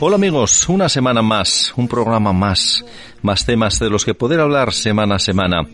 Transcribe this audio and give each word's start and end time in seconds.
Hola 0.00 0.14
amigos, 0.14 0.68
una 0.68 0.88
semana 0.88 1.22
más, 1.22 1.72
un 1.76 1.88
programa 1.88 2.32
más, 2.32 2.84
más 3.20 3.44
temas 3.44 3.80
de 3.80 3.90
los 3.90 4.04
que 4.04 4.14
poder 4.14 4.38
hablar 4.38 4.72
semana 4.72 5.16
a 5.16 5.18
semana. 5.18 5.66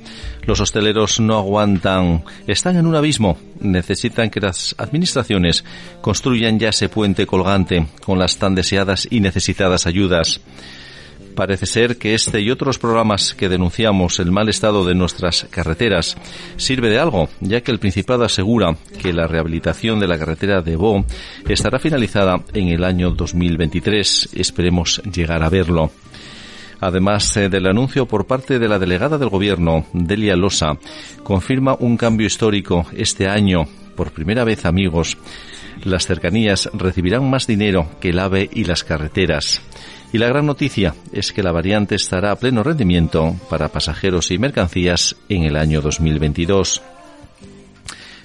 Los 0.46 0.60
hosteleros 0.60 1.20
no 1.20 1.36
aguantan, 1.36 2.24
están 2.46 2.78
en 2.78 2.86
un 2.86 2.94
abismo, 2.94 3.36
necesitan 3.60 4.30
que 4.30 4.40
las 4.40 4.74
administraciones 4.78 5.62
construyan 6.00 6.58
ya 6.58 6.70
ese 6.70 6.88
puente 6.88 7.26
colgante 7.26 7.86
con 8.02 8.18
las 8.18 8.38
tan 8.38 8.54
deseadas 8.54 9.06
y 9.10 9.20
necesitadas 9.20 9.86
ayudas. 9.86 10.40
Parece 11.34 11.66
ser 11.66 11.98
que 11.98 12.14
este 12.14 12.40
y 12.40 12.50
otros 12.50 12.78
programas 12.78 13.34
que 13.34 13.48
denunciamos 13.48 14.20
el 14.20 14.30
mal 14.30 14.48
estado 14.48 14.84
de 14.84 14.94
nuestras 14.94 15.46
carreteras 15.50 16.16
sirve 16.56 16.88
de 16.90 16.98
algo, 16.98 17.28
ya 17.40 17.60
que 17.60 17.72
el 17.72 17.80
Principado 17.80 18.24
asegura 18.24 18.76
que 19.00 19.12
la 19.12 19.26
rehabilitación 19.26 19.98
de 19.98 20.06
la 20.06 20.18
carretera 20.18 20.62
de 20.62 20.76
Bo 20.76 21.04
estará 21.48 21.78
finalizada 21.78 22.40
en 22.52 22.68
el 22.68 22.84
año 22.84 23.10
2023. 23.10 24.30
Esperemos 24.34 25.02
llegar 25.12 25.42
a 25.42 25.48
verlo. 25.48 25.90
Además 26.80 27.36
eh, 27.36 27.48
del 27.48 27.66
anuncio 27.66 28.06
por 28.06 28.26
parte 28.26 28.58
de 28.58 28.68
la 28.68 28.78
delegada 28.78 29.18
del 29.18 29.28
Gobierno, 29.28 29.86
Delia 29.92 30.36
Losa, 30.36 30.78
confirma 31.22 31.76
un 31.80 31.96
cambio 31.96 32.26
histórico 32.26 32.86
este 32.96 33.28
año. 33.28 33.66
Por 33.96 34.12
primera 34.12 34.44
vez, 34.44 34.66
amigos, 34.66 35.16
las 35.84 36.06
cercanías 36.06 36.68
recibirán 36.74 37.28
más 37.28 37.46
dinero 37.46 37.88
que 38.00 38.10
el 38.10 38.18
AVE 38.18 38.50
y 38.52 38.64
las 38.64 38.84
carreteras. 38.84 39.62
Y 40.14 40.18
la 40.18 40.28
gran 40.28 40.46
noticia 40.46 40.94
es 41.12 41.32
que 41.32 41.42
la 41.42 41.50
variante 41.50 41.96
estará 41.96 42.30
a 42.30 42.36
pleno 42.36 42.62
rendimiento 42.62 43.34
para 43.50 43.66
pasajeros 43.66 44.30
y 44.30 44.38
mercancías 44.38 45.16
en 45.28 45.42
el 45.42 45.56
año 45.56 45.80
2022. 45.80 46.82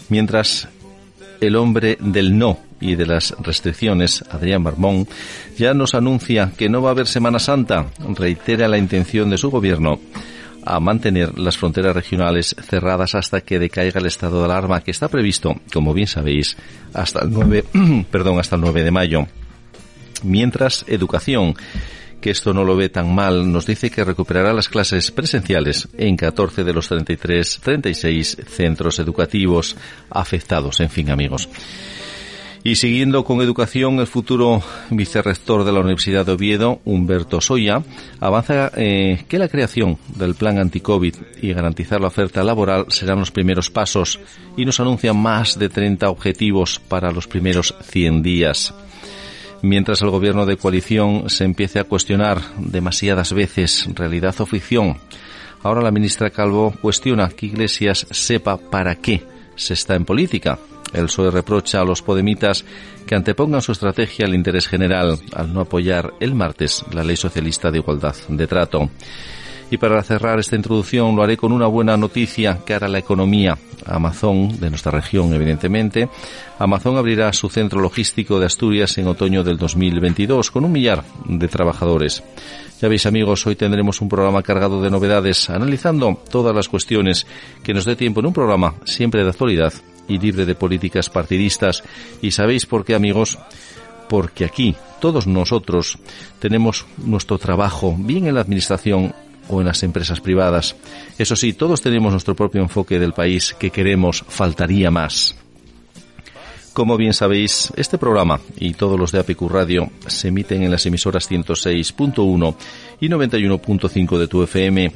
Mientras 0.09 0.69
el 1.41 1.55
hombre 1.55 1.97
del 1.99 2.37
no 2.37 2.59
y 2.79 2.93
de 2.93 3.07
las 3.07 3.33
restricciones, 3.39 4.23
Adrián 4.29 4.61
Marmón, 4.61 5.07
ya 5.57 5.73
nos 5.73 5.95
anuncia 5.95 6.51
que 6.55 6.69
no 6.69 6.83
va 6.83 6.89
a 6.89 6.91
haber 6.91 7.07
Semana 7.07 7.39
Santa, 7.39 7.87
reitera 8.15 8.67
la 8.67 8.77
intención 8.77 9.31
de 9.31 9.39
su 9.39 9.49
gobierno 9.49 9.99
a 10.63 10.79
mantener 10.79 11.39
las 11.39 11.57
fronteras 11.57 11.95
regionales 11.95 12.55
cerradas 12.69 13.15
hasta 13.15 13.41
que 13.41 13.57
decaiga 13.57 13.99
el 13.99 14.05
estado 14.05 14.37
de 14.37 14.45
alarma 14.45 14.81
que 14.81 14.91
está 14.91 15.07
previsto, 15.07 15.55
como 15.73 15.95
bien 15.95 16.05
sabéis, 16.05 16.55
hasta 16.93 17.23
el 17.23 17.31
9, 17.31 17.65
perdón, 18.11 18.37
hasta 18.37 18.57
el 18.57 18.61
9 18.61 18.83
de 18.83 18.91
mayo. 18.91 19.27
Mientras, 20.23 20.85
educación 20.87 21.55
que 22.19 22.31
esto 22.31 22.53
no 22.53 22.63
lo 22.63 22.75
ve 22.75 22.89
tan 22.89 23.13
mal, 23.13 23.51
nos 23.51 23.65
dice 23.65 23.89
que 23.89 24.03
recuperará 24.03 24.53
las 24.53 24.69
clases 24.69 25.11
presenciales 25.11 25.87
en 25.97 26.17
14 26.17 26.63
de 26.63 26.73
los 26.73 26.87
33, 26.87 27.59
36 27.63 28.37
centros 28.47 28.99
educativos 28.99 29.75
afectados. 30.09 30.79
En 30.79 30.89
fin, 30.89 31.09
amigos. 31.09 31.49
Y 32.61 32.75
siguiendo 32.75 33.23
con 33.23 33.39
educación, 33.39 33.99
el 33.99 34.07
futuro 34.07 34.61
vicerrector 34.89 35.63
de 35.63 35.71
la 35.71 35.79
Universidad 35.79 36.25
de 36.25 36.33
Oviedo, 36.33 36.81
Humberto 36.83 37.39
Soya, 37.39 37.81
avanza 38.19 38.71
eh, 38.75 39.23
que 39.29 39.39
la 39.39 39.47
creación 39.47 39.97
del 40.15 40.35
plan 40.35 40.59
anti-COVID 40.59 41.15
y 41.41 41.53
garantizar 41.53 42.01
la 42.01 42.07
oferta 42.07 42.43
laboral 42.43 42.85
serán 42.89 43.19
los 43.19 43.31
primeros 43.31 43.69
pasos 43.69 44.19
y 44.57 44.65
nos 44.65 44.81
anuncia 44.81 45.13
más 45.13 45.57
de 45.57 45.69
30 45.69 46.09
objetivos 46.09 46.79
para 46.79 47.11
los 47.11 47.27
primeros 47.27 47.73
100 47.81 48.23
días 48.23 48.73
mientras 49.61 50.01
el 50.01 50.09
gobierno 50.09 50.45
de 50.45 50.57
coalición 50.57 51.29
se 51.29 51.43
empiece 51.43 51.79
a 51.79 51.83
cuestionar 51.83 52.41
demasiadas 52.57 53.33
veces 53.33 53.87
realidad 53.95 54.35
o 54.39 54.45
ficción. 54.45 54.97
Ahora 55.61 55.81
la 55.81 55.91
ministra 55.91 56.29
Calvo 56.29 56.73
cuestiona 56.81 57.29
que 57.29 57.47
Iglesias 57.47 58.07
sepa 58.11 58.57
para 58.57 58.95
qué 58.95 59.23
se 59.55 59.73
está 59.73 59.95
en 59.95 60.05
política. 60.05 60.57
El 60.93 61.05
PSOE 61.05 61.31
reprocha 61.31 61.81
a 61.81 61.85
los 61.85 62.01
podemitas 62.01 62.65
que 63.05 63.15
antepongan 63.15 63.61
su 63.61 63.73
estrategia 63.73 64.25
al 64.25 64.33
interés 64.33 64.67
general 64.67 65.19
al 65.33 65.53
no 65.53 65.61
apoyar 65.61 66.13
el 66.19 66.33
martes 66.33 66.83
la 66.91 67.03
ley 67.03 67.15
socialista 67.15 67.69
de 67.69 67.79
igualdad 67.79 68.15
de 68.27 68.47
trato. 68.47 68.89
Y 69.71 69.77
para 69.77 70.01
cerrar 70.03 70.39
esta 70.39 70.55
introducción 70.55 71.15
lo 71.15 71.21
haré 71.21 71.37
con 71.37 71.51
una 71.51 71.67
buena 71.67 71.95
noticia 71.95 72.59
que 72.65 72.73
hará 72.73 72.87
la 72.87 72.99
economía. 72.99 73.57
Amazon, 73.85 74.59
de 74.59 74.69
nuestra 74.69 74.91
región 74.91 75.33
evidentemente, 75.33 76.09
Amazon 76.57 76.97
abrirá 76.97 77.31
su 77.33 77.49
centro 77.49 77.79
logístico 77.79 78.39
de 78.39 78.45
Asturias 78.45 78.97
en 78.97 79.07
otoño 79.07 79.43
del 79.43 79.57
2022 79.57 80.51
con 80.51 80.65
un 80.65 80.71
millar 80.71 81.03
de 81.25 81.47
trabajadores. 81.47 82.23
Ya 82.81 82.87
veis 82.87 83.05
amigos, 83.05 83.45
hoy 83.45 83.55
tendremos 83.55 84.01
un 84.01 84.09
programa 84.09 84.41
cargado 84.41 84.81
de 84.81 84.89
novedades, 84.89 85.49
analizando 85.49 86.21
todas 86.29 86.55
las 86.55 86.69
cuestiones 86.69 87.27
que 87.63 87.73
nos 87.73 87.85
dé 87.85 87.95
tiempo 87.95 88.21
en 88.21 88.27
un 88.27 88.33
programa 88.33 88.75
siempre 88.85 89.23
de 89.23 89.29
actualidad 89.29 89.73
y 90.07 90.17
libre 90.17 90.45
de 90.45 90.55
políticas 90.55 91.09
partidistas. 91.09 91.83
¿Y 92.21 92.31
sabéis 92.31 92.65
por 92.65 92.85
qué 92.85 92.95
amigos? 92.95 93.37
Porque 94.07 94.45
aquí 94.45 94.75
todos 94.99 95.27
nosotros 95.27 95.99
tenemos 96.39 96.85
nuestro 96.97 97.37
trabajo 97.37 97.95
bien 97.97 98.27
en 98.27 98.35
la 98.35 98.41
administración 98.41 99.13
o 99.49 99.59
en 99.59 99.67
las 99.67 99.83
empresas 99.83 100.21
privadas. 100.21 100.77
Eso 101.17 101.35
sí, 101.35 101.51
todos 101.53 101.81
tenemos 101.81 102.11
nuestro 102.11 102.35
propio 102.35 102.61
enfoque 102.61 102.99
del 102.99 103.13
país 103.13 103.55
que 103.59 103.71
queremos, 103.71 104.23
faltaría 104.27 104.91
más. 104.91 105.35
Como 106.73 106.97
bien 106.97 107.13
sabéis, 107.13 107.71
este 107.75 107.97
programa 107.97 108.39
y 108.57 108.73
todos 108.73 108.97
los 108.97 109.11
de 109.11 109.19
APQ 109.19 109.41
Radio 109.49 109.91
se 110.07 110.29
emiten 110.29 110.63
en 110.63 110.71
las 110.71 110.85
emisoras 110.85 111.29
106.1 111.29 112.55
y 113.01 113.09
91.5 113.09 114.17
de 114.17 114.27
tu 114.27 114.41
FM. 114.43 114.93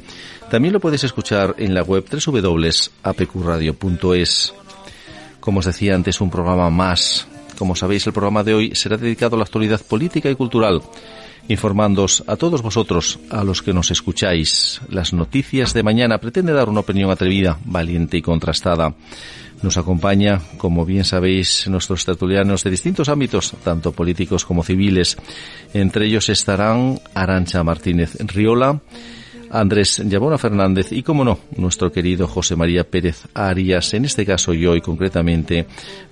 También 0.50 0.72
lo 0.72 0.80
puedes 0.80 1.04
escuchar 1.04 1.54
en 1.58 1.74
la 1.74 1.82
web 1.82 2.06
www.apqradio.es. 2.08 4.54
Como 5.40 5.58
os 5.58 5.66
decía 5.66 5.94
antes, 5.94 6.22
un 6.22 6.30
programa 6.30 6.70
más. 6.70 7.28
Como 7.58 7.76
sabéis, 7.76 8.06
el 8.06 8.14
programa 8.14 8.44
de 8.44 8.54
hoy 8.54 8.74
será 8.74 8.96
dedicado 8.96 9.36
a 9.36 9.40
la 9.40 9.44
actualidad 9.44 9.82
política 9.82 10.30
y 10.30 10.36
cultural 10.36 10.80
informándoos 11.48 12.24
a 12.26 12.36
todos 12.36 12.62
vosotros, 12.62 13.18
a 13.30 13.44
los 13.44 13.62
que 13.62 13.72
nos 13.72 13.90
escucháis. 13.90 14.80
Las 14.88 15.12
noticias 15.12 15.74
de 15.74 15.82
mañana 15.82 16.18
pretende 16.18 16.52
dar 16.52 16.68
una 16.68 16.80
opinión 16.80 17.10
atrevida, 17.10 17.58
valiente 17.64 18.16
y 18.16 18.22
contrastada. 18.22 18.94
Nos 19.62 19.76
acompaña, 19.76 20.40
como 20.58 20.84
bien 20.84 21.04
sabéis, 21.04 21.66
nuestros 21.68 22.04
tertulianos 22.04 22.64
de 22.64 22.70
distintos 22.70 23.08
ámbitos, 23.08 23.54
tanto 23.62 23.92
políticos 23.92 24.44
como 24.44 24.62
civiles. 24.62 25.16
Entre 25.72 26.06
ellos 26.06 26.28
estarán 26.28 27.00
Arancha 27.14 27.62
Martínez 27.62 28.16
Riola, 28.20 28.80
Andrés 29.50 30.02
Yabona 30.04 30.36
Fernández 30.36 30.90
y, 30.90 31.02
como 31.02 31.24
no, 31.24 31.38
nuestro 31.56 31.92
querido 31.92 32.26
José 32.26 32.56
María 32.56 32.84
Pérez 32.84 33.26
Arias, 33.34 33.94
en 33.94 34.04
este 34.04 34.26
caso 34.26 34.52
y 34.52 34.80
concretamente 34.80 35.66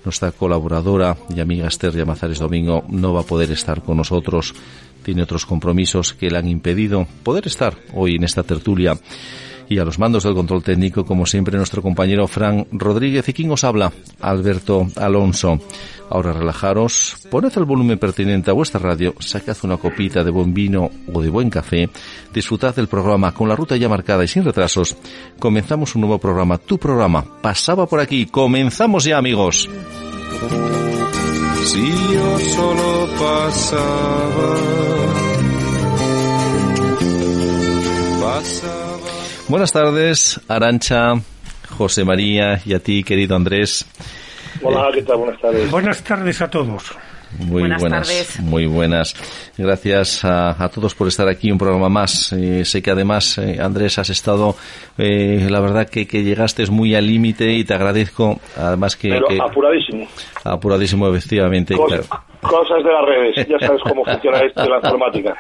nuestra 0.05 0.31
colaboradora 0.31 1.17
y 1.35 1.41
amiga 1.41 1.67
Esther 1.67 1.93
Llamazares 1.93 2.39
Domingo 2.39 2.85
no 2.89 3.13
va 3.13 3.23
a 3.23 3.27
poder 3.27 3.51
estar 3.51 3.83
con 3.83 3.97
nosotros 3.97 4.55
tiene 5.03 5.23
otros 5.23 5.47
compromisos 5.47 6.15
que 6.15 6.31
le 6.31 6.39
han 6.39 6.49
impedido 6.49 7.07
poder 7.23 7.47
estar 7.47 7.77
hoy 7.95 8.17
en 8.17 8.25
esta 8.25 8.43
tertulia. 8.43 8.97
Y 9.69 9.79
a 9.79 9.85
los 9.85 9.99
mandos 9.99 10.25
del 10.25 10.35
control 10.35 10.63
técnico, 10.63 11.05
como 11.05 11.25
siempre, 11.25 11.57
nuestro 11.57 11.81
compañero 11.81 12.27
Fran 12.27 12.67
Rodríguez. 12.73 13.27
¿Y 13.29 13.33
quién 13.33 13.51
os 13.51 13.65
habla? 13.65 13.91
Alberto 14.21 14.87
Alonso. 14.97 15.59
Ahora 16.11 16.35
relajaros, 16.35 17.17
poned 17.31 17.53
el 17.57 17.65
volumen 17.65 17.99
pertinente 17.99 18.51
a 18.51 18.55
vuestra 18.55 18.81
radio, 18.81 19.15
sacad 19.19 19.57
una 19.63 19.79
copita 19.79 20.23
de 20.23 20.31
buen 20.31 20.53
vino 20.53 20.91
o 21.11 21.23
de 21.23 21.31
buen 21.31 21.49
café, 21.49 21.89
disfrutad 22.35 22.75
del 22.77 22.89
programa 22.89 23.33
con 23.33 23.49
la 23.49 23.57
ruta 23.57 23.77
ya 23.77 23.89
marcada 23.89 24.23
y 24.23 24.29
sin 24.29 24.45
retrasos. 24.45 24.95
Comenzamos 25.39 25.95
un 25.95 26.03
nuevo 26.03 26.19
programa, 26.19 26.59
tu 26.59 26.77
programa. 26.77 27.25
Pasaba 27.41 27.87
por 27.87 28.01
aquí. 28.01 28.27
Comenzamos 28.27 29.05
ya, 29.05 29.17
amigos 29.17 29.71
si 31.65 31.91
yo 32.13 32.39
solo 32.39 33.09
pasaba, 33.19 34.73
Buenas 39.49 39.73
tardes, 39.73 40.41
Arancha, 40.49 41.15
José 41.77 42.05
María 42.05 42.61
y 42.65 42.73
a 42.73 42.79
ti, 42.79 43.05
querido 43.05 43.37
Andrés. 43.37 43.85
Hola, 44.63 44.89
¿qué 44.95 45.03
tal? 45.03 45.19
Buenas 45.19 45.41
tardes. 45.41 45.71
Buenas 45.71 46.03
tardes 46.03 46.41
a 46.41 46.49
todos. 46.49 46.97
Muy 47.39 47.69
buenas, 47.79 48.41
muy 48.41 48.67
buenas. 48.67 49.15
Gracias 49.57 50.25
a, 50.25 50.69
todos 50.69 50.95
por 50.95 51.09
estar 51.09 51.29
aquí 51.29 51.51
un 51.51 51.59
programa 51.59 51.89
más. 51.89 52.33
Eh, 52.33 52.65
sé 52.65 52.83
que 52.83 52.91
además, 52.91 53.39
eh, 53.39 53.59
Andrés, 53.61 53.99
has 53.99 54.11
estado, 54.11 54.57
eh, 54.99 55.47
la 55.49 55.61
verdad 55.61 55.89
que, 55.89 56.07
que 56.07 56.23
llegaste 56.23 56.67
muy 56.67 56.95
al 56.95 57.07
límite 57.07 57.53
y 57.53 57.65
te 57.65 57.75
agradezco, 57.75 58.41
además 58.57 58.97
que... 58.97 59.09
Pero 59.09 59.43
apuradísimo. 59.43 60.07
Apuradísimo, 60.45 61.09
efectivamente. 61.09 61.75
Cosa, 61.75 62.03
cosas 62.43 62.85
de 62.85 62.91
las 62.93 63.05
redes. 63.07 63.47
Ya 63.49 63.67
sabes 63.67 63.81
cómo 63.83 64.05
funciona 64.05 64.39
esto 64.41 64.63
de 64.63 64.69
la 64.69 64.77
informática. 64.77 65.35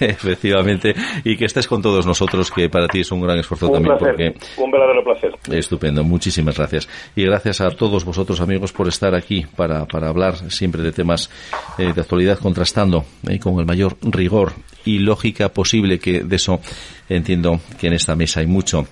Efectivamente. 0.00 0.94
Y 1.24 1.36
que 1.36 1.44
estés 1.46 1.66
con 1.66 1.80
todos 1.80 2.04
nosotros, 2.06 2.50
que 2.50 2.68
para 2.68 2.86
ti 2.88 3.00
es 3.00 3.10
un 3.12 3.20
gran 3.22 3.38
esfuerzo 3.38 3.68
Un 3.68 3.74
también. 3.74 3.96
placer, 3.98 4.32
Porque 4.34 4.60
un 4.60 4.70
verdadero 4.70 5.04
placer. 5.04 5.32
Estupendo, 5.56 6.04
muchísimas 6.04 6.56
gracias. 6.56 6.88
Y 7.16 7.24
gracias 7.24 7.60
a 7.60 7.70
todos 7.70 8.04
vosotros, 8.04 8.40
amigos, 8.40 8.72
por 8.72 8.88
estar 8.88 9.14
aquí 9.14 9.46
para, 9.56 9.86
para 9.86 10.08
hablar 10.08 10.36
siempre 10.50 10.82
de 10.82 10.92
temas 10.92 11.30
eh, 11.78 11.92
de 11.94 12.00
actualidad, 12.00 12.38
contrastando 12.38 13.04
eh, 13.28 13.38
con 13.38 13.58
el 13.58 13.66
mayor 13.66 13.96
rigor 14.02 14.52
y 14.84 14.98
lógica 14.98 15.48
posible, 15.50 15.98
que 15.98 16.20
de 16.24 16.36
eso 16.36 16.60
entiendo 17.08 17.60
que 17.78 17.86
en 17.86 17.92
esta 17.94 18.16
mesa 18.16 18.40
hay 18.40 18.46
mucho. 18.46 18.86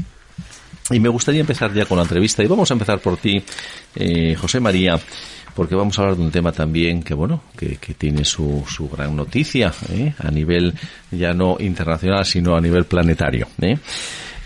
Y 0.93 0.99
me 0.99 1.09
gustaría 1.09 1.41
empezar 1.41 1.73
ya 1.73 1.85
con 1.85 1.99
la 1.99 2.03
entrevista. 2.03 2.43
Y 2.43 2.47
vamos 2.49 2.69
a 2.71 2.75
empezar 2.75 2.99
por 2.99 3.17
ti, 3.17 3.41
eh, 3.95 4.35
José 4.35 4.59
María, 4.59 4.99
porque 5.55 5.75
vamos 5.75 5.99
a 5.99 6.03
hablar 6.03 6.17
de 6.17 6.23
un 6.23 6.31
tema 6.31 6.53
también 6.53 7.03
que, 7.03 7.15
bueno, 7.15 7.43
que, 7.57 7.77
que 7.77 7.95
tiene 7.95 8.25
su, 8.25 8.65
su 8.69 8.89
gran 8.89 9.17
noticia 9.17 9.73
¿eh? 9.91 10.15
a 10.19 10.31
nivel 10.31 10.75
ya 11.11 11.33
no 11.33 11.57
internacional, 11.61 12.25
sino 12.25 12.57
a 12.57 12.61
nivel 12.61 12.85
planetario. 12.85 13.47
¿eh? 13.61 13.77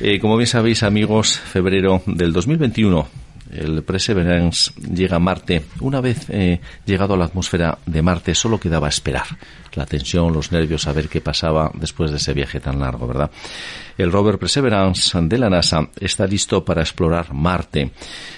Eh, 0.01 0.19
como 0.19 0.37
bien 0.37 0.47
sabéis, 0.47 0.83
amigos, 0.83 1.39
febrero 1.39 2.03
del 2.07 2.33
2021, 2.33 3.07
el 3.53 3.83
Perseverance 3.83 4.73
llega 4.93 5.17
a 5.17 5.21
Marte. 5.21 5.65
Una 5.81 6.01
vez 6.01 6.27
eh, 6.31 6.61
llegado 6.85 7.15
a 7.15 7.17
la 7.17 7.27
atmósfera 7.27 7.79
de 7.87 8.03
Marte, 8.03 8.35
solo 8.35 8.59
quedaba 8.59 8.89
esperar. 8.89 9.27
La 9.75 9.87
tensión, 9.87 10.33
los 10.33 10.53
nervios, 10.53 10.83
saber 10.83 11.09
qué 11.09 11.21
pasaba 11.21 11.71
después 11.75 12.11
de 12.11 12.17
ese 12.17 12.33
viaje 12.33 12.61
tan 12.61 12.81
largo, 12.81 13.07
¿verdad? 13.07 13.31
El 13.97 14.11
rover 14.11 14.39
Perseverance 14.39 15.17
de 15.23 15.39
la 15.39 15.49
NASA 15.49 15.89
está 16.01 16.27
listo 16.27 16.65
para 16.65 16.83
explorar 16.83 17.33
Marte. 17.33 17.91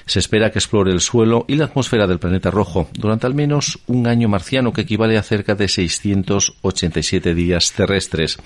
Se 0.04 0.18
espera 0.18 0.50
que 0.50 0.58
explore 0.58 0.92
el 0.92 1.00
suelo 1.00 1.44
y 1.48 1.56
la 1.56 1.64
atmósfera 1.66 2.06
del 2.06 2.18
planeta 2.18 2.50
rojo 2.50 2.88
durante 2.92 3.26
al 3.26 3.34
menos 3.34 3.78
un 3.86 4.06
año 4.06 4.28
marciano 4.28 4.72
que 4.72 4.82
equivale 4.82 5.16
a 5.16 5.22
cerca 5.22 5.54
de 5.54 5.66
687 5.68 7.34
días 7.34 7.72
terrestres. 7.72 8.38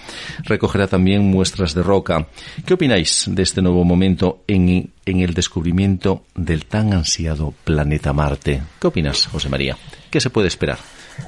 Recogerá 0.45 0.87
también 0.87 1.23
muestras 1.23 1.75
de 1.75 1.83
roca. 1.83 2.27
¿Qué 2.65 2.75
opináis 2.75 3.25
de 3.29 3.43
este 3.43 3.63
nuevo 3.63 3.85
momento 3.85 4.43
en, 4.47 4.91
en 5.05 5.21
el 5.21 5.35
descubrimiento 5.35 6.25
del 6.35 6.67
tan 6.67 6.93
ansiado 6.93 7.55
planeta 7.65 8.13
Marte? 8.13 8.63
¿Qué 8.81 8.87
opinas, 8.87 9.27
José 9.27 9.49
María? 9.49 9.77
¿Qué 10.11 10.21
se 10.21 10.31
puede 10.31 10.49
esperar 10.49 10.79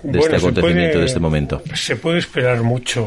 de 0.02 0.10
este 0.10 0.18
Bueno, 0.18 0.36
acontecimiento, 0.36 0.92
puede- 0.92 0.98
de 1.00 1.06
este 1.06 1.20
momento? 1.20 1.62
Se 1.74 1.96
puede 1.96 2.18
esperar 2.18 2.62
mucho, 2.62 3.06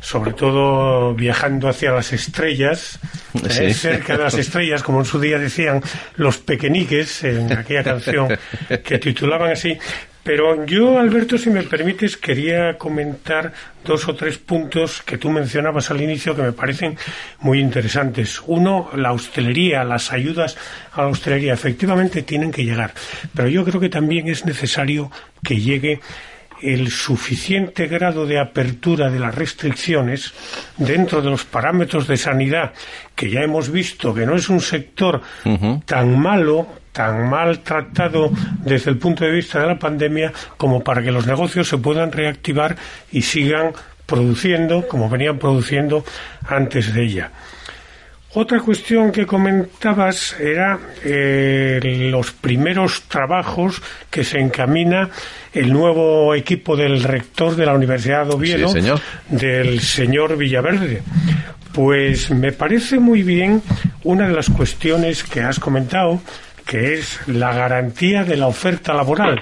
sobre 0.00 0.32
todo 0.32 1.14
viajando 1.14 1.68
hacia 1.68 1.92
las 1.92 2.12
estrellas, 2.12 2.98
eh, 3.48 3.74
cerca 3.74 4.16
de 4.16 4.24
las 4.24 4.34
estrellas, 4.34 4.82
como 4.82 5.00
en 5.00 5.04
su 5.04 5.20
día 5.20 5.38
decían 5.38 5.82
los 6.16 6.38
pequeñiques 6.38 7.24
en 7.24 7.52
aquella 7.52 7.84
canción 7.84 8.28
que 8.84 8.98
titulaban 8.98 9.52
así. 9.52 9.78
Pero 10.28 10.66
yo, 10.66 10.98
Alberto, 10.98 11.38
si 11.38 11.48
me 11.48 11.62
permites, 11.62 12.18
quería 12.18 12.76
comentar 12.76 13.50
dos 13.82 14.06
o 14.08 14.14
tres 14.14 14.36
puntos 14.36 15.00
que 15.00 15.16
tú 15.16 15.30
mencionabas 15.30 15.90
al 15.90 16.02
inicio 16.02 16.36
que 16.36 16.42
me 16.42 16.52
parecen 16.52 16.98
muy 17.40 17.60
interesantes. 17.60 18.42
Uno, 18.46 18.90
la 18.94 19.12
hostelería, 19.12 19.84
las 19.84 20.12
ayudas 20.12 20.58
a 20.92 21.00
la 21.00 21.08
hostelería, 21.08 21.54
efectivamente 21.54 22.24
tienen 22.24 22.52
que 22.52 22.62
llegar. 22.62 22.92
Pero 23.34 23.48
yo 23.48 23.64
creo 23.64 23.80
que 23.80 23.88
también 23.88 24.28
es 24.28 24.44
necesario 24.44 25.10
que 25.42 25.56
llegue 25.56 26.00
el 26.62 26.90
suficiente 26.90 27.86
grado 27.86 28.26
de 28.26 28.38
apertura 28.38 29.10
de 29.10 29.18
las 29.18 29.34
restricciones 29.34 30.32
dentro 30.76 31.22
de 31.22 31.30
los 31.30 31.44
parámetros 31.44 32.06
de 32.06 32.16
sanidad 32.16 32.72
que 33.14 33.30
ya 33.30 33.40
hemos 33.40 33.70
visto 33.70 34.14
que 34.14 34.26
no 34.26 34.36
es 34.36 34.48
un 34.48 34.60
sector 34.60 35.20
tan 35.84 36.18
malo, 36.18 36.66
tan 36.92 37.28
mal 37.28 37.60
tratado 37.60 38.30
desde 38.64 38.90
el 38.90 38.98
punto 38.98 39.24
de 39.24 39.32
vista 39.32 39.60
de 39.60 39.66
la 39.66 39.78
pandemia 39.78 40.32
como 40.56 40.82
para 40.82 41.02
que 41.02 41.10
los 41.10 41.26
negocios 41.26 41.68
se 41.68 41.78
puedan 41.78 42.12
reactivar 42.12 42.76
y 43.12 43.22
sigan 43.22 43.72
produciendo 44.06 44.88
como 44.88 45.10
venían 45.10 45.38
produciendo 45.38 46.04
antes 46.48 46.94
de 46.94 47.02
ella. 47.02 47.30
Otra 48.34 48.60
cuestión 48.60 49.10
que 49.10 49.24
comentabas 49.24 50.38
era 50.38 50.78
eh, 51.02 51.80
los 52.12 52.30
primeros 52.32 53.02
trabajos 53.08 53.80
que 54.10 54.22
se 54.22 54.38
encamina 54.38 55.08
el 55.54 55.72
nuevo 55.72 56.34
equipo 56.34 56.76
del 56.76 57.02
rector 57.02 57.56
de 57.56 57.64
la 57.64 57.72
Universidad 57.72 58.26
de 58.26 58.34
Oviedo, 58.34 58.68
Sí, 58.68 58.80
señor. 58.82 59.00
del 59.30 59.80
señor 59.80 60.36
Villaverde. 60.36 61.02
Pues 61.72 62.30
me 62.30 62.52
parece 62.52 62.98
muy 62.98 63.22
bien 63.22 63.62
una 64.04 64.28
de 64.28 64.34
las 64.34 64.50
cuestiones 64.50 65.24
que 65.24 65.40
has 65.40 65.58
comentado, 65.58 66.20
que 66.66 66.94
es 66.94 67.18
la 67.28 67.54
garantía 67.54 68.24
de 68.24 68.36
la 68.36 68.46
oferta 68.46 68.92
laboral. 68.92 69.40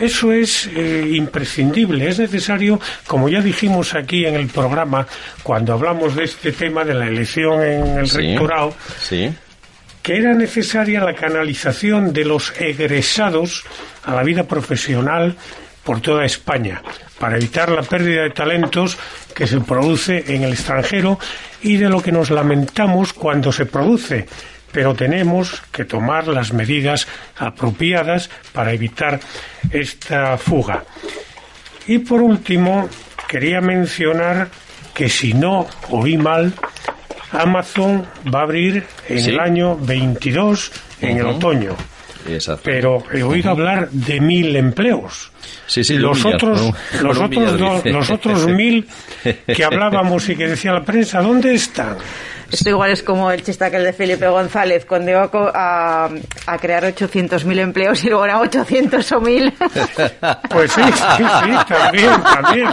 Eso 0.00 0.32
es 0.32 0.68
eh, 0.74 1.10
imprescindible, 1.12 2.08
es 2.08 2.18
necesario, 2.18 2.80
como 3.06 3.28
ya 3.28 3.40
dijimos 3.40 3.94
aquí 3.94 4.24
en 4.24 4.34
el 4.36 4.46
programa, 4.48 5.06
cuando 5.42 5.74
hablamos 5.74 6.16
de 6.16 6.24
este 6.24 6.52
tema 6.52 6.84
de 6.84 6.94
la 6.94 7.06
elección 7.06 7.62
en 7.62 7.98
el 7.98 8.06
Sí. 8.08 8.18
rectorado, 8.18 8.74
Sí. 9.00 9.30
que 10.02 10.16
era 10.16 10.32
necesaria 10.34 11.00
la 11.04 11.14
canalización 11.14 12.12
de 12.12 12.24
los 12.24 12.52
egresados 12.58 13.64
a 14.04 14.14
la 14.14 14.22
vida 14.22 14.44
profesional 14.44 15.36
por 15.84 16.00
toda 16.00 16.24
España, 16.24 16.80
para 17.18 17.36
evitar 17.36 17.68
la 17.70 17.82
pérdida 17.82 18.22
de 18.22 18.30
talentos 18.30 18.96
que 19.34 19.46
se 19.46 19.60
produce 19.60 20.24
en 20.34 20.42
el 20.44 20.52
extranjero 20.52 21.18
y 21.62 21.76
de 21.76 21.88
lo 21.88 22.00
que 22.02 22.12
nos 22.12 22.30
lamentamos 22.30 23.12
cuando 23.12 23.52
se 23.52 23.66
produce. 23.66 24.26
Pero 24.72 24.94
tenemos 24.94 25.62
que 25.70 25.84
tomar 25.84 26.26
las 26.28 26.52
medidas 26.52 27.06
apropiadas 27.38 28.30
para 28.52 28.72
evitar 28.72 29.20
esta 29.70 30.36
fuga. 30.38 30.84
Y 31.86 31.98
por 31.98 32.22
último, 32.22 32.88
quería 33.28 33.60
mencionar 33.60 34.48
que 34.94 35.08
si 35.08 35.34
no 35.34 35.66
oí 35.90 36.16
mal, 36.16 36.52
Amazon 37.32 38.06
va 38.32 38.40
a 38.40 38.42
abrir 38.42 38.84
en 39.08 39.18
Sí. 39.18 39.30
el 39.30 39.40
año 39.40 39.76
22, 39.76 40.70
en 41.00 41.18
el 41.18 41.26
otoño. 41.26 41.74
Exacto. 42.28 42.62
Pero 42.64 43.02
he 43.12 43.22
oído 43.22 43.50
hablar 43.50 43.90
de 43.90 44.20
mil 44.20 44.54
empleos. 44.54 45.32
Sí, 45.66 45.82
sí, 45.82 45.96
otros, 45.96 46.24
otros, 46.24 46.74
los 47.00 48.10
otros 48.10 48.46
mil 48.48 48.86
que 49.46 49.64
hablábamos 49.64 50.28
y 50.28 50.36
que 50.36 50.46
decía 50.48 50.72
la 50.72 50.84
prensa, 50.84 51.20
¿dónde 51.20 51.54
están? 51.54 51.96
Esto 52.52 52.68
igual 52.68 52.90
es 52.92 53.02
como 53.02 53.30
el 53.30 53.42
chiste 53.42 53.64
aquel 53.64 53.82
de 53.84 53.92
Felipe 53.94 54.26
González, 54.28 54.84
cuando 54.84 55.10
iba 55.10 55.22
a 55.24 55.28
co- 55.28 55.50
a, 55.54 56.10
a 56.46 56.58
crear 56.58 56.84
800.000 56.84 57.58
empleos 57.58 58.04
y 58.04 58.08
luego 58.10 58.24
eran 58.26 58.36
800 58.42 59.12
o 59.12 59.20
1.000. 59.20 59.52
Pues 60.50 60.70
sí, 60.72 60.82
sí, 60.82 61.24
sí, 61.24 61.52
también, 61.68 62.10
también. 62.22 62.68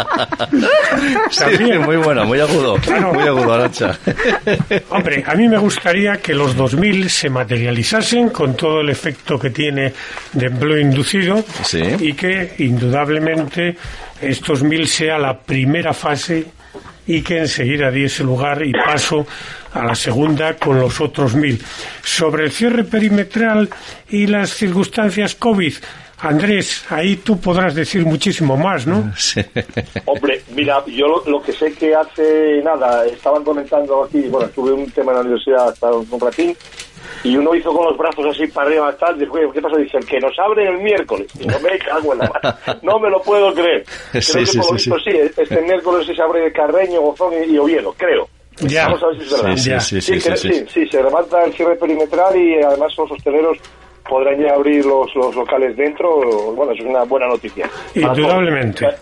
Sí, 1.32 1.40
También. 1.40 1.82
muy 1.84 1.96
bueno, 1.98 2.26
muy 2.26 2.40
agudo. 2.40 2.76
Claro. 2.76 3.14
Muy 3.14 3.24
agudo, 3.28 3.54
Arancha. 3.54 3.98
Hombre, 4.90 5.24
a 5.26 5.34
mí 5.36 5.48
me 5.48 5.58
gustaría 5.58 6.18
que 6.18 6.34
los 6.34 6.56
2000 6.56 7.10
se 7.10 7.30
materializasen 7.30 8.30
con 8.30 8.56
todo 8.56 8.82
el 8.82 8.90
efecto 8.90 9.40
que 9.40 9.50
tiene 9.50 9.94
de 10.34 10.46
empleo 10.48 10.78
inducido 10.80 11.44
Sí. 11.64 11.82
y 12.00 12.14
que 12.14 12.54
indudablemente 12.60 13.78
estos 14.22 14.62
1000 14.64 14.88
sea 14.88 15.18
la 15.18 15.38
primera 15.40 15.94
fase 15.94 16.46
y 17.08 17.22
que 17.22 17.40
enseguida 17.40 17.90
diese 17.90 18.24
lugar 18.24 18.62
y 18.64 18.72
paso 18.74 19.26
a 19.74 19.84
la 19.84 19.96
segunda 19.96 20.56
con 20.56 20.80
los 20.80 21.00
otros 21.02 21.36
1000. 21.36 21.62
Sobre 22.04 22.46
el 22.46 22.52
cierre 22.52 22.84
perimetral 22.84 23.70
y 24.10 24.28
las 24.28 24.50
circunstancias 24.52 25.36
COVID, 25.36 25.74
Andrés, 26.22 26.84
ahí 26.90 27.16
tú 27.18 27.40
podrás 27.40 27.74
decir 27.76 28.06
muchísimo 28.06 28.58
más, 28.58 28.86
¿no? 28.86 29.12
Sí. 29.18 29.42
Hombre, 30.06 30.42
mira, 30.54 30.84
yo 30.88 31.08
lo, 31.08 31.24
lo 31.26 31.42
que 31.42 31.54
sé 31.54 31.74
que 31.74 31.96
hace 31.96 32.62
nada, 32.64 33.06
estaban 33.06 33.44
comentando 33.44 34.04
aquí, 34.04 34.22
bueno, 34.24 34.50
tuve 34.50 34.74
un 34.74 34.90
tema 34.92 35.12
en 35.12 35.16
la 35.18 35.22
universidad 35.22 35.70
hasta 35.70 35.90
un 35.92 36.20
ratín, 36.20 36.56
y 37.24 37.36
uno 37.38 37.56
hizo 37.56 37.72
con 37.74 37.86
los 37.86 37.98
brazos 37.98 38.26
así 38.36 38.48
para 38.48 38.68
arriba 38.68 38.96
tal, 38.98 39.18
dijo, 39.18 39.34
"Oye, 39.34 39.48
¿qué 39.54 39.62
pasa? 39.62 39.78
Dicen 39.78 40.02
que 40.02 40.20
nos 40.20 40.38
abren 40.40 40.68
el 40.76 40.82
miércoles. 40.82 41.28
Y 41.40 41.46
no 41.48 41.60
me 41.60 41.78
cago 41.80 42.14
en 42.14 42.20
la 42.20 42.30
mano. 42.30 42.58
No 42.82 43.00
me 43.00 43.10
lo 43.10 43.22
puedo 43.22 43.54
creer. 43.54 43.84
Creo 44.12 44.22
Sí, 44.22 44.40
que 44.40 44.46
sí, 44.46 44.58
por 44.58 44.72
lo 44.74 44.78
sí, 44.80 44.90
visto 44.92 45.10
sí, 45.10 45.42
este 45.42 45.62
miércoles 45.62 46.06
sí 46.08 46.16
se 46.16 46.22
abre 46.22 46.52
Carreño, 46.54 47.02
Gozón 47.02 47.34
y, 47.34 47.54
y 47.54 47.58
Oviedo, 47.58 47.94
creo. 47.98 48.28
Ya. 48.62 48.86
Vamos 48.86 49.04
a 49.04 49.08
ver 49.08 49.18
si 49.18 49.24
es 49.24 49.32
verdad. 49.32 49.56
Sí, 49.56 49.62
sí, 49.80 50.02
sí, 50.02 50.20
sí, 50.20 50.20
sí, 50.38 50.38
sí. 50.54 50.66
sí, 50.74 50.88
se 50.90 51.04
levanta 51.04 51.44
el 51.44 51.54
cierre 51.54 51.76
perimetral 51.76 52.36
y 52.36 52.62
además 52.64 52.92
los 52.98 53.12
hosteleros 53.12 53.58
podrán 54.08 54.42
ya 54.42 54.54
abrir 54.56 54.86
los, 54.86 55.14
los 55.16 55.36
locales 55.36 55.76
dentro. 55.78 56.20
Bueno, 56.56 56.72
eso 56.74 56.84
es 56.84 56.90
una 56.90 57.04
buena 57.04 57.28
noticia. 57.28 57.70
Para 57.94 58.08
Indudablemente. 58.16 58.86
todos. 58.86 58.96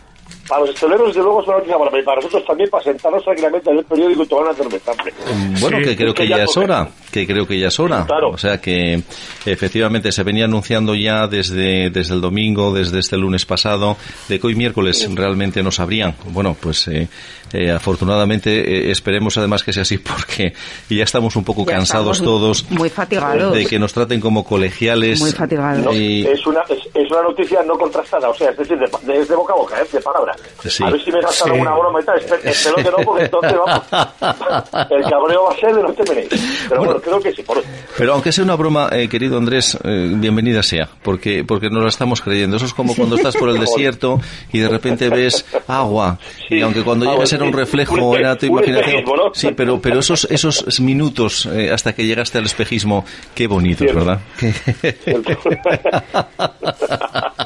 Para 0.50 0.62
los 0.62 0.70
hosteleros, 0.72 1.08
desde 1.08 1.22
luego, 1.24 1.42
es 1.42 1.48
una 1.48 1.58
noticia 1.58 1.76
buena, 1.76 1.92
pero 1.92 2.06
para 2.06 2.16
nosotros 2.18 2.46
también, 2.46 2.70
para 2.70 2.84
sentarnos 2.84 3.22
tranquilamente 3.24 3.70
en 3.70 3.78
el 3.80 3.84
periódico 3.84 4.24
y 4.24 4.28
tomar 4.28 4.46
una 4.46 4.54
cerveza. 4.54 4.92
hombre. 4.92 5.14
Bueno, 5.60 5.78
Sí, 5.80 5.84
que 5.84 5.96
creo 5.98 6.14
que 6.14 6.24
que 6.24 6.30
ya 6.30 6.38
ya 6.38 6.44
es 6.44 6.58
hora, 6.58 6.90
que 7.12 7.28
creo 7.28 7.46
que 7.48 7.60
ya 7.60 7.68
es 7.68 7.80
hora. 7.82 8.06
Claro. 8.06 8.30
O 8.30 8.38
sea 8.38 8.60
que 8.62 9.02
efectivamente 9.46 10.12
se 10.12 10.24
venía 10.24 10.46
anunciando 10.46 10.96
ya 10.96 11.28
desde, 11.28 11.90
desde 11.90 12.14
el 12.14 12.22
domingo, 12.22 12.74
desde 12.74 13.00
este 13.00 13.18
lunes 13.18 13.46
pasado, 13.46 13.98
de 14.30 14.40
que 14.40 14.48
hoy 14.48 14.56
miércoles 14.56 15.10
realmente 15.14 15.62
nos 15.64 15.80
abrían. 15.82 16.16
Bueno, 16.30 16.56
pues 16.60 16.88
eh, 16.88 17.08
Eh, 17.54 17.72
afortunadamente, 17.72 18.88
eh, 18.90 18.92
esperemos 18.92 19.38
además 19.38 19.64
que 19.64 19.74
sea 19.74 19.84
así 19.84 19.98
porque 19.98 20.54
ya 20.90 21.04
estamos 21.04 21.36
un 21.36 21.44
poco 21.44 21.66
Ya 21.66 21.74
cansados 21.78 22.22
todos 22.22 22.70
muy 22.70 22.90
fatigados. 22.90 23.54
de 23.54 23.66
que 23.66 23.80
nos 23.80 23.94
traten 23.94 24.20
como 24.20 24.44
colegiales. 24.44 25.20
Muy 25.20 25.32
fatigados. 25.32 25.84
No, 25.86 25.94
Y- 25.94 26.26
es, 26.26 26.46
una, 26.46 26.62
es, 26.70 26.80
es 26.94 27.12
una 27.12 27.22
noticia 27.24 27.62
no 27.64 27.78
contrastada, 27.78 28.30
o 28.30 28.34
sea, 28.36 28.50
es 28.52 28.58
decir, 28.58 28.78
de, 28.78 28.88
de, 29.14 29.20
es 29.22 29.28
de 29.28 29.36
boca 29.36 29.54
a 29.54 29.58
boca, 29.58 29.82
¿eh? 29.82 29.86
de 29.92 30.02
palabra. 30.02 30.36
Sí. 30.68 30.84
A 30.84 30.90
ver 30.90 31.04
si 31.04 31.12
me 31.12 31.22
gastan 31.22 31.48
Sí. 31.48 31.54
alguna 31.54 31.76
broma 31.76 32.02
y 32.02 32.04
tal, 32.06 32.18
espero, 32.20 32.42
espero 32.44 32.76
que 32.76 32.84
no, 32.84 32.98
porque 33.06 33.24
entonces 33.26 33.54
vamos. 33.66 33.84
El 34.92 35.04
cabreo 35.04 35.44
va 35.44 35.52
a 35.52 35.56
ser 35.58 35.76
de 35.76 35.84
no 35.84 35.94
temeréis. 35.94 36.30
Pero 36.70 36.84
bueno, 36.84 37.00
creo 37.02 37.20
que 37.20 37.32
sí. 37.34 37.44
Por... 37.44 37.64
Pero 37.98 38.14
aunque 38.14 38.32
sea 38.32 38.44
una 38.44 38.56
broma, 38.56 38.90
eh, 38.92 39.08
querido 39.08 39.38
Andrés, 39.38 39.78
eh, 39.84 40.12
bienvenida 40.16 40.64
sea, 40.64 40.90
porque 41.04 41.44
porque 41.44 41.70
nos 41.70 41.84
la 41.84 41.90
estamos 41.90 42.22
creyendo. 42.22 42.58
Eso 42.58 42.66
es 42.66 42.74
como 42.74 42.96
cuando 42.96 43.16
estás 43.16 43.36
por 43.36 43.50
el 43.50 43.60
desierto 43.60 44.20
y 44.52 44.60
de 44.60 44.70
repente 44.70 45.10
ves 45.10 45.46
agua, 45.68 46.20
y 46.50 46.56
Sí, 46.58 46.62
aunque 46.62 46.84
cuando 46.84 47.06
agua, 47.06 47.16
llegas 47.18 47.34
era 47.38 47.46
un 47.46 47.52
sí. 47.52 47.58
reflejo, 47.58 47.96
Un 47.96 48.18
era 48.18 48.38
tu 48.38 48.46
un 48.48 48.52
imaginación. 48.54 48.90
espejismo, 48.90 49.16
¿no? 49.16 49.34
Sí, 49.34 49.50
pero 49.56 49.82
pero 49.82 50.00
esos 50.00 50.28
esos 50.30 50.80
minutos 50.82 51.48
eh, 51.52 51.72
hasta 51.72 51.94
que 51.94 52.06
llegaste 52.06 52.38
al 52.38 52.46
espejismo, 52.46 53.06
qué 53.34 53.48
bonitos, 53.48 53.88
Cierto. 53.90 54.06
¿verdad? 54.06 54.20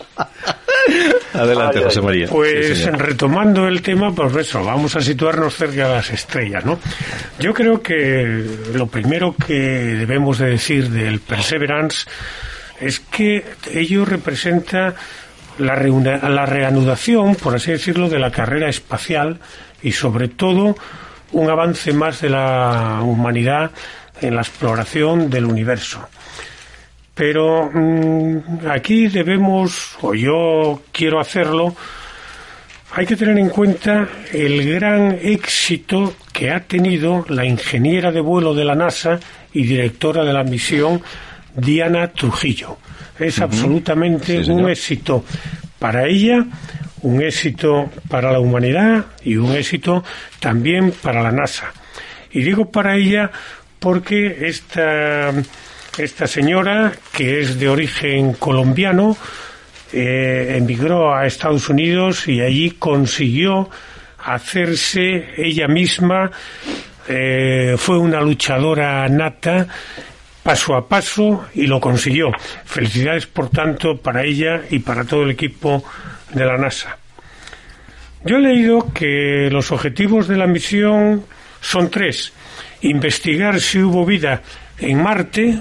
Adelante, 1.34 1.78
Ay, 1.78 1.80
ay. 1.80 1.84
José 1.86 2.02
María. 2.02 2.28
Pues 2.28 2.80
Sí, 2.80 2.90
retomando 2.90 3.68
el 3.68 3.82
tema, 3.82 4.14
pues 4.14 4.36
eso, 4.36 4.64
vamos 4.64 4.96
a 4.96 5.02
situarnos 5.02 5.56
cerca 5.56 5.88
de 5.88 5.96
las 5.96 6.10
estrellas, 6.10 6.66
¿no? 6.66 6.80
Yo 7.40 7.54
creo 7.54 7.82
que 7.82 8.44
lo 8.74 8.88
primero 8.88 9.36
que 9.36 9.54
debemos 9.54 10.40
de 10.40 10.48
decir 10.52 10.90
del 10.90 11.20
Perseverance 11.20 12.06
es 12.80 13.00
que 13.00 13.44
ello 13.74 14.06
representa 14.06 14.96
la, 15.62 16.46
reanudación, 16.46 17.36
por 17.36 17.56
así 17.56 17.72
decirlo, 17.72 18.10
de 18.10 18.20
la 18.20 18.32
carrera 18.32 18.70
espacial 18.70 19.40
y 19.82 19.92
sobre 19.92 20.28
todo 20.28 20.76
un 21.32 21.50
avance 21.50 21.94
más 21.94 22.22
de 22.22 22.30
la 22.30 23.00
humanidad 23.04 23.72
en 24.22 24.36
la 24.36 24.42
exploración 24.42 25.30
del 25.30 25.46
universo. 25.46 26.08
Pero 27.14 27.70
mm, 27.74 28.68
aquí 28.70 29.08
debemos, 29.08 29.98
o 30.02 30.14
yo 30.14 30.82
quiero 30.92 31.20
hacerlo, 31.20 31.76
hay 32.94 33.06
que 33.06 33.16
tener 33.16 33.38
en 33.38 33.50
cuenta 33.50 34.08
el 34.34 34.70
gran 34.70 35.18
éxito 35.22 36.14
que 36.34 36.52
ha 36.52 36.62
tenido 36.62 37.26
la 37.30 37.46
ingeniera 37.46 38.12
de 38.12 38.20
vuelo 38.20 38.54
de 38.54 38.66
la 38.66 38.76
NASA 38.76 39.20
y 39.54 39.64
directora 39.64 40.24
de 40.26 40.34
la 40.34 40.44
misión, 40.44 41.02
Diana 41.56 42.08
Trujillo. 42.10 42.78
Es 43.20 43.40
absolutamente 43.40 44.44
Sí, 44.44 44.52
un 44.52 44.70
éxito 44.70 45.24
para 45.78 46.08
ella, 46.08 46.46
un 47.02 47.22
éxito 47.22 47.90
para 48.08 48.32
la 48.32 48.40
humanidad 48.40 49.06
y 49.24 49.36
un 49.38 49.56
éxito 49.56 50.04
también 50.40 50.92
para 51.02 51.22
la 51.22 51.32
NASA. 51.32 51.72
Y 52.32 52.42
digo 52.42 52.72
para 52.72 52.96
ella 52.96 53.32
porque 53.80 54.48
esta, 54.48 55.32
esta 55.98 56.28
señora, 56.28 56.94
que 57.12 57.42
es 57.42 57.60
de 57.60 57.68
origen 57.68 58.34
colombiano, 58.34 59.18
eh, 59.94 60.56
emigró 60.58 61.14
a 61.14 61.26
Estados 61.26 61.68
Unidos 61.68 62.28
y 62.28 62.42
allí 62.42 62.72
consiguió 62.72 63.70
hacerse 64.24 65.32
ella 65.36 65.68
misma, 65.68 66.32
eh, 67.08 67.76
fue 67.78 67.98
una 67.98 68.22
luchadora 68.22 69.08
nata, 69.10 69.68
paso 70.44 70.76
a 70.76 70.88
paso 70.88 71.46
y 71.54 71.68
lo 71.68 71.80
consiguió. 71.80 72.32
Felicidades, 72.66 73.28
por 73.28 73.50
tanto, 73.50 73.98
para 73.98 74.24
ella 74.24 74.62
y 74.70 74.80
para 74.80 75.04
todo 75.04 75.24
el 75.24 75.32
equipo 75.32 75.84
de 76.34 76.46
la 76.46 76.58
NASA. 76.58 76.98
Yo 78.24 78.38
he 78.38 78.42
leído 78.42 78.92
que 78.94 79.50
los 79.52 79.72
objetivos 79.72 80.28
de 80.28 80.38
la 80.38 80.48
misión 80.48 81.26
son 81.60 81.90
tres. 81.90 82.34
Investigar 82.82 83.60
si 83.60 83.80
hubo 83.80 84.06
vida 84.06 84.42
en 84.78 85.02
Marte, 85.02 85.60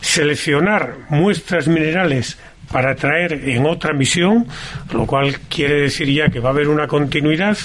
seleccionar 0.00 0.96
muestras 1.10 1.68
minerales 1.68 2.38
para 2.70 2.94
traer 2.94 3.32
en 3.48 3.66
otra 3.66 3.92
misión, 3.92 4.46
lo 4.92 5.06
cual 5.06 5.38
quiere 5.48 5.82
decir 5.82 6.08
ya 6.08 6.28
que 6.28 6.40
va 6.40 6.50
a 6.50 6.52
haber 6.52 6.68
una 6.68 6.86
continuidad. 6.86 7.58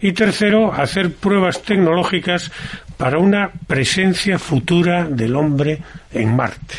Y 0.00 0.12
tercero, 0.12 0.72
hacer 0.72 1.14
pruebas 1.14 1.62
tecnológicas 1.62 2.52
para 2.96 3.18
una 3.18 3.50
presencia 3.66 4.38
futura 4.38 5.04
del 5.04 5.34
hombre 5.36 5.78
en 6.12 6.34
Marte. 6.34 6.74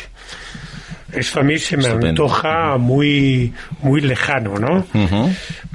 Esto 1.12 1.40
a 1.40 1.42
mí 1.42 1.58
se 1.58 1.76
me 1.76 1.84
Estupendo. 1.84 2.08
antoja 2.24 2.76
muy, 2.78 3.52
muy 3.82 4.00
lejano, 4.00 4.58
¿no? 4.58 4.86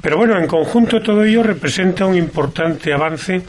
Pero 0.00 0.16
bueno, 0.18 0.38
en 0.38 0.46
conjunto 0.46 1.00
todo 1.00 1.24
ello 1.24 1.42
representa 1.42 2.06
un 2.06 2.16
importante 2.16 2.92
avance 2.92 3.42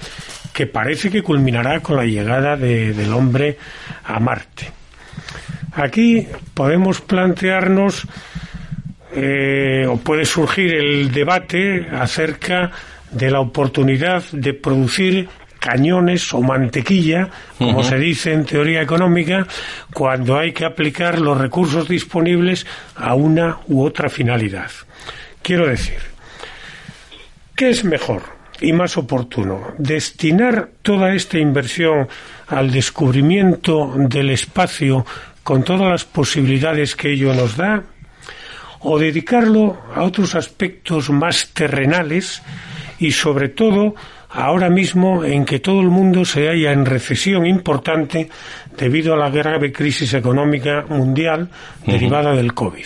que 0.54 0.66
parece 0.68 1.10
que 1.12 1.22
culminará 1.22 1.82
con 1.82 1.98
la 1.98 2.06
llegada 2.06 2.56
de- 2.56 2.94
del 2.94 3.12
hombre 3.14 3.58
a 4.06 4.20
Marte. 4.20 4.72
Aquí 5.74 6.28
podemos 6.54 7.02
plantearnos 7.02 8.06
eh, 9.16 9.86
o 9.88 9.98
puede 9.98 10.26
surgir 10.26 10.74
el 10.74 11.12
debate 11.12 11.88
acerca 11.92 12.72
de 13.12 13.30
la 13.30 13.40
oportunidad 13.42 14.24
de 14.32 14.54
producir 14.56 15.28
cañones 15.64 16.34
o 16.34 16.42
mantequilla, 16.42 17.30
como 17.58 17.84
se 17.84 17.98
dice 17.98 18.34
en 18.34 18.44
teoría 18.44 18.82
económica, 18.82 19.48
cuando 19.94 20.38
hay 20.38 20.52
que 20.52 20.66
aplicar 20.66 21.20
los 21.20 21.38
recursos 21.38 21.88
disponibles 21.88 22.68
a 22.96 23.16
una 23.16 23.60
u 23.68 23.84
otra 23.84 24.10
finalidad. 24.10 24.70
Quiero 25.42 25.68
decir, 25.68 26.14
¿Qué 27.56 27.70
es 27.70 27.84
mejor 27.86 28.24
y 28.62 28.74
más 28.74 28.98
oportuno? 28.98 29.76
¿Destinar 29.78 30.70
toda 30.82 31.14
esta 31.14 31.38
inversión 31.38 32.08
al 32.48 32.72
descubrimiento 32.72 33.94
del 33.96 34.32
espacio 34.32 35.06
con 35.44 35.64
todas 35.64 35.88
las 35.88 36.04
posibilidades 36.04 36.96
que 36.96 37.12
ello 37.14 37.32
nos 37.36 37.56
da? 37.56 37.84
¿O 38.80 38.98
dedicarlo 38.98 39.78
a 39.94 40.02
otros 40.02 40.34
aspectos 40.34 41.12
más 41.12 41.50
terrenales 41.54 42.42
y 42.98 43.12
sobre 43.12 43.50
todo 43.50 43.94
ahora 44.34 44.70
mismo 44.70 45.24
en 45.24 45.46
que 45.46 45.60
todo 45.60 45.82
el 45.82 45.90
mundo 45.90 46.26
se 46.26 46.48
halla 46.48 46.72
en 46.72 46.86
recesión 46.86 47.46
importante 47.46 48.30
debido 48.78 49.14
a 49.14 49.18
la 49.18 49.30
grave 49.30 49.72
crisis 49.72 50.14
económica 50.14 50.86
mundial 50.90 51.50
derivada 51.86 52.34
del 52.36 52.54
COVID? 52.54 52.86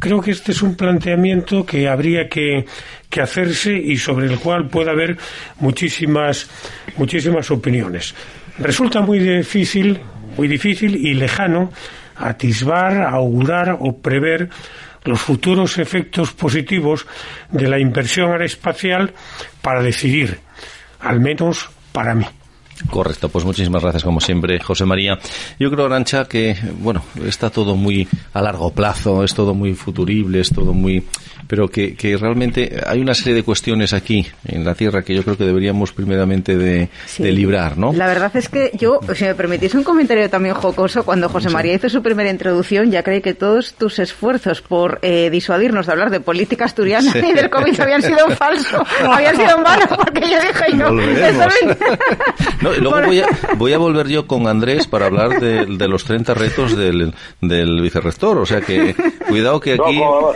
Creo 0.00 0.20
que 0.20 0.32
este 0.32 0.52
es 0.52 0.62
un 0.62 0.74
planteamiento 0.74 1.64
que 1.64 1.88
habría 1.88 2.28
que, 2.28 2.66
que 3.08 3.20
hacerse 3.20 3.72
y 3.72 3.96
sobre 3.96 4.26
el 4.26 4.38
cual 4.38 4.68
puede 4.68 4.90
haber 4.90 5.16
muchísimas, 5.60 6.50
muchísimas 6.96 7.50
opiniones. 7.50 8.14
Resulta 8.58 9.00
muy 9.00 9.18
difícil, 9.18 10.00
muy 10.36 10.48
difícil 10.48 10.96
y 10.96 11.14
lejano 11.14 11.70
atisbar, 12.16 13.02
augurar 13.02 13.76
o 13.80 13.96
prever 13.98 14.48
los 15.04 15.20
futuros 15.20 15.78
efectos 15.78 16.32
positivos 16.32 17.06
de 17.50 17.68
la 17.68 17.78
inversión 17.78 18.30
aeroespacial 18.30 19.12
para 19.60 19.82
decidir, 19.82 20.38
al 21.02 21.20
menos 21.20 21.68
para 21.92 22.14
mí. 22.14 22.24
Correcto, 22.90 23.28
pues 23.28 23.44
muchísimas 23.44 23.82
gracias 23.82 24.02
como 24.02 24.20
siempre, 24.20 24.58
José 24.60 24.84
María. 24.84 25.18
Yo 25.58 25.70
creo, 25.70 25.86
Arancha, 25.86 26.24
que, 26.26 26.56
bueno, 26.80 27.02
está 27.24 27.50
todo 27.50 27.76
muy 27.76 28.08
a 28.32 28.42
largo 28.42 28.72
plazo, 28.72 29.22
es 29.22 29.34
todo 29.34 29.54
muy 29.54 29.74
futurible, 29.74 30.40
es 30.40 30.50
todo 30.50 30.72
muy... 30.72 31.06
pero 31.46 31.68
que, 31.68 31.94
que 31.94 32.16
realmente 32.16 32.80
hay 32.86 33.00
una 33.00 33.14
serie 33.14 33.34
de 33.34 33.42
cuestiones 33.42 33.92
aquí, 33.92 34.26
en 34.46 34.64
la 34.64 34.74
Tierra, 34.74 35.02
que 35.02 35.14
yo 35.14 35.22
creo 35.22 35.36
que 35.36 35.44
deberíamos 35.44 35.92
primeramente 35.92 36.56
de, 36.56 36.88
Sí. 37.06 37.22
de 37.22 37.32
librar, 37.32 37.76
¿no? 37.78 37.92
La 37.92 38.06
verdad 38.06 38.30
es 38.36 38.48
que 38.48 38.70
yo, 38.78 39.00
si 39.14 39.24
me 39.24 39.34
permitís 39.34 39.74
un 39.74 39.82
comentario 39.84 40.28
también 40.30 40.54
jocoso, 40.54 41.04
cuando 41.04 41.28
José 41.28 41.50
María 41.50 41.74
hizo 41.74 41.88
su 41.88 42.02
primera 42.02 42.30
introducción, 42.30 42.90
ya 42.90 43.02
creí 43.02 43.20
que 43.20 43.34
todos 43.34 43.74
tus 43.74 43.98
esfuerzos 43.98 44.60
por 44.62 44.98
eh, 45.02 45.28
disuadirnos 45.30 45.86
de 45.86 45.92
hablar 45.92 46.10
de 46.10 46.20
política 46.20 46.64
asturiana 46.66 47.12
Sí. 47.12 47.18
y 47.30 47.32
del 47.34 47.50
COVID 47.50 47.80
habían 47.80 48.02
sido 48.02 48.28
en 48.28 48.36
falso, 48.36 48.84
habían 49.10 49.36
sido 49.36 49.56
en 49.58 49.62
vano, 49.62 49.86
porque 49.96 50.20
yo 50.22 50.38
dije 50.40 50.62
No, 52.62 52.74
y 52.74 52.80
luego 52.80 52.96
Por- 52.96 53.06
voy 53.06 53.20
a, 53.20 53.26
voy 53.56 53.72
a 53.72 53.78
volver 53.78 54.08
yo 54.08 54.26
con 54.26 54.46
Andrés 54.46 54.86
para 54.86 55.06
hablar 55.06 55.40
de, 55.40 55.66
de 55.66 55.88
los 55.88 56.04
30 56.04 56.34
retos 56.34 56.76
del, 56.76 57.12
del 57.40 57.80
vicerrector. 57.80 58.38
O 58.38 58.46
sea 58.46 58.60
que, 58.60 58.94
cuidado 59.28 59.60
que 59.60 59.76
No, 59.76 59.86
aquí 59.86 59.98
no, 59.98 60.32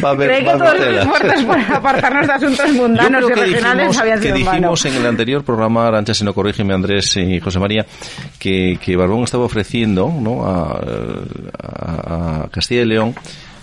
va 0.04 0.08
a 0.10 0.12
haber, 0.12 0.38
que 0.38 0.50
todos 0.50 0.60
los 0.78 0.96
esfuerzos 0.98 1.44
por 1.46 1.58
apartarnos 1.76 2.26
de 2.26 2.32
asuntos 2.32 2.72
mundanos 2.72 3.24
y 3.24 3.34
que 3.34 3.40
regionales 3.40 3.76
dijimos, 3.88 3.98
habían 3.98 4.18
que 4.20 4.22
sido 4.26 4.36
en 4.36 4.44
vano. 4.44 4.56
dijimos 4.58 4.84
en 4.86 4.94
el 4.94 5.06
anterior 5.06 5.44
programa, 5.44 5.86
Arancha, 5.88 6.14
si 6.14 6.24
no 6.24 6.34
corrígeme 6.34 6.74
Andrés 6.74 7.16
y 7.16 7.40
José 7.40 7.58
María, 7.58 7.86
que, 8.38 8.78
que 8.84 8.96
Barbón 8.96 9.24
estaba 9.24 9.44
ofreciendo 9.44 10.12
¿no? 10.20 10.46
a, 10.46 10.80
a- 11.62 12.44
a 12.44 12.48
Castilla 12.50 12.82
y 12.82 12.86
León 12.86 13.14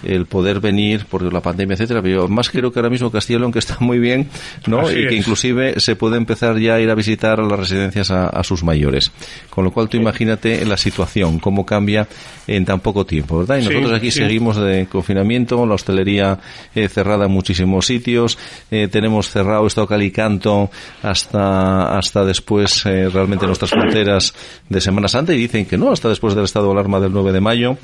el 0.06 0.26
poder 0.26 0.60
venir 0.60 1.06
por 1.06 1.22
la 1.32 1.42
pandemia, 1.42 1.74
etcétera. 1.74 2.02
Pero 2.02 2.28
más 2.28 2.50
creo 2.50 2.72
que 2.72 2.80
ahora 2.80 2.90
mismo 2.90 3.12
Castilla 3.12 3.38
y 3.38 3.40
León 3.40 3.52
que 3.52 3.60
está 3.60 3.78
muy 3.80 4.00
bien, 4.00 4.30
¿no? 4.68 4.90
y 4.92 5.08
que 5.08 5.16
inclusive 5.16 5.80
se 5.80 5.96
puede 5.96 6.18
empezar 6.18 6.58
ya 6.60 6.76
a 6.76 6.80
ir 6.80 6.90
a 6.90 6.96
visitar 6.96 7.40
las 7.40 7.60
residencias 7.60 8.12
a, 8.12 8.44
sus 8.44 8.64
mayores. 8.64 9.12
Con 9.50 9.64
lo 9.64 9.72
cual 9.72 9.90
tú 9.90 9.98
imagínate 9.98 10.64
la 10.66 10.78
situación, 10.78 11.40
cómo 11.40 11.66
cambia 11.66 12.08
en 12.48 12.64
tan 12.64 12.80
poco 12.80 13.06
tiempo, 13.06 13.40
¿verdad? 13.40 13.58
Y 13.58 13.66
nosotros 13.66 13.94
aquí 13.94 14.12
seguimos 14.12 14.58
de 14.58 14.86
confinamiento, 14.88 15.66
la 15.66 15.76
hostelería 15.76 16.40
eh, 16.76 16.88
cerrada 16.88 17.26
en 17.26 17.32
muchísimos 17.32 17.88
sitios, 17.88 18.38
eh, 18.70 18.88
tenemos 18.92 19.30
cerrado 19.30 19.66
esto 19.66 19.88
Calicanto 19.88 20.70
hasta 21.02 21.98
hasta 21.98 22.24
después 22.24 22.86
eh, 22.86 23.10
realmente 23.10 23.46
nuestras 23.46 23.72
fronteras 23.72 24.34
de 24.70 24.82
Semana 24.82 25.08
Santa 25.08 25.34
y 25.34 25.38
dicen 25.38 25.66
que 25.66 25.78
no, 25.78 25.92
hasta 25.92 26.10
después 26.10 26.36
del 26.36 26.46
estado 26.46 26.68
de 26.68 26.74
alarma 26.74 27.00
del 27.00 27.12
9 27.12 27.32
de 27.32 27.42
mayo. 27.42 27.78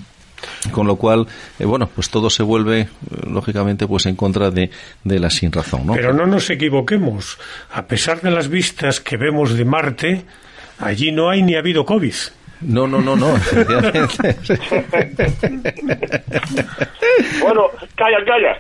Con 0.71 0.88
lo 0.88 0.95
cual, 0.95 1.27
eh, 1.60 1.65
bueno, 1.65 1.89
pues 1.93 2.10
todo 2.10 2.29
se 2.29 2.43
vuelve, 2.43 2.81
eh, 2.81 2.88
lógicamente, 3.29 3.88
pues 3.88 4.05
en 4.05 4.15
contra 4.15 4.51
de, 4.51 4.69
de 5.03 5.19
la 5.19 5.29
sin 5.29 5.51
razón, 5.51 5.86
¿no? 5.86 5.93
Pero 5.93 6.13
no 6.13 6.25
nos 6.25 6.50
equivoquemos. 6.50 7.38
A 7.71 7.86
pesar 7.86 8.21
de 8.21 8.31
las 8.31 8.48
vistas 8.48 9.00
que 9.00 9.17
vemos 9.17 9.53
de 9.53 9.65
Marte, 9.65 10.25
allí 10.79 11.12
no 11.12 11.29
hay 11.29 11.43
ni 11.43 11.55
ha 11.55 11.60
habido 11.60 11.86
COVID. 11.86 12.13
No, 12.62 12.88
no, 12.88 13.01
no, 13.01 13.15
no. 13.15 13.27
bueno, 17.41 17.63
calla, 17.96 18.18
calla. 18.25 18.56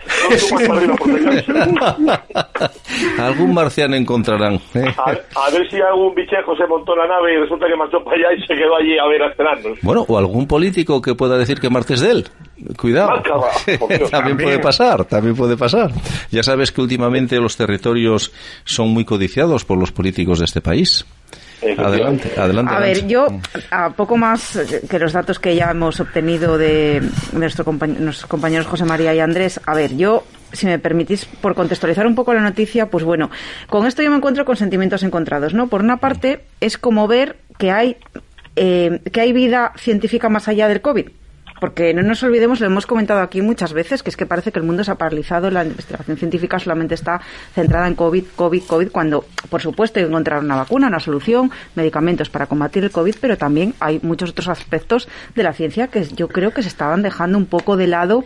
algún 3.19 3.53
marciano 3.53 3.95
encontrarán. 3.95 4.55
¿eh? 4.73 4.93
A, 4.97 5.49
ver 5.51 5.69
si 5.69 5.79
algún 5.79 6.15
bichejo 6.15 6.55
se 6.55 6.65
montó 6.65 6.93
en 6.93 6.99
la 6.99 7.07
nave 7.07 7.35
y 7.35 7.37
resulta 7.37 7.67
que 7.67 7.75
marchó 7.75 8.03
para 8.03 8.17
allá 8.17 8.33
y 8.37 8.41
se 8.47 8.55
quedó 8.55 8.75
allí 8.75 8.97
a 8.97 9.05
ver 9.07 9.21
a 9.21 9.27
esperarnos. 9.29 9.77
Bueno, 9.81 10.03
o 10.07 10.17
algún 10.17 10.47
político 10.47 10.99
que 11.01 11.13
pueda 11.13 11.37
decir 11.37 11.59
que 11.59 11.69
Marte 11.69 11.93
es 11.93 12.01
de 12.01 12.11
él. 12.11 12.27
Cuidado. 12.77 13.21
también 14.11 14.37
puede 14.37 14.59
pasar, 14.59 15.05
también 15.05 15.35
puede 15.35 15.57
pasar. 15.57 15.91
Ya 16.31 16.41
sabes 16.43 16.71
que 16.71 16.81
últimamente 16.81 17.37
los 17.37 17.55
territorios 17.55 18.31
son 18.63 18.89
muy 18.89 19.05
codiciados 19.05 19.65
por 19.65 19.77
los 19.77 19.91
políticos 19.91 20.39
de 20.39 20.45
este 20.45 20.61
país. 20.61 21.05
Adelante, 21.77 22.31
adelante. 22.37 22.73
A 22.73 22.79
ver, 22.79 23.07
yo, 23.07 23.27
a 23.69 23.91
poco 23.91 24.17
más 24.17 24.59
que 24.89 24.99
los 24.99 25.13
datos 25.13 25.39
que 25.39 25.55
ya 25.55 25.71
hemos 25.71 25.99
obtenido 25.99 26.57
de, 26.57 27.01
nuestro 27.33 27.71
nuestros 27.71 28.25
compañeros 28.25 28.67
José 28.67 28.85
María 28.85 29.13
y 29.13 29.19
Andrés, 29.19 29.61
a 29.65 29.75
ver, 29.75 29.95
yo, 29.95 30.23
si 30.51 30.65
me 30.65 30.79
permitís, 30.79 31.25
por 31.25 31.53
contextualizar 31.53 32.07
un 32.07 32.15
poco 32.15 32.33
la 32.33 32.41
noticia, 32.41 32.87
pues 32.87 33.03
bueno, 33.03 33.29
con 33.69 33.85
esto 33.85 34.01
yo 34.01 34.09
me 34.09 34.17
encuentro 34.17 34.43
con 34.43 34.57
sentimientos 34.57 35.03
encontrados, 35.03 35.53
¿no? 35.53 35.67
Por 35.67 35.81
una 35.81 35.97
parte, 35.97 36.41
es 36.59 36.77
como 36.77 37.07
ver 37.07 37.37
que 37.59 37.71
hay, 37.71 37.97
eh, 38.55 38.99
que 39.11 39.21
hay 39.21 39.31
vida 39.31 39.73
científica 39.77 40.29
más 40.29 40.47
allá 40.47 40.67
del 40.67 40.81
COVID 40.81 41.09
porque 41.61 41.93
no 41.93 42.01
nos 42.01 42.23
olvidemos, 42.23 42.59
lo 42.59 42.65
hemos 42.65 42.87
comentado 42.87 43.19
aquí 43.19 43.39
muchas 43.43 43.71
veces, 43.71 44.01
que 44.01 44.09
es 44.09 44.17
que 44.17 44.25
parece 44.25 44.51
que 44.51 44.57
el 44.57 44.65
mundo 44.65 44.83
se 44.83 44.89
ha 44.89 44.95
paralizado, 44.95 45.51
la 45.51 45.63
investigación 45.63 46.17
científica 46.17 46.57
solamente 46.57 46.95
está 46.95 47.21
centrada 47.53 47.87
en 47.87 47.93
COVID, 47.93 48.23
COVID, 48.35 48.63
COVID, 48.63 48.89
cuando, 48.89 49.25
por 49.47 49.61
supuesto, 49.61 49.99
hay 49.99 50.05
que 50.05 50.09
encontrar 50.09 50.43
una 50.43 50.55
vacuna, 50.55 50.87
una 50.87 50.99
solución, 50.99 51.51
medicamentos 51.75 52.31
para 52.31 52.47
combatir 52.47 52.83
el 52.83 52.89
COVID, 52.89 53.13
pero 53.21 53.37
también 53.37 53.75
hay 53.79 53.99
muchos 54.01 54.31
otros 54.31 54.47
aspectos 54.47 55.07
de 55.35 55.43
la 55.43 55.53
ciencia 55.53 55.89
que 55.89 56.03
yo 56.03 56.29
creo 56.29 56.49
que 56.49 56.63
se 56.63 56.67
estaban 56.67 57.03
dejando 57.03 57.37
un 57.37 57.45
poco 57.45 57.77
de 57.77 57.85
lado 57.85 58.23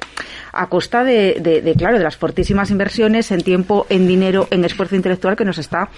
a 0.53 0.69
costa 0.69 1.03
de, 1.03 1.41
de, 1.41 1.75
claro, 1.75 1.97
de 1.97 2.05
las 2.05 2.15
fortísimas 2.15 2.71
inversiones 2.71 3.31
en 3.31 3.41
tiempo, 3.41 3.85
en 3.89 4.07
dinero, 4.07 4.47
en 4.49 4.63
esfuerzo 4.63 4.95
intelectual 4.95 5.35
que 5.35 5.43
nos 5.43 5.57
está 5.57 5.89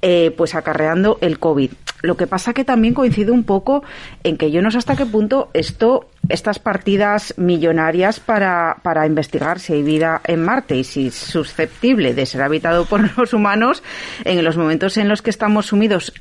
eh, 0.00 0.32
pues 0.34 0.54
acarreando 0.54 1.18
el 1.20 1.38
COVID. 1.38 1.70
Lo 2.02 2.16
que 2.16 2.26
pasa 2.26 2.54
que 2.54 2.64
también 2.64 2.94
coincide 2.94 3.32
un 3.32 3.44
poco 3.44 3.82
en 4.22 4.36
que 4.36 4.50
yo 4.50 4.62
no 4.62 4.70
sé 4.70 4.78
hasta 4.78 4.96
qué 4.96 5.04
punto 5.04 5.50
esto, 5.52 6.08
estas 6.28 6.58
partidas 6.58 7.34
millonarias 7.36 8.20
para, 8.20 8.76
para 8.82 9.06
investigar 9.06 9.58
si 9.58 9.72
hay 9.72 9.82
vida 9.82 10.20
en 10.24 10.44
Marte 10.44 10.76
y 10.76 10.84
si 10.84 11.08
es 11.08 11.14
susceptible 11.14 12.14
de 12.14 12.26
ser 12.26 12.42
habitado 12.42 12.84
por 12.84 13.00
los 13.18 13.34
humanos 13.34 13.82
en 14.24 14.44
los 14.44 14.56
momentos 14.56 14.96
en 14.96 15.08
los 15.08 15.22
que 15.22 15.30
estamos 15.30 15.66
sumidos 15.66 16.12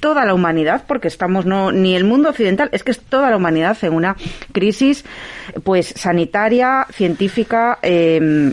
toda 0.00 0.24
la 0.24 0.32
humanidad, 0.32 0.84
porque 0.86 1.08
estamos 1.08 1.44
no 1.44 1.70
ni 1.70 1.94
el 1.94 2.04
mundo 2.04 2.30
occidental, 2.30 2.70
es 2.72 2.82
que 2.82 2.92
es 2.92 3.00
toda 3.00 3.30
la 3.30 3.36
humanidad 3.36 3.76
en 3.82 3.92
una 3.92 4.16
crisis 4.52 5.04
pues 5.64 5.92
sanitaria, 5.96 6.86
científica, 6.90 7.78
eh, 7.82 8.52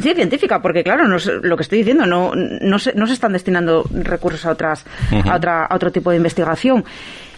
Sí, 0.00 0.14
científica, 0.14 0.62
porque 0.62 0.82
claro, 0.82 1.08
no, 1.08 1.16
lo 1.42 1.56
que 1.56 1.62
estoy 1.62 1.78
diciendo, 1.78 2.06
no, 2.06 2.32
no, 2.34 2.78
se, 2.78 2.94
no 2.94 3.06
se 3.06 3.12
están 3.14 3.32
destinando 3.32 3.84
recursos 3.92 4.44
a, 4.46 4.50
otras, 4.50 4.84
a, 5.24 5.36
otra, 5.36 5.64
a 5.64 5.74
otro 5.74 5.92
tipo 5.92 6.10
de 6.10 6.16
investigación 6.16 6.84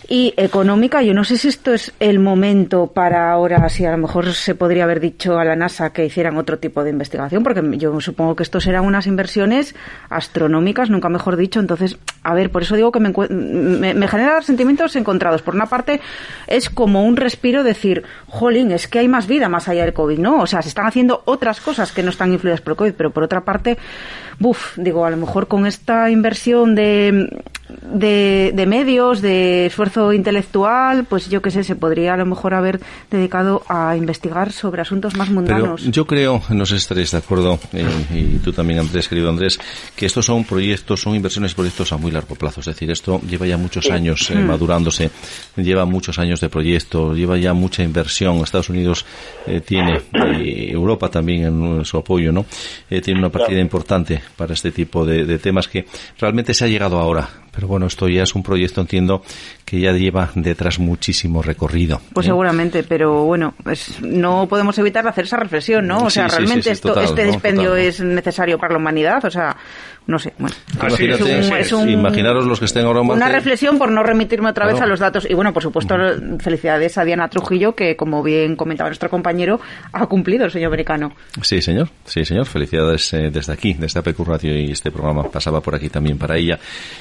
y 0.09 0.35
económica. 0.37 1.03
Yo 1.03 1.15
no 1.15 1.25
sé 1.25 1.39
si 1.39 1.49
esto 1.49 1.73
es 1.73 1.93
el 2.01 2.19
momento 2.19 2.89
para 2.89 3.33
ahora, 3.33 3.69
si 3.69 3.85
a 3.85 3.93
lo 3.93 3.99
mejor 3.99 4.33
se 4.33 4.55
podría 4.55 4.85
haber 4.85 5.01
dicho 5.01 5.39
a 5.39 5.45
la 5.45 5.57
NASA 5.57 5.93
que 5.93 6.05
hicieran 6.05 6.37
otro 6.37 6.59
tipo 6.59 6.85
de 6.85 6.91
investigación, 6.91 7.43
porque 7.43 7.63
yo 7.79 8.01
supongo 8.01 8.37
que 8.37 8.43
esto 8.43 8.61
serán 8.61 8.85
unas 8.85 9.07
inversiones 9.07 9.75
astronómicas, 10.11 10.91
nunca 10.91 11.09
mejor 11.09 11.37
dicho. 11.37 11.61
Entonces, 11.61 11.99
a 12.23 12.35
ver, 12.35 12.51
por 12.51 12.63
eso 12.63 12.77
digo 12.77 12.93
que 12.93 13.01
me, 13.01 13.13
me, 13.95 14.09
genera 14.09 14.43
sentimientos 14.43 14.97
encontrados. 14.97 15.43
Por 15.43 15.55
una 15.55 15.67
parte, 15.67 16.01
es 16.47 16.71
como 16.71 17.05
un 17.05 17.17
respiro 17.17 17.65
decir, 17.65 18.05
jolín, 18.27 18.73
es 18.73 18.89
que 18.89 18.99
hay 18.99 19.09
más 19.09 19.27
vida 19.27 19.49
más 19.49 19.69
allá 19.69 19.85
del 19.85 19.95
COVID, 19.95 20.19
¿no? 20.19 20.41
O 20.41 20.47
sea, 20.47 20.63
se 20.63 20.69
están 20.69 20.87
haciendo 20.87 21.23
otras 21.25 21.61
cosas 21.61 21.93
que 21.93 22.03
no 22.03 22.11
están 22.11 22.33
influidas 22.33 22.61
por 22.61 22.73
el 22.73 22.77
COVID, 22.77 22.95
pero 22.95 23.11
por 23.11 23.23
otra 23.23 23.43
parte, 23.43 23.79
buf, 24.39 24.77
digo, 24.77 25.05
a 25.05 25.11
lo 25.11 25.17
mejor 25.17 25.49
con 25.49 25.67
esta 25.67 26.11
inversión 26.11 26.75
de, 26.75 27.29
de, 27.83 28.65
medios, 28.67 29.21
de 29.21 29.67
esfuerzo 29.67 30.13
intelectual, 30.13 31.05
pues 31.05 31.29
yo 31.29 31.43
qué 31.43 31.51
sé, 31.51 31.65
se 31.65 31.77
podría 31.77 32.15
a 32.15 32.17
lo 32.17 32.27
mejor 32.27 32.55
haber 32.55 32.81
dedicado 33.11 33.63
a 33.69 33.97
investigar 33.97 34.53
sobre 34.53 34.83
asuntos 34.83 35.17
más 35.17 35.31
mundanos. 35.31 35.81
Pero 35.81 35.93
yo 35.93 36.07
creo, 36.07 36.43
no 36.51 36.67
sé 36.67 36.75
si 36.75 36.79
estaréis 36.79 37.11
de 37.11 37.19
acuerdo, 37.19 37.59
eh, 37.73 37.87
y 38.13 38.39
tú 38.39 38.53
también, 38.53 38.81
Andrés, 38.81 39.09
querido 39.09 39.29
Andrés, 39.29 39.59
que 39.97 40.07
estos 40.07 40.27
son 40.27 40.45
proyectos, 40.45 41.01
son 41.01 41.15
inversiones 41.15 41.55
proyectos 41.55 41.93
a 41.93 41.97
muy 41.97 42.11
largo 42.11 42.35
plazo. 42.35 42.61
Es 42.61 42.67
decir, 42.67 42.91
esto 42.91 43.21
lleva 43.29 43.47
ya 43.47 43.57
muchos 43.57 43.91
años 43.91 44.31
eh, 44.31 44.37
mm. 44.37 44.47
madurándose, 44.47 45.11
lleva 45.57 45.85
muchos 45.85 46.19
años 46.19 46.41
de 46.41 46.49
proyecto, 46.49 47.15
lleva 47.15 47.39
ya 47.39 47.53
mucha 47.53 47.83
inversión. 47.83 48.39
Estados 48.39 48.71
Unidos 48.71 49.05
eh, 49.47 49.61
tiene, 49.61 50.03
y 50.43 50.71
Europa 50.71 51.09
también 51.09 51.45
en 51.45 51.85
su 51.85 51.99
apoyo, 51.99 52.33
¿no? 52.33 52.47
tiene 52.89 53.19
una 53.19 53.31
partida 53.31 53.61
importante 53.61 54.23
para 54.37 54.55
este 54.55 54.71
tipo 54.71 55.05
de, 55.05 55.39
temas 55.39 55.69
que 55.69 55.87
realmente 56.19 56.55
se 56.55 56.65
ha 56.65 56.69
llegado 56.69 56.99
ahora. 56.99 57.44
Pero 57.55 57.69
bueno, 57.69 57.87
esto 57.87 58.09
ya 58.09 58.23
es 58.23 58.35
un 58.35 58.43
proyecto, 58.43 58.81
entiendo, 58.81 59.23
que 59.65 59.81
ya 59.81 59.93
lleva 59.93 60.31
detrás 60.35 60.79
muchísimo 60.79 61.43
recorrido. 61.43 62.01
Pues 62.13 62.27
¿eh? 62.27 62.31
seguramente, 62.31 62.83
pero 62.83 63.25
bueno, 63.25 63.55
no 64.03 64.47
podemos 64.49 64.77
evitar 64.79 65.07
hacer 65.07 65.25
esa 65.25 65.37
reflexión, 65.37 65.87
¿no? 65.87 66.05
O 66.05 66.11
sea, 66.11 66.29
realmente 66.29 66.71
esto, 66.71 67.01
este 67.01 67.25
dispendio 67.25 67.77
es 67.77 68.01
necesario 68.01 68.59
para 68.59 68.73
la 68.75 68.79
humanidad, 68.79 69.25
o 69.25 69.31
sea, 69.31 69.57
no 70.07 70.19
sé. 70.19 70.35
Bueno, 70.39 70.55
es 71.59 71.73
imaginaros 71.73 72.45
los 72.45 72.59
que 72.59 72.67
estén 72.67 72.85
ahora 72.85 73.01
Una 73.01 73.29
reflexión 73.29 73.79
por 73.79 73.91
no 73.91 74.03
remitirme 74.03 74.51
otra 74.51 74.67
vez 74.67 74.81
a 74.81 74.87
los 74.87 75.01
datos. 75.01 75.27
Y 75.29 75.33
bueno, 75.33 75.53
por 75.55 75.63
supuesto, 75.63 75.95
felicidades 76.41 76.99
a 76.99 77.05
Diana 77.05 77.29
Trujillo, 77.29 77.75
que 77.75 77.97
como 77.97 78.23
bien 78.23 78.55
comentaba 78.55 78.91
nuestro 78.91 79.09
compañero, 79.09 79.61
ha 79.93 80.07
cumplido 80.07 80.45
el 80.45 80.51
sueño 80.51 80.67
americano. 80.69 81.13
Sí, 81.41 81.63
señor. 81.63 81.89
Sí, 82.05 82.25
señor. 82.25 82.45
Felicidades 82.45 83.15
eh, 83.15 83.31
desde 83.33 83.55
aquí, 83.55 83.75
desde 83.75 84.01
APQ 84.01 84.19
Radio 84.27 84.59
y 84.59 84.73
este 84.73 84.91
programa 84.91 85.25
pasaba 85.31 85.63
por 85.63 85.75
aquí 85.75 85.89
también 85.89 86.19
para 86.19 86.37
ella. 86.37 86.59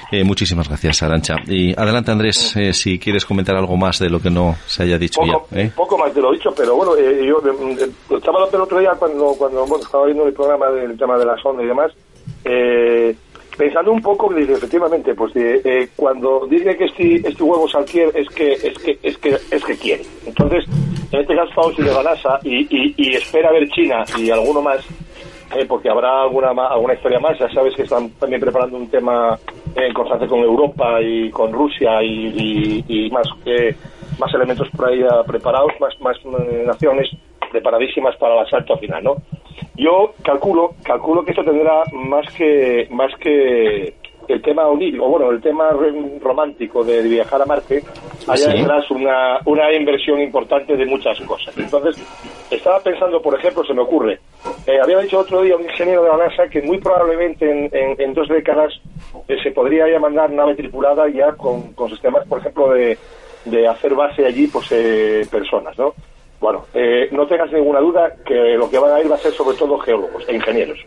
Eh, 0.09 0.23
muchísimas 0.23 0.42
gracias, 0.51 1.03
Arancha. 1.03 1.35
Y 1.47 1.79
adelante, 1.79 2.11
Andrés, 2.11 2.55
eh, 2.55 2.73
si 2.73 2.99
quieres 2.99 3.25
comentar 3.25 3.55
algo 3.55 3.77
más 3.77 3.99
de 3.99 4.09
lo 4.09 4.19
que 4.19 4.29
no 4.29 4.55
se 4.65 4.83
haya 4.83 4.97
dicho 4.97 5.21
poco, 5.21 5.47
ya. 5.51 5.69
Poco 5.75 5.97
más 5.97 6.13
de 6.13 6.21
lo 6.21 6.31
dicho, 6.31 6.53
pero 6.55 6.75
bueno, 6.75 6.97
yo 6.97 8.17
estaba 8.17 8.39
hablando 8.39 8.57
el 8.57 8.63
otro 8.63 8.79
día 8.79 8.91
cuando, 8.97 9.33
cuando 9.37 9.77
estaba 9.79 10.05
viendo 10.05 10.25
el 10.27 10.33
programa 10.33 10.69
del 10.71 10.97
tema 10.97 11.17
de 11.17 11.25
la 11.25 11.37
sonda 11.37 11.63
y 11.63 11.67
demás 11.67 11.91
eh, 12.45 13.15
pensando 13.57 13.91
un 13.91 14.01
poco, 14.01 14.33
dice, 14.33 14.53
efectivamente, 14.53 15.13
pues 15.13 15.31
eh, 15.35 15.89
cuando 15.95 16.47
dice 16.47 16.75
que 16.75 16.85
este, 16.85 17.15
este 17.27 17.43
huevo 17.43 17.67
salquier 17.67 18.15
es 18.15 18.27
que 18.29 18.53
es 18.53 18.77
que 18.79 18.99
es 19.01 19.17
que 19.17 19.37
es 19.51 19.63
que 19.63 19.77
quiere. 19.77 20.03
Entonces, 20.25 20.65
en 21.11 21.19
este 21.19 21.35
caso 21.35 21.49
estamos 21.49 21.77
de 21.77 21.83
la 21.83 22.03
NASA 22.03 22.39
y, 22.43 22.67
y, 22.97 23.15
espera 23.15 23.51
ver 23.51 23.69
China 23.69 24.03
y 24.17 24.31
alguno 24.31 24.61
más, 24.61 24.83
eh, 25.55 25.65
porque 25.67 25.89
habrá 25.89 26.21
alguna 26.23 26.49
alguna 26.49 26.93
historia 26.93 27.19
más. 27.19 27.37
Ya 27.39 27.49
sabes 27.49 27.75
que 27.75 27.83
están 27.83 28.09
también 28.11 28.41
preparando 28.41 28.77
un 28.77 28.89
tema 28.89 29.37
en 29.75 29.93
constante 29.93 30.27
con 30.27 30.39
Europa 30.39 31.01
y 31.01 31.29
con 31.31 31.51
Rusia 31.51 32.01
y, 32.03 33.09
más 33.11 33.27
más 34.19 34.33
elementos 34.33 34.69
por 34.75 34.89
ahí 34.89 35.03
preparados, 35.25 35.71
más 35.79 35.99
más 36.01 36.17
naciones 36.65 37.09
preparadísimas 37.51 38.15
para 38.17 38.33
el 38.35 38.47
asalto 38.47 38.77
final, 38.77 39.03
¿no? 39.03 39.15
Yo 39.75 40.13
calculo, 40.23 40.75
calculo 40.83 41.23
que 41.23 41.31
esto 41.31 41.43
tendrá 41.43 41.83
más 41.93 42.31
que, 42.33 42.87
más 42.91 43.11
que 43.19 43.93
el 44.27 44.41
tema 44.41 44.67
onírico, 44.67 45.07
bueno, 45.07 45.31
el 45.31 45.41
tema 45.41 45.71
romántico 46.21 46.83
de 46.83 47.01
viajar 47.03 47.41
a 47.41 47.45
Marte, 47.45 47.83
allá 48.27 48.49
detrás 48.49 48.89
una, 48.91 49.39
una 49.45 49.71
inversión 49.73 50.19
importante 50.21 50.75
de 50.75 50.85
muchas 50.85 51.19
cosas. 51.21 51.57
Entonces, 51.57 51.95
estaba 52.49 52.79
pensando, 52.79 53.21
por 53.21 53.37
ejemplo, 53.37 53.63
se 53.63 53.73
me 53.73 53.81
ocurre, 53.81 54.19
eh, 54.67 54.79
había 54.81 54.99
dicho 54.99 55.19
otro 55.19 55.41
día 55.41 55.55
un 55.55 55.63
ingeniero 55.63 56.03
de 56.03 56.09
la 56.09 56.17
NASA 56.17 56.47
que 56.47 56.61
muy 56.61 56.77
probablemente 56.77 57.49
en, 57.49 57.69
en, 57.99 58.13
dos 58.13 58.27
décadas 58.27 58.73
eh, 59.27 59.37
se 59.41 59.51
podría 59.51 59.89
ya 59.89 59.99
mandar 59.99 60.31
nave 60.31 60.55
tripulada 60.55 61.09
ya 61.09 61.33
con, 61.33 61.73
con 61.73 61.89
sistemas, 61.89 62.25
por 62.27 62.39
ejemplo, 62.39 62.69
de, 62.71 62.97
de 63.45 63.67
hacer 63.67 63.93
base 63.95 64.25
allí 64.25 64.47
pues 64.47 64.67
eh, 64.71 65.25
personas, 65.29 65.77
¿no? 65.77 65.93
Bueno, 66.39 66.65
eh, 66.73 67.07
no 67.11 67.25
tengas 67.25 67.51
ninguna 67.53 67.79
duda 67.79 68.15
que 68.25 68.35
lo 68.57 68.69
que 68.69 68.77
van 68.77 68.91
a 68.91 68.99
ir 68.99 69.09
va 69.09 69.15
a 69.15 69.19
ser 69.19 69.31
sobre 69.31 69.55
todo 69.55 69.77
geólogos 69.77 70.27
e 70.27 70.35
ingenieros. 70.35 70.77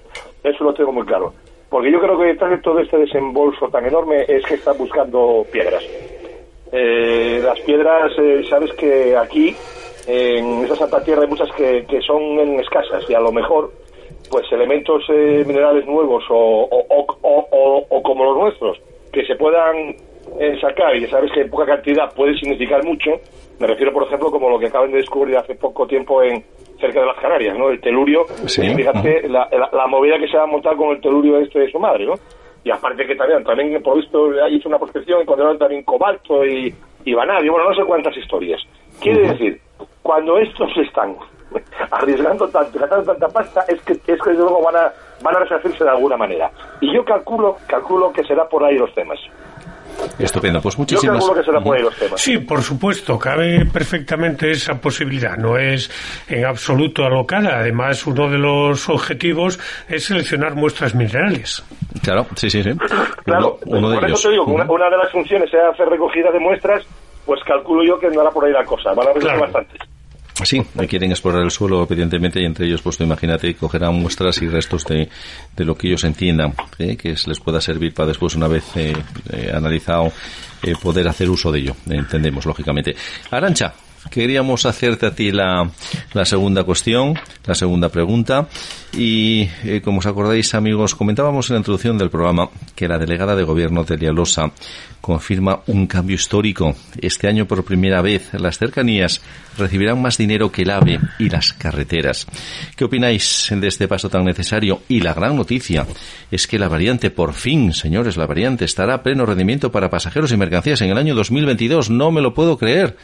Eso 0.42 0.64
lo 0.64 0.74
tengo 0.74 0.92
muy 0.92 1.06
claro. 1.06 1.32
Porque 1.68 1.90
yo 1.90 2.00
creo 2.00 2.18
que 2.18 2.26
detrás 2.26 2.50
de 2.50 2.58
todo 2.58 2.78
este 2.78 2.98
desembolso 2.98 3.68
tan 3.68 3.84
enorme 3.86 4.24
es 4.28 4.44
que 4.44 4.54
están 4.54 4.78
buscando 4.78 5.44
piedras. 5.50 5.84
Eh, 6.72 7.40
las 7.42 7.58
piedras, 7.60 8.12
eh, 8.18 8.44
sabes 8.48 8.72
que 8.74 9.16
aquí, 9.16 9.54
en 10.06 10.64
esa 10.64 10.76
Santa 10.76 11.02
Tierra, 11.02 11.22
hay 11.22 11.28
muchas 11.28 11.50
que, 11.52 11.84
que 11.86 12.00
son 12.02 12.38
escasas 12.60 13.08
y 13.08 13.14
a 13.14 13.20
lo 13.20 13.32
mejor, 13.32 13.72
pues 14.30 14.50
elementos 14.52 15.04
eh, 15.08 15.44
minerales 15.46 15.86
nuevos 15.86 16.24
o, 16.30 16.68
o, 16.70 17.06
o, 17.22 17.86
o, 17.88 18.02
como 18.02 18.24
los 18.24 18.36
nuestros, 18.36 18.80
que 19.12 19.24
se 19.24 19.34
puedan 19.36 19.96
eh, 20.38 20.58
sacar 20.60 20.94
y 20.96 21.02
ya 21.02 21.10
sabes 21.10 21.32
que 21.32 21.42
en 21.42 21.50
poca 21.50 21.66
cantidad 21.66 22.12
puede 22.14 22.38
significar 22.38 22.84
mucho. 22.84 23.10
Me 23.58 23.66
refiero, 23.66 23.92
por 23.92 24.04
ejemplo, 24.04 24.30
como 24.30 24.50
lo 24.50 24.58
que 24.58 24.66
acaban 24.66 24.90
de 24.92 24.98
descubrir 24.98 25.36
hace 25.36 25.54
poco 25.54 25.86
tiempo 25.86 26.22
en 26.22 26.44
cerca 26.80 27.00
de 27.00 27.06
las 27.06 27.16
Canarias, 27.18 27.56
¿no? 27.58 27.70
El 27.70 27.80
telurio, 27.80 28.26
Sí. 28.46 28.74
fíjate 28.74 29.28
la, 29.28 29.48
la, 29.50 29.68
la 29.72 29.86
movida 29.86 30.18
que 30.18 30.28
se 30.28 30.36
va 30.36 30.44
a 30.44 30.46
montar 30.46 30.76
con 30.76 30.90
el 30.90 31.00
telurio 31.00 31.38
este 31.38 31.60
de 31.60 31.70
su 31.70 31.78
madre, 31.78 32.06
¿no? 32.06 32.14
Y 32.64 32.70
aparte 32.70 33.06
que 33.06 33.14
también, 33.14 33.44
también 33.44 33.80
por 33.82 33.96
visto, 33.96 34.28
hizo 34.48 34.68
una 34.68 34.78
prospección, 34.78 35.20
encontraron 35.22 35.56
también 35.58 35.84
cobalto 35.84 36.44
y, 36.44 36.74
y 37.04 37.14
vanadio, 37.14 37.52
bueno, 37.52 37.70
no 37.70 37.76
sé 37.76 37.84
cuántas 37.84 38.16
historias. 38.16 38.60
Quiere 39.00 39.28
decir, 39.28 39.60
cuando 40.02 40.36
estos 40.38 40.70
están 40.78 41.16
arriesgando 41.90 42.48
tanto, 42.48 42.78
gastando 42.78 43.04
tanta 43.12 43.28
pasta, 43.28 43.64
es 43.68 43.80
que, 43.82 43.92
es 43.92 44.00
que 44.02 44.30
desde 44.30 44.42
luego 44.42 44.62
van 44.64 44.76
a, 44.76 44.92
van 45.22 45.36
a 45.36 45.40
resarcirse 45.40 45.84
de 45.84 45.90
alguna 45.90 46.16
manera. 46.16 46.50
Y 46.80 46.92
yo 46.92 47.04
calculo, 47.04 47.56
calculo 47.68 48.12
que 48.12 48.24
será 48.24 48.48
por 48.48 48.64
ahí 48.64 48.76
los 48.76 48.92
temas. 48.94 49.18
Estupendo, 50.18 50.60
pues 50.62 50.74
Yo 50.76 50.80
muchísimas 50.80 51.18
calculo 51.18 51.40
que 51.40 51.44
será 51.44 51.60
por 51.60 51.76
ahí 51.76 51.82
los 51.82 51.96
temas. 51.96 52.20
Sí, 52.20 52.38
por 52.38 52.62
supuesto, 52.62 53.18
cabe 53.18 53.66
perfectamente 53.66 54.50
esa 54.50 54.74
posibilidad. 54.80 55.36
No 55.36 55.56
es 55.58 55.90
en 56.28 56.44
absoluto 56.44 57.04
alocada. 57.04 57.58
Además, 57.58 58.06
uno 58.06 58.28
de 58.30 58.38
los 58.38 58.88
objetivos 58.88 59.58
es 59.88 60.04
seleccionar 60.04 60.54
muestras 60.54 60.94
minerales. 60.94 61.64
Claro, 62.02 62.26
sí, 62.36 62.48
sí, 62.50 62.62
sí. 62.62 62.70
Claro, 63.24 63.58
Uno, 63.66 63.78
uno 63.78 63.90
de 63.90 63.96
por 63.96 64.04
ellos. 64.06 64.20
eso 64.20 64.28
te 64.28 64.32
digo, 64.32 64.44
una, 64.46 64.64
una 64.70 64.90
de 64.90 64.96
las 64.96 65.10
funciones 65.12 65.50
sea 65.50 65.68
hacer 65.70 65.88
recogida 65.88 66.30
de 66.30 66.38
muestras, 66.40 66.84
pues 67.24 67.40
calculo 67.44 67.82
yo 67.84 67.98
que 67.98 68.06
andará 68.06 68.30
por 68.30 68.44
ahí 68.44 68.52
la 68.52 68.64
cosa. 68.64 68.92
Van 68.94 69.06
a 69.08 69.10
haber 69.10 69.22
Claro. 69.22 69.40
bastantes. 69.40 69.80
Sí, 70.44 70.62
quieren 70.88 71.10
explorar 71.10 71.42
el 71.42 71.50
suelo, 71.50 71.86
evidentemente, 71.88 72.40
y 72.40 72.44
entre 72.44 72.66
ellos, 72.66 72.82
pues 72.82 73.00
imagínate, 73.00 73.54
cogerán 73.54 73.94
muestras 73.94 74.40
y 74.42 74.48
restos 74.48 74.84
de, 74.84 75.08
de 75.56 75.64
lo 75.64 75.74
que 75.74 75.88
ellos 75.88 76.04
entiendan, 76.04 76.54
¿eh? 76.78 76.96
que 76.96 77.14
les 77.26 77.40
pueda 77.40 77.60
servir 77.60 77.94
para 77.94 78.08
después, 78.08 78.34
una 78.34 78.46
vez 78.46 78.64
eh, 78.76 78.92
eh, 79.30 79.50
analizado, 79.54 80.12
eh, 80.62 80.74
poder 80.80 81.08
hacer 81.08 81.30
uso 81.30 81.50
de 81.50 81.60
ello. 81.60 81.76
Entendemos, 81.88 82.44
lógicamente. 82.44 82.94
Arancha, 83.30 83.72
queríamos 84.10 84.66
hacerte 84.66 85.06
a 85.06 85.14
ti 85.14 85.30
la, 85.30 85.70
segunda 86.24 86.64
cuestión, 86.64 87.14
la 87.44 87.54
segunda 87.54 87.88
pregunta, 87.88 88.48
y 88.92 89.48
eh, 89.64 89.80
como 89.84 89.98
os 89.98 90.06
acordáis, 90.06 90.54
amigos, 90.54 90.94
comentábamos 90.94 91.50
en 91.50 91.54
la 91.54 91.58
introducción 91.58 91.98
del 91.98 92.10
programa 92.10 92.48
que 92.74 92.88
la 92.88 92.98
delegada 92.98 93.36
de 93.36 93.44
gobierno, 93.44 93.84
Delia 93.84 94.12
Losa, 94.12 94.52
confirma 95.00 95.60
un 95.68 95.86
cambio 95.86 96.16
histórico. 96.16 96.74
Este 97.00 97.28
año, 97.28 97.46
por 97.46 97.64
primera 97.64 98.02
vez, 98.02 98.30
las 98.34 98.58
cercanías 98.58 99.22
recibirán 99.56 100.02
más 100.02 100.18
dinero 100.18 100.50
que 100.50 100.62
el 100.62 100.70
AVE 100.70 100.98
y 101.20 101.28
las 101.28 101.52
carreteras. 101.52 102.26
¿Qué 102.74 102.84
opináis 102.84 103.48
de 103.54 103.68
este 103.68 103.86
paso 103.86 104.08
tan 104.08 104.24
necesario? 104.24 104.82
Y 104.88 105.00
la 105.00 105.14
gran 105.14 105.36
noticia 105.36 105.86
es 106.30 106.46
que 106.48 106.58
la 106.58 106.68
variante, 106.68 107.10
por 107.10 107.34
fin, 107.34 107.72
señores, 107.72 108.16
la 108.16 108.26
variante 108.26 108.64
estará 108.64 108.94
a 108.94 109.02
pleno 109.04 109.24
rendimiento 109.24 109.70
para 109.70 109.90
pasajeros 109.90 110.32
y 110.32 110.36
mercancías 110.36 110.80
en 110.80 110.90
el 110.90 110.98
año 110.98 111.14
2022. 111.14 111.90
No 111.90 112.10
me 112.10 112.20
lo 112.20 112.34
puedo 112.34 112.58
creer. 112.58 112.96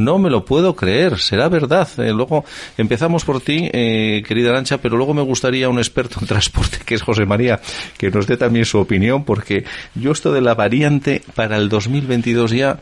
No 0.00 0.18
me 0.18 0.30
lo 0.30 0.44
puedo 0.44 0.74
creer, 0.74 1.18
será 1.18 1.48
verdad. 1.48 1.86
Eh, 1.98 2.10
luego 2.12 2.44
empezamos 2.78 3.24
por 3.24 3.42
ti, 3.42 3.68
eh, 3.70 4.22
querida 4.26 4.50
Arancha, 4.50 4.78
pero 4.78 4.96
luego 4.96 5.12
me 5.12 5.22
gustaría 5.22 5.68
un 5.68 5.78
experto 5.78 6.18
en 6.20 6.26
transporte, 6.26 6.78
que 6.84 6.94
es 6.94 7.02
José 7.02 7.26
María, 7.26 7.60
que 7.98 8.10
nos 8.10 8.26
dé 8.26 8.38
también 8.38 8.64
su 8.64 8.78
opinión, 8.78 9.24
porque 9.24 9.64
yo 9.94 10.12
esto 10.12 10.32
de 10.32 10.40
la 10.40 10.54
variante 10.54 11.22
para 11.34 11.58
el 11.58 11.68
2022 11.68 12.52
ya, 12.52 12.80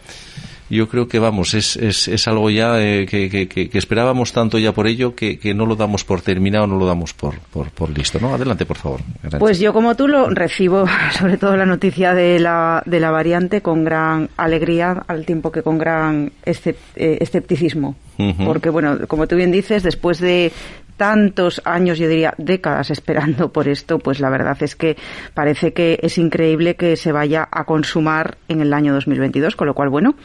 yo 0.71 0.89
creo 0.89 1.09
que 1.09 1.19
vamos, 1.19 1.55
es, 1.55 1.77
es, 1.77 2.09
es 2.09 2.29
algo 2.29 2.51
ya 2.51 2.81
eh, 2.81 3.07
que, 3.07 3.49
que, 3.49 3.79
esperábamos 3.79 4.33
tanto 4.33 4.59
ya 4.59 4.73
por 4.73 4.87
ello 4.87 5.15
que, 5.15 5.39
que 5.39 5.55
no 5.55 5.67
lo 5.67 5.77
damos 5.77 6.05
por 6.05 6.21
terminado, 6.21 6.67
no 6.67 6.79
lo 6.79 6.87
damos 6.87 7.15
por, 7.15 7.39
por, 7.39 7.71
por 7.71 7.91
listo. 7.91 8.19
¿no? 8.21 8.35
Adelante, 8.35 8.67
por 8.67 8.77
favor. 8.77 9.01
Pues 9.39 9.59
yo 9.59 9.73
como 9.73 9.95
tú 9.95 10.09
lo 10.09 10.29
recibo, 10.31 10.85
sobre 11.19 11.39
todo 11.39 11.57
la 11.57 11.67
noticia 11.67 12.15
de 12.15 12.39
la, 12.39 12.83
de 12.85 13.01
la 13.01 13.11
variante, 13.11 13.63
con 13.63 13.85
gran 13.85 14.29
alegría, 14.37 15.05
al 15.07 15.25
tiempo 15.25 15.51
que 15.51 15.63
con 15.63 15.79
gran 15.79 16.33
eh, 16.45 17.19
escepticismo. 17.21 17.97
Porque, 18.45 18.69
bueno, 18.69 19.07
como 19.07 19.29
tú 19.29 19.37
bien 19.37 19.53
dices, 19.53 19.85
después 19.85 20.19
de 20.19 20.51
tantos 20.99 21.63
años, 21.65 21.99
yo 21.99 22.09
diría 22.09 22.35
décadas 22.37 22.91
esperando 22.91 23.51
por 23.51 23.69
esto, 23.69 23.99
pues 23.99 24.21
la 24.21 24.29
verdad 24.29 24.59
es 24.61 24.77
que 24.77 24.99
parece 25.33 25.73
que 25.73 25.99
es 26.03 26.19
increíble 26.19 26.77
que 26.77 26.97
se 26.97 27.13
vaya 27.13 27.49
a 27.51 27.65
consumar 27.65 28.37
en 28.49 28.61
el 28.61 28.75
año 28.75 28.93
2022, 28.93 29.57
con 29.57 29.69
lo 29.69 29.75
cual, 29.75 29.89
bueno, 29.89 30.17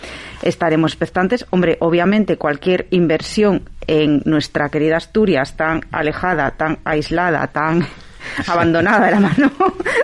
estaremos 0.41 0.91
expectantes. 0.91 1.45
Hombre, 1.51 1.77
obviamente 1.79 2.37
cualquier 2.37 2.87
inversión 2.89 3.69
en 3.87 4.21
nuestra 4.25 4.69
querida 4.69 4.97
Asturias, 4.97 5.55
tan 5.55 5.81
alejada, 5.91 6.51
tan 6.51 6.79
aislada, 6.83 7.47
tan 7.47 7.85
abandonada 8.47 9.05
de 9.07 9.11
la 9.11 9.19
mano 9.19 9.51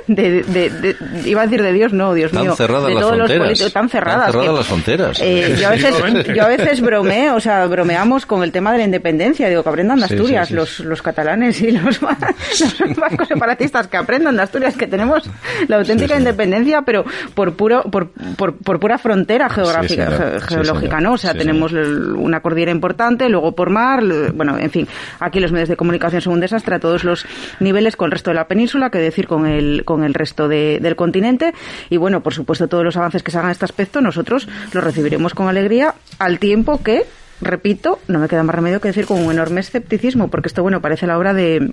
de, 0.08 0.43
de- 0.43 0.69
de- 0.69 0.95
iba 1.29 1.41
a 1.41 1.45
decir 1.45 1.62
de 1.62 1.73
Dios 1.73 1.93
no 1.93 2.13
Dios 2.13 2.32
Tan 2.32 2.41
mío 2.43 2.55
cerradas 2.55 2.88
de 2.88 2.93
las 2.95 3.01
todos 3.01 3.17
los 3.17 3.27
fronteras. 3.27 3.43
políticos 3.47 3.73
tan 3.73 3.82
Tan 3.84 3.89
cerradas 3.89 4.36
que- 4.36 4.47
las 4.51 4.67
fronteras. 4.67 5.19
eh, 5.21 5.55
yo 5.60 5.67
a 5.67 5.71
veces 5.71 5.95
yo 6.36 6.43
a 6.43 6.47
veces 6.47 6.82
bromeo 6.82 7.36
o 7.36 7.39
sea 7.39 7.65
bromeamos 7.67 8.25
con 8.25 8.43
el 8.43 8.51
tema 8.51 8.71
de 8.71 8.79
la 8.79 8.84
independencia 8.86 9.47
digo 9.49 9.63
que 9.63 9.69
aprendan 9.69 9.99
de 9.99 10.05
Asturias 10.05 10.47
sí, 10.47 10.53
sí. 10.53 10.55
los 10.55 10.79
los 10.82 11.01
catalanes 11.01 11.62
y 11.62 11.71
los, 11.71 12.01
los 12.01 12.95
vascos 12.95 13.27
separatistas 13.27 13.88
que 13.88 13.97
aprendan 13.97 14.36
de 14.36 14.43
Asturias 14.43 14.75
que 14.75 14.88
tenemos 14.88 15.23
la 15.67 15.77
auténtica 15.77 16.10
Sí, 16.10 16.13
sí. 16.15 16.19
independencia 16.19 16.82
pero 16.84 17.05
por 17.34 17.53
puro 17.55 17.84
por, 17.84 18.10
por, 18.38 18.55
por 18.58 18.79
pura 18.79 18.97
frontera 18.97 19.49
geográfica 19.49 20.12
ge- 20.12 20.39
geológica 20.47 20.99
no 20.99 21.13
o 21.13 21.17
sea 21.17 21.32
Sí, 21.34 21.38
tenemos 21.39 21.71
una 21.73 22.41
cordillera 22.41 22.71
importante 22.71 23.29
luego 23.29 23.53
por 23.53 23.69
mar 23.69 24.03
bueno 24.34 24.58
en 24.58 24.69
fin 24.71 24.88
aquí 25.19 25.39
los 25.39 25.51
medios 25.51 25.69
de 25.69 25.75
comunicación 25.75 26.21
son 26.21 26.34
un 26.34 26.39
desastre 26.39 26.75
a 26.75 26.79
todos 26.79 27.03
los 27.03 27.25
niveles 27.60 27.95
con 27.95 28.08
el 28.09 28.11
resto 28.11 28.31
de 28.31 28.35
la 28.35 28.47
península 28.47 28.89
que 28.89 28.97
decir 28.99 29.27
con 29.27 29.45
el 29.45 29.83
con 29.85 30.03
el 30.03 30.13
resto 30.13 30.47
de- 30.47 30.79
del 30.81 30.95
continente 30.95 31.53
y 31.89 31.97
bueno 31.97 32.21
por 32.21 32.33
supuesto 32.33 32.67
todos 32.67 32.83
los 32.83 32.97
avances 32.97 33.23
que 33.23 33.31
se 33.31 33.37
hagan 33.37 33.49
en 33.49 33.53
este 33.53 33.65
aspecto 33.65 34.01
nosotros 34.01 34.47
los 34.73 34.83
recibiremos 34.83 35.33
con 35.33 35.47
alegría 35.47 35.95
al 36.19 36.39
tiempo 36.39 36.81
que 36.83 37.03
repito 37.41 37.99
no 38.07 38.19
me 38.19 38.27
queda 38.27 38.43
más 38.43 38.55
remedio 38.55 38.81
que 38.81 38.89
decir 38.89 39.05
con 39.05 39.23
un 39.23 39.31
enorme 39.31 39.61
escepticismo 39.61 40.27
porque 40.29 40.47
esto 40.49 40.61
bueno 40.61 40.81
parece 40.81 41.07
la 41.07 41.17
obra 41.17 41.33
de 41.33 41.71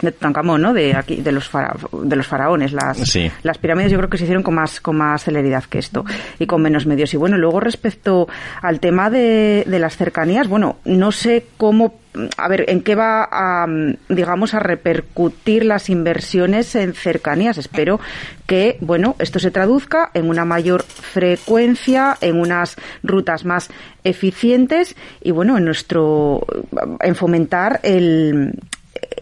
de 0.00 0.12
Tutankamón, 0.12 0.62
¿no? 0.62 0.74
De 0.74 0.94
aquí, 0.94 1.16
de 1.16 1.32
los 1.32 1.48
fara- 1.50 1.74
de 2.04 2.14
los 2.14 2.24
faraones, 2.28 2.72
las, 2.72 2.98
Sí. 2.98 3.28
las 3.42 3.58
pirámides 3.58 3.90
yo 3.90 3.98
creo 3.98 4.08
que 4.08 4.16
se 4.16 4.22
hicieron 4.24 4.44
con 4.44 4.54
más 4.54 4.80
con 4.80 4.96
más 4.96 5.24
celeridad 5.24 5.64
que 5.64 5.80
esto 5.80 6.04
y 6.38 6.46
con 6.46 6.62
menos 6.62 6.86
medios. 6.86 7.12
Y 7.14 7.16
bueno, 7.16 7.36
luego 7.36 7.58
respecto 7.58 8.28
al 8.62 8.78
tema 8.78 9.10
de, 9.10 9.64
de 9.66 9.78
las 9.80 9.96
cercanías, 9.96 10.46
bueno, 10.46 10.76
no 10.84 11.10
sé 11.10 11.46
cómo, 11.56 11.98
a 12.36 12.48
ver, 12.48 12.64
en 12.68 12.82
qué 12.82 12.94
va 12.94 13.28
a, 13.30 13.66
mm, 13.66 13.96
digamos, 14.08 14.54
a 14.54 14.60
repercutir 14.60 15.64
las 15.64 15.88
inversiones 15.88 16.74
en 16.74 16.94
cercanías. 16.94 17.58
Espero 17.58 18.00
que, 18.46 18.78
bueno, 18.80 19.16
esto 19.18 19.38
se 19.38 19.50
traduzca 19.50 20.10
en 20.14 20.28
una 20.28 20.44
mayor 20.44 20.82
frecuencia, 20.82 22.16
en 22.20 22.40
unas 22.40 22.76
rutas 23.02 23.44
más 23.44 23.68
eficientes 24.04 24.96
y 25.22 25.30
bueno, 25.30 25.58
en 25.58 25.64
nuestro, 25.64 26.46
en 27.00 27.14
fomentar 27.14 27.80
el 27.82 28.54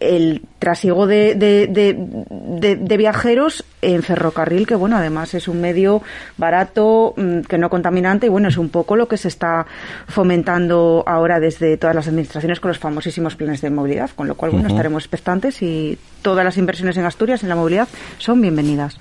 el 0.00 0.42
trasiego 0.58 1.06
de, 1.06 1.34
de, 1.34 1.66
de, 1.66 1.96
de- 2.30 2.76
de 2.76 2.96
viajeros 2.96 3.64
en 3.82 4.02
ferrocarril, 4.02 4.66
que 4.66 4.74
bueno, 4.74 4.96
además 4.96 5.34
es 5.34 5.48
un 5.48 5.60
medio 5.60 6.02
barato, 6.36 7.14
mm, 7.16 7.40
que 7.42 7.58
no 7.58 7.70
contaminante, 7.70 8.26
y 8.26 8.28
bueno, 8.30 8.48
es 8.48 8.56
un 8.56 8.68
poco 8.68 8.96
lo 8.96 9.08
que 9.08 9.16
se 9.16 9.28
está 9.28 9.66
fomentando 10.08 11.04
ahora 11.06 11.40
desde 11.40 11.76
todas 11.76 11.94
las 11.94 12.08
administraciones 12.08 12.60
con 12.60 12.68
los 12.70 12.78
famosísimos 12.78 13.36
planes 13.36 13.60
de 13.60 13.70
movilidad, 13.70 14.10
con 14.16 14.26
lo 14.26 14.34
cual, 14.34 14.50
bueno, 14.52 14.68
estaremos 14.68 15.04
expectantes 15.04 15.62
y 15.62 15.98
todas 16.22 16.44
las 16.44 16.56
inversiones 16.56 16.96
en 16.96 17.04
Asturias 17.04 17.42
en 17.42 17.48
la 17.48 17.54
movilidad 17.56 17.88
son 18.18 18.40
bienvenidas. 18.40 18.98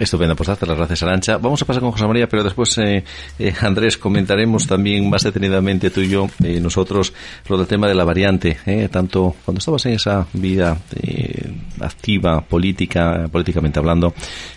Estupendo, 0.00 0.34
pues 0.34 0.46
darte 0.46 0.64
las 0.64 0.78
gracias, 0.78 1.02
Arancha. 1.02 1.36
Vamos 1.36 1.60
a 1.60 1.66
pasar 1.66 1.82
con 1.82 1.92
José 1.92 2.06
María, 2.06 2.26
pero 2.26 2.42
después, 2.42 2.78
eh, 2.78 3.04
eh, 3.38 3.52
Andrés, 3.60 3.98
comentaremos 3.98 4.66
también 4.66 5.10
más 5.10 5.24
detenidamente 5.24 5.90
tú 5.90 6.00
y 6.00 6.08
yo, 6.08 6.26
eh, 6.42 6.58
nosotros, 6.58 7.12
lo 7.46 7.58
del 7.58 7.66
tema 7.66 7.86
de 7.86 7.94
la 7.94 8.04
variante. 8.04 8.56
eh, 8.64 8.88
tanto 8.90 9.36
cuando 9.44 9.58
estabas 9.58 9.84
en 9.84 9.92
esa 9.92 10.26
vida 10.32 10.78
eh, 11.02 11.52
activa, 11.80 12.40
política, 12.40 13.28
políticamente 13.30 13.78
hablando, 13.78 14.14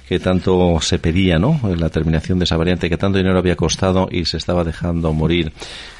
que 0.07 0.19
tanto 0.19 0.79
se 0.81 0.99
pedía, 0.99 1.39
¿no? 1.39 1.59
La 1.77 1.89
terminación 1.89 2.39
de 2.39 2.45
esa 2.45 2.57
variante, 2.57 2.89
que 2.89 2.97
tanto 2.97 3.17
dinero 3.17 3.39
había 3.39 3.55
costado 3.55 4.07
y 4.11 4.25
se 4.25 4.37
estaba 4.37 4.63
dejando 4.63 5.13
morir 5.13 5.51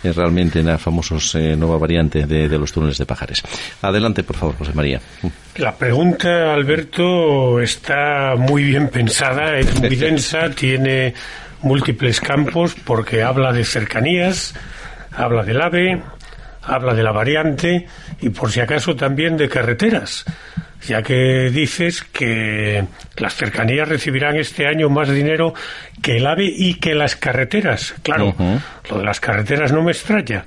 eh, 0.04 0.12
realmente 0.12 0.60
en 0.60 0.68
la 0.68 0.78
famosa 0.78 1.16
nueva 1.58 1.78
variante 1.78 2.26
de, 2.26 2.50
de 2.50 2.58
los 2.58 2.72
túneles 2.72 2.98
de 2.98 3.06
Pajares. 3.06 3.44
Adelante, 3.82 4.24
por 4.24 4.36
favor, 4.36 4.56
José 4.58 4.74
María. 4.74 5.00
La 5.58 5.76
pregunta, 5.76 6.54
Alberto, 6.54 7.60
está 7.60 8.36
muy 8.38 8.64
bien 8.64 8.90
pensada, 8.90 9.58
es 9.58 9.80
muy 9.80 9.96
densa, 9.96 10.50
tiene 10.50 11.14
múltiples 11.62 12.20
campos 12.20 12.76
porque 12.84 13.24
habla 13.24 13.54
de 13.54 13.64
cercanías, 13.64 14.54
habla 15.12 15.44
del 15.44 15.62
AVE, 15.62 16.02
habla 16.62 16.94
de 16.94 17.04
la 17.04 17.12
variante 17.12 17.88
y 18.22 18.30
por 18.30 18.52
si 18.52 18.60
acaso 18.60 18.96
también 18.96 19.38
de 19.38 19.50
carreteras, 19.50 20.26
ya 20.88 21.02
que 21.02 21.50
dices 21.52 22.04
que 22.04 22.84
las 23.18 23.36
cercanías 23.36 23.88
recibirán 23.88 24.36
este 24.38 24.68
año 24.68 24.90
más 24.90 25.10
dinero 25.10 25.54
que 26.02 26.18
el 26.18 26.28
AVE 26.28 26.46
y 26.46 26.76
que 26.76 26.96
las 26.96 27.16
carreteras. 27.16 27.96
Claro, 28.04 28.36
lo 28.90 28.98
de 28.98 29.04
las 29.04 29.20
carreteras 29.20 29.72
no 29.72 29.82
me 29.84 29.92
extraña 29.92 30.46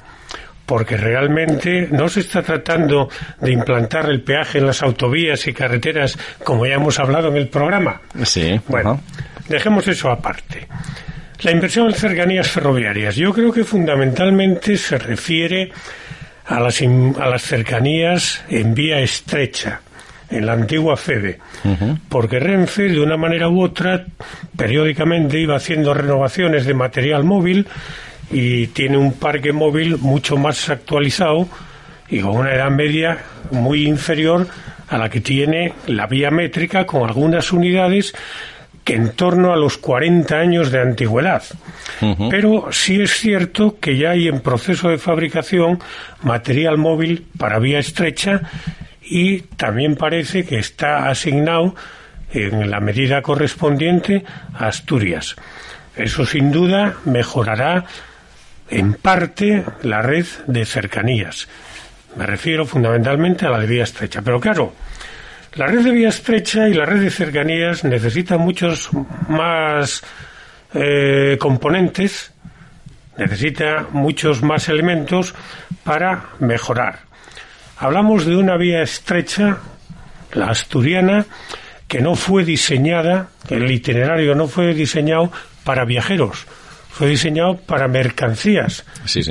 porque 0.66 0.96
realmente 0.96 1.88
no 1.92 2.09
se 2.09 2.20
está 2.20 2.42
tratando 2.42 3.09
de 3.40 3.53
implantar 3.53 4.11
el 4.11 4.22
peaje 4.22 4.59
en 4.59 4.66
las 4.66 4.83
autovías 4.83 5.46
y 5.46 5.55
carreteras 5.55 6.18
como 6.42 6.66
ya 6.66 6.75
hemos 6.75 6.99
hablado 6.99 7.29
en 7.29 7.37
el 7.37 7.49
programa. 7.49 8.01
Sí. 8.25 8.61
Bueno, 8.66 9.01
dejemos 9.49 9.87
eso 9.87 10.11
aparte. 10.11 10.66
La 11.42 11.53
inversión 11.53 11.87
en 11.87 11.94
cercanías 11.94 12.51
ferroviarias. 12.51 13.14
Yo 13.14 13.33
creo 13.33 13.53
que 13.53 13.62
fundamentalmente 13.62 14.77
se 14.77 14.99
refiere 14.99 15.70
a 16.46 16.61
las, 16.61 16.81
a 16.83 17.27
las 17.27 17.42
cercanías 17.42 18.44
en 18.49 18.75
vía 18.75 19.01
estrecha, 19.01 19.81
en 20.31 20.47
la 20.47 20.53
antigua 20.53 20.97
FEBE, 20.97 21.39
porque 22.09 22.41
Renfe, 22.41 22.89
de 22.89 23.01
una 23.01 23.17
manera 23.17 23.49
u 23.49 23.62
otra, 23.62 24.07
periódicamente 24.57 25.39
iba 25.39 25.57
haciendo 25.57 25.95
renovaciones 25.95 26.67
de 26.67 26.75
material 26.75 27.25
móvil 27.25 27.67
y 28.31 28.67
tiene 28.69 28.97
un 28.97 29.12
parque 29.12 29.53
móvil 29.53 29.99
mucho 29.99 30.37
más 30.37 30.69
actualizado 30.69 31.49
y 32.09 32.21
con 32.21 32.37
una 32.37 32.55
edad 32.55 32.71
media 32.71 33.19
muy 33.51 33.87
inferior 33.87 34.47
a 34.89 34.99
la 34.99 35.09
que 35.09 35.21
tiene 35.21 35.73
la 35.87 36.07
vía 36.07 36.31
métrica 36.31 36.87
con 36.87 37.09
algunas 37.09 37.53
unidades 37.53 38.15
que 38.85 38.95
en 38.95 39.11
torno 39.11 39.53
a 39.53 39.57
los 39.57 39.79
40 39.79 40.37
años 40.37 40.71
de 40.71 40.81
antigüedad. 40.81 41.43
Pero 42.31 42.69
sí 42.71 43.01
es 43.01 43.17
cierto 43.17 43.79
que 43.81 43.97
ya 43.97 44.11
hay 44.11 44.29
en 44.29 44.41
proceso 44.41 44.89
de 44.89 44.99
fabricación 44.99 45.81
material 46.23 46.79
móvil 46.79 47.27
para 47.37 47.59
vía 47.59 47.81
estrecha 47.81 48.43
y 49.09 49.40
también 49.40 49.97
parece 49.97 50.45
que 50.45 50.59
está 50.59 51.09
asignado 51.09 51.75
en 52.33 52.71
la 52.71 52.81
medida 52.81 53.23
correspondiente 53.23 54.25
a 54.55 54.66
Asturias. 54.66 55.37
Eso 55.95 56.27
sin 56.27 56.51
duda 56.51 56.97
mejorará 57.05 57.85
en 58.69 58.95
parte 58.95 59.64
la 59.83 60.03
red 60.03 60.27
de 60.47 60.64
cercanías. 60.64 61.49
Me 62.16 62.27
refiero 62.27 62.66
fundamentalmente 62.66 63.47
a 63.47 63.51
la 63.51 63.61
de 63.61 63.66
vía 63.66 63.85
estrecha. 63.85 64.23
Pero 64.23 64.40
claro, 64.40 64.75
la 65.55 65.66
red 65.66 65.85
de 65.85 65.90
vía 65.90 66.09
estrecha 66.09 66.69
y 66.69 66.75
la 66.75 66.85
red 66.85 67.01
de 67.01 67.11
cercanías 67.11 67.85
necesitan 67.85 68.40
muchos 68.40 68.90
más 69.29 70.03
eh, 70.75 71.37
componentes, 71.38 72.33
necesita 73.16 73.87
muchos 73.92 74.42
más 74.42 74.69
elementos 74.69 75.35
para 75.85 76.27
mejorar. 76.40 77.06
Hablamos 77.79 78.25
de 78.25 78.37
una 78.37 78.57
vía 78.57 78.83
estrecha, 78.83 79.59
la 80.33 80.47
asturiana, 80.47 81.27
que 81.87 82.01
no 82.01 82.15
fue 82.15 82.45
diseñada, 82.45 83.29
el 83.51 83.71
itinerario 83.71 84.35
no 84.35 84.49
fue 84.49 84.75
diseñado 84.75 85.31
para 85.62 85.85
viajeros, 85.85 86.47
fue 86.89 87.09
diseñado 87.09 87.59
para 87.59 87.87
mercancías, 87.87 88.87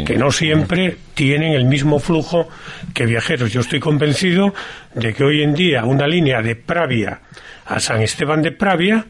que 0.05 0.15
no 0.15 0.31
siempre 0.31 0.97
tienen 1.15 1.53
el 1.53 1.65
mismo 1.65 1.99
flujo 1.99 2.47
que 2.93 3.07
viajeros. 3.07 3.51
Yo 3.51 3.61
estoy 3.61 3.79
convencido 3.79 4.53
de 4.93 5.13
que 5.13 5.23
hoy 5.23 5.41
en 5.41 5.55
día 5.55 5.83
una 5.85 6.07
línea 6.07 6.41
de 6.41 6.55
Pravia 6.55 7.21
a 7.65 7.79
San 7.79 8.03
Esteban 8.03 8.43
de 8.43 8.51
Pravia 8.51 9.05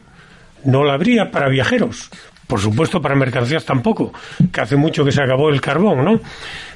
no 0.64 0.84
la 0.86 0.94
habría 0.94 1.30
para 1.30 1.50
viajeros. 1.50 2.10
Por 2.48 2.60
supuesto, 2.60 3.02
para 3.02 3.16
mercancías 3.16 3.66
tampoco, 3.66 4.14
que 4.52 4.62
hace 4.62 4.76
mucho 4.76 5.04
que 5.04 5.12
se 5.12 5.22
acabó 5.22 5.50
el 5.50 5.62
carbón, 5.62 6.06
¿no? 6.06 6.20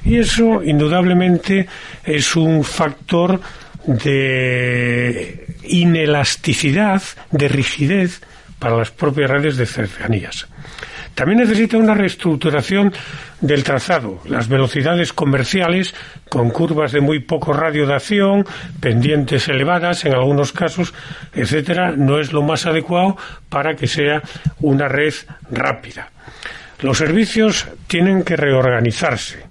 Y 0.04 0.18
eso, 0.18 0.64
indudablemente, 0.64 1.68
es 2.04 2.36
un 2.36 2.64
factor 2.64 3.40
de 3.86 5.46
inelasticidad, 5.64 7.02
de 7.32 7.48
rigidez 7.48 8.22
para 8.58 8.78
las 8.78 8.92
propias 8.92 9.30
redes 9.30 9.58
de 9.58 9.66
cercanías. 9.66 10.48
También 11.20 11.40
necesita 11.40 11.76
una 11.76 11.96
reestructuración 11.96 12.94
del 13.42 13.66
trazado, 13.66 14.22
las 14.24 14.48
velocidades 14.48 15.12
comerciales 15.12 15.94
con 16.30 16.50
curvas 16.50 16.94
de 16.94 17.02
muy 17.02 17.20
poco 17.20 17.52
radio 17.52 17.86
de 17.86 17.94
acción, 17.94 18.46
pendientes 18.80 19.50
elevadas 19.50 20.06
en 20.06 20.14
algunos 20.14 20.54
casos, 20.54 20.94
etcétera, 21.34 21.92
no 21.92 22.22
es 22.22 22.32
lo 22.32 22.42
más 22.42 22.66
adecuado 22.66 23.18
para 23.50 23.76
que 23.76 23.86
sea 23.86 24.22
una 24.62 24.88
red 24.88 25.14
rápida. 25.52 26.08
Los 26.84 27.00
servicios 27.00 27.68
tienen 27.88 28.24
que 28.24 28.38
reorganizarse. 28.38 29.44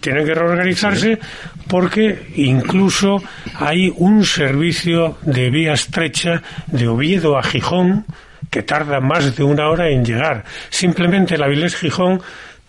Tienen 0.00 0.26
que 0.26 0.34
reorganizarse 0.34 1.20
porque 1.68 2.32
incluso 2.34 3.22
hay 3.54 3.92
un 3.96 4.24
servicio 4.24 5.18
de 5.22 5.50
vía 5.50 5.74
estrecha 5.74 6.42
de 6.66 6.88
Oviedo 6.88 7.38
a 7.38 7.44
Gijón 7.44 8.06
que 8.50 8.62
tarda 8.62 9.00
más 9.00 9.36
de 9.36 9.44
una 9.44 9.68
hora 9.68 9.88
en 9.88 10.04
llegar. 10.04 10.44
Simplemente 10.68 11.38
la 11.38 11.46
Avilés 11.46 11.76
Gijón 11.76 12.20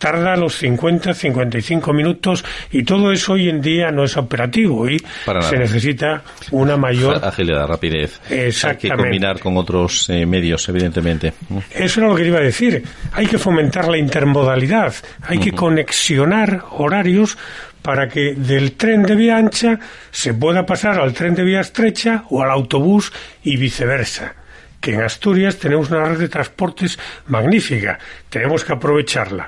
tarda 0.02 0.36
los 0.36 0.56
50, 0.56 1.14
55 1.14 1.94
minutos 1.94 2.44
y 2.72 2.84
todo 2.84 3.12
eso 3.12 3.34
hoy 3.34 3.50
en 3.50 3.62
día 3.62 3.92
no 3.92 4.04
es 4.04 4.18
operativo 4.18 4.90
y 4.90 4.98
se 5.42 5.58
necesita 5.58 6.24
una 6.50 6.76
mayor 6.76 7.20
agilidad, 7.24 7.68
rapidez. 7.68 8.20
Exactamente. 8.28 8.88
Hay 8.88 8.98
que 8.98 9.04
combinar 9.04 9.40
con 9.40 9.58
otros 9.58 10.10
eh, 10.10 10.26
medios, 10.26 10.68
evidentemente. 10.70 11.34
Eso 11.70 12.00
era 12.00 12.10
lo 12.10 12.16
que 12.16 12.26
iba 12.26 12.40
a 12.40 12.44
decir. 12.44 12.84
Hay 13.14 13.28
que 13.28 13.38
fomentar 13.38 13.88
la 13.88 13.98
intermodalidad, 14.00 14.92
hay 15.22 15.38
que 15.38 15.52
conexionar 15.52 16.64
horarios 16.72 17.38
para 17.84 18.08
que 18.08 18.34
del 18.34 18.74
tren 18.74 19.04
de 19.04 19.16
vía 19.16 19.38
ancha 19.38 19.80
se 20.10 20.34
pueda 20.34 20.66
pasar 20.66 21.00
al 21.00 21.14
tren 21.14 21.36
de 21.36 21.44
vía 21.44 21.62
estrecha 21.62 22.24
o 22.30 22.42
al 22.42 22.50
autobús 22.50 23.14
y 23.44 23.58
viceversa 23.58 24.41
que 24.82 24.96
en 24.96 25.02
Asturias 25.02 25.58
tenemos 25.58 25.92
una 25.92 26.06
red 26.06 26.18
de 26.18 26.28
transportes 26.28 26.98
magnífica, 27.28 28.00
tenemos 28.30 28.66
que 28.66 28.74
aprovecharla. 28.74 29.48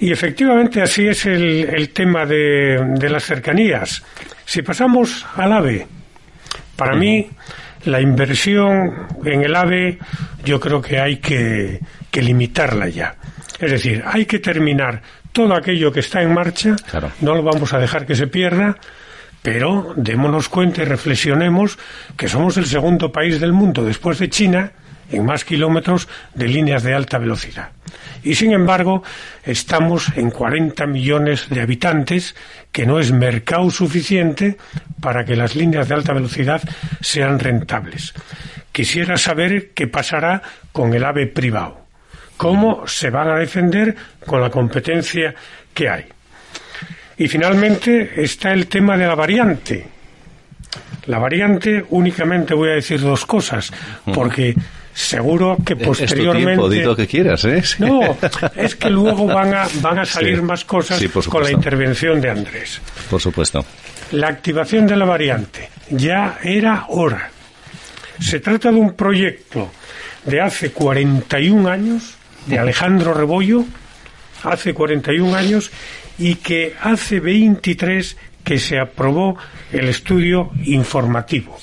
Y 0.00 0.10
efectivamente 0.10 0.80
así 0.80 1.06
es 1.06 1.26
el, 1.26 1.90
tema 1.90 2.24
de, 2.24 3.08
las 3.10 3.24
cercanías. 3.24 4.02
Si 4.44 4.62
pasamos 4.62 5.26
al 5.36 5.52
AVE, 5.52 5.86
para 6.76 6.96
mí 6.96 7.28
la 7.84 8.00
inversión 8.00 9.08
en 9.24 9.42
el 9.42 9.54
AVE 9.54 9.98
yo 10.44 10.58
creo 10.58 10.80
que 10.80 10.98
hay 10.98 11.16
que, 11.16 11.80
que 12.10 12.22
limitarla 12.22 12.88
ya. 12.88 13.16
Es 13.58 13.72
decir, 13.72 14.02
hay 14.06 14.24
que 14.24 14.38
terminar 14.38 15.02
todo 15.32 15.54
aquello 15.54 15.92
que 15.92 16.00
está 16.00 16.22
en 16.22 16.32
marcha, 16.32 16.76
no 17.20 17.34
lo 17.34 17.42
vamos 17.42 17.72
a 17.72 17.78
dejar 17.78 18.06
que 18.06 18.14
se 18.14 18.28
pierda, 18.28 18.76
pero 19.42 19.94
démonos 19.96 20.48
cuenta 20.48 20.82
y 20.82 20.84
reflexionemos 20.84 21.78
que 22.16 22.28
somos 22.28 22.56
el 22.56 22.66
segundo 22.66 23.12
país 23.12 23.40
del 23.40 23.52
mundo 23.52 23.84
después 23.84 24.18
de 24.18 24.28
China 24.28 24.72
en 25.10 25.24
más 25.24 25.44
kilómetros 25.44 26.08
de 26.34 26.48
líneas 26.48 26.82
de 26.82 26.94
alta 26.94 27.18
velocidad. 27.18 27.70
Y 28.22 28.34
sin 28.34 28.52
embargo, 28.52 29.02
estamos 29.44 30.12
en 30.16 30.30
40 30.30 30.86
millones 30.86 31.48
de 31.48 31.60
habitantes, 31.60 32.34
que 32.72 32.84
no 32.84 32.98
es 32.98 33.12
mercado 33.12 33.70
suficiente 33.70 34.58
para 35.00 35.24
que 35.24 35.36
las 35.36 35.54
líneas 35.54 35.88
de 35.88 35.94
alta 35.94 36.12
velocidad 36.12 36.60
sean 37.00 37.38
rentables. 37.38 38.12
Quisiera 38.72 39.16
saber 39.16 39.70
qué 39.70 39.86
pasará 39.86 40.42
con 40.72 40.92
el 40.94 41.04
AVE 41.04 41.26
privado. 41.28 41.80
¿Cómo 42.36 42.86
se 42.86 43.10
van 43.10 43.28
a 43.28 43.38
defender 43.38 43.96
con 44.24 44.40
la 44.40 44.50
competencia 44.50 45.34
que 45.74 45.88
hay? 45.88 46.04
Y 47.18 47.28
finalmente 47.28 48.22
está 48.22 48.52
el 48.52 48.68
tema 48.68 48.96
de 48.96 49.06
la 49.06 49.14
variante. 49.14 49.84
La 51.06 51.18
variante 51.18 51.84
únicamente 51.90 52.54
voy 52.54 52.70
a 52.70 52.74
decir 52.74 53.00
dos 53.00 53.24
cosas, 53.26 53.72
porque 54.14 54.54
seguro 54.92 55.56
que 55.64 55.74
posteriormente... 55.74 56.82
Es 56.82 56.96
que 56.96 57.06
quieras, 57.06 57.44
¿eh? 57.44 57.62
No, 57.78 58.16
es 58.54 58.74
que 58.76 58.90
luego 58.90 59.26
van 59.26 59.54
a, 59.54 59.66
van 59.80 60.00
a 60.00 60.04
salir 60.04 60.42
más 60.42 60.64
cosas 60.64 61.02
con 61.28 61.42
la 61.42 61.50
intervención 61.50 62.20
de 62.20 62.30
Andrés. 62.30 62.80
Por 63.08 63.20
supuesto. 63.20 63.64
La 64.12 64.28
activación 64.28 64.86
de 64.86 64.96
la 64.96 65.04
variante 65.04 65.70
ya 65.90 66.38
era 66.42 66.86
hora. 66.88 67.30
Se 68.20 68.40
trata 68.40 68.70
de 68.70 68.76
un 68.76 68.94
proyecto 68.94 69.70
de 70.24 70.40
hace 70.40 70.72
41 70.72 71.68
años, 71.68 72.16
de 72.46 72.58
Alejandro 72.58 73.14
Rebollo, 73.14 73.64
hace 74.42 74.74
41 74.74 75.34
años, 75.36 75.70
y 76.18 76.36
que 76.36 76.74
hace 76.80 77.20
23 77.20 78.16
que 78.44 78.58
se 78.58 78.78
aprobó 78.78 79.36
el 79.72 79.88
estudio 79.88 80.50
informativo. 80.64 81.56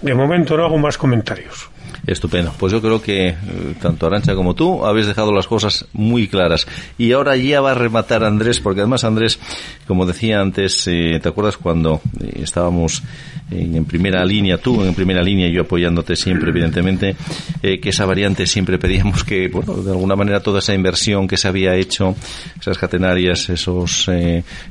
De 0.00 0.14
momento 0.14 0.56
no 0.56 0.64
hago 0.64 0.78
más 0.78 0.98
comentarios. 0.98 1.70
Estupendo. 2.06 2.54
Pues 2.56 2.72
yo 2.72 2.80
creo 2.80 3.02
que 3.02 3.28
eh, 3.28 3.36
tanto 3.80 4.06
Arancha 4.06 4.34
como 4.34 4.54
tú 4.54 4.86
habéis 4.86 5.08
dejado 5.08 5.32
las 5.32 5.48
cosas 5.48 5.86
muy 5.92 6.28
claras. 6.28 6.66
Y 6.98 7.12
ahora 7.12 7.36
ya 7.36 7.60
va 7.60 7.72
a 7.72 7.74
rematar 7.74 8.22
Andrés, 8.22 8.60
porque 8.60 8.80
además 8.80 9.02
Andrés, 9.02 9.40
como 9.88 10.06
decía 10.06 10.40
antes, 10.40 10.86
eh, 10.86 11.18
¿te 11.20 11.28
acuerdas 11.28 11.56
cuando 11.56 12.00
eh, 12.20 12.40
estábamos 12.42 13.02
en, 13.50 13.84
primera 13.84 14.24
línea, 14.24 14.58
tú 14.58 14.84
en 14.84 14.94
primera 14.94 15.22
línea 15.22 15.48
yo 15.48 15.62
apoyándote 15.62 16.16
siempre, 16.16 16.50
evidentemente, 16.50 17.14
que 17.62 17.88
esa 17.88 18.04
variante 18.04 18.46
siempre 18.46 18.78
pedíamos 18.78 19.22
que, 19.22 19.48
bueno, 19.48 19.74
de 19.74 19.92
alguna 19.92 20.16
manera 20.16 20.40
toda 20.40 20.58
esa 20.58 20.74
inversión 20.74 21.28
que 21.28 21.36
se 21.36 21.46
había 21.46 21.76
hecho, 21.76 22.16
esas 22.60 22.76
catenarias, 22.76 23.48
esos 23.48 24.10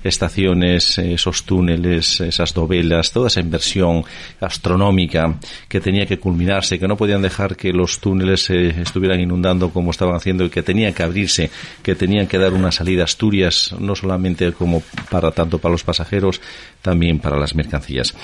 estaciones, 0.04 0.97
esos 0.97 1.43
túneles, 1.43 2.19
esas 2.19 2.54
dovelas, 2.54 3.12
toda 3.12 3.28
esa 3.28 3.39
inversión 3.39 4.04
astronómica 4.41 5.36
que 5.69 5.80
tenía 5.80 6.06
que 6.06 6.19
culminarse, 6.19 6.78
que 6.78 6.88
no 6.88 6.97
podían 7.06 7.22
dejar 7.22 7.56
que 7.56 7.72
los 7.72 8.00
túneles 8.00 8.46
se 8.46 8.82
estuvieran 8.82 9.20
inundando 9.20 9.70
como 9.70 9.91
estaban 9.91 10.15
haciendo 10.15 10.44
y 10.44 10.50
que 10.50 10.63
tenían 10.63 10.91
que 10.91 11.04
abrirse, 11.04 11.52
que 11.84 11.94
tenían 11.94 12.26
que 12.26 12.39
dar 12.39 12.52
una 12.52 12.72
salida 12.72 13.04
a 13.04 13.06
Asturias, 13.06 13.76
no 13.78 13.94
solamente 13.94 14.52
como 14.54 14.82
para 15.12 15.30
tanto 15.30 15.60
para 15.60 15.74
los 15.74 15.84
pasajeros, 15.84 16.41
también 16.82 17.20
para 17.20 17.38
las 17.38 17.54
mercancías. 17.54 18.15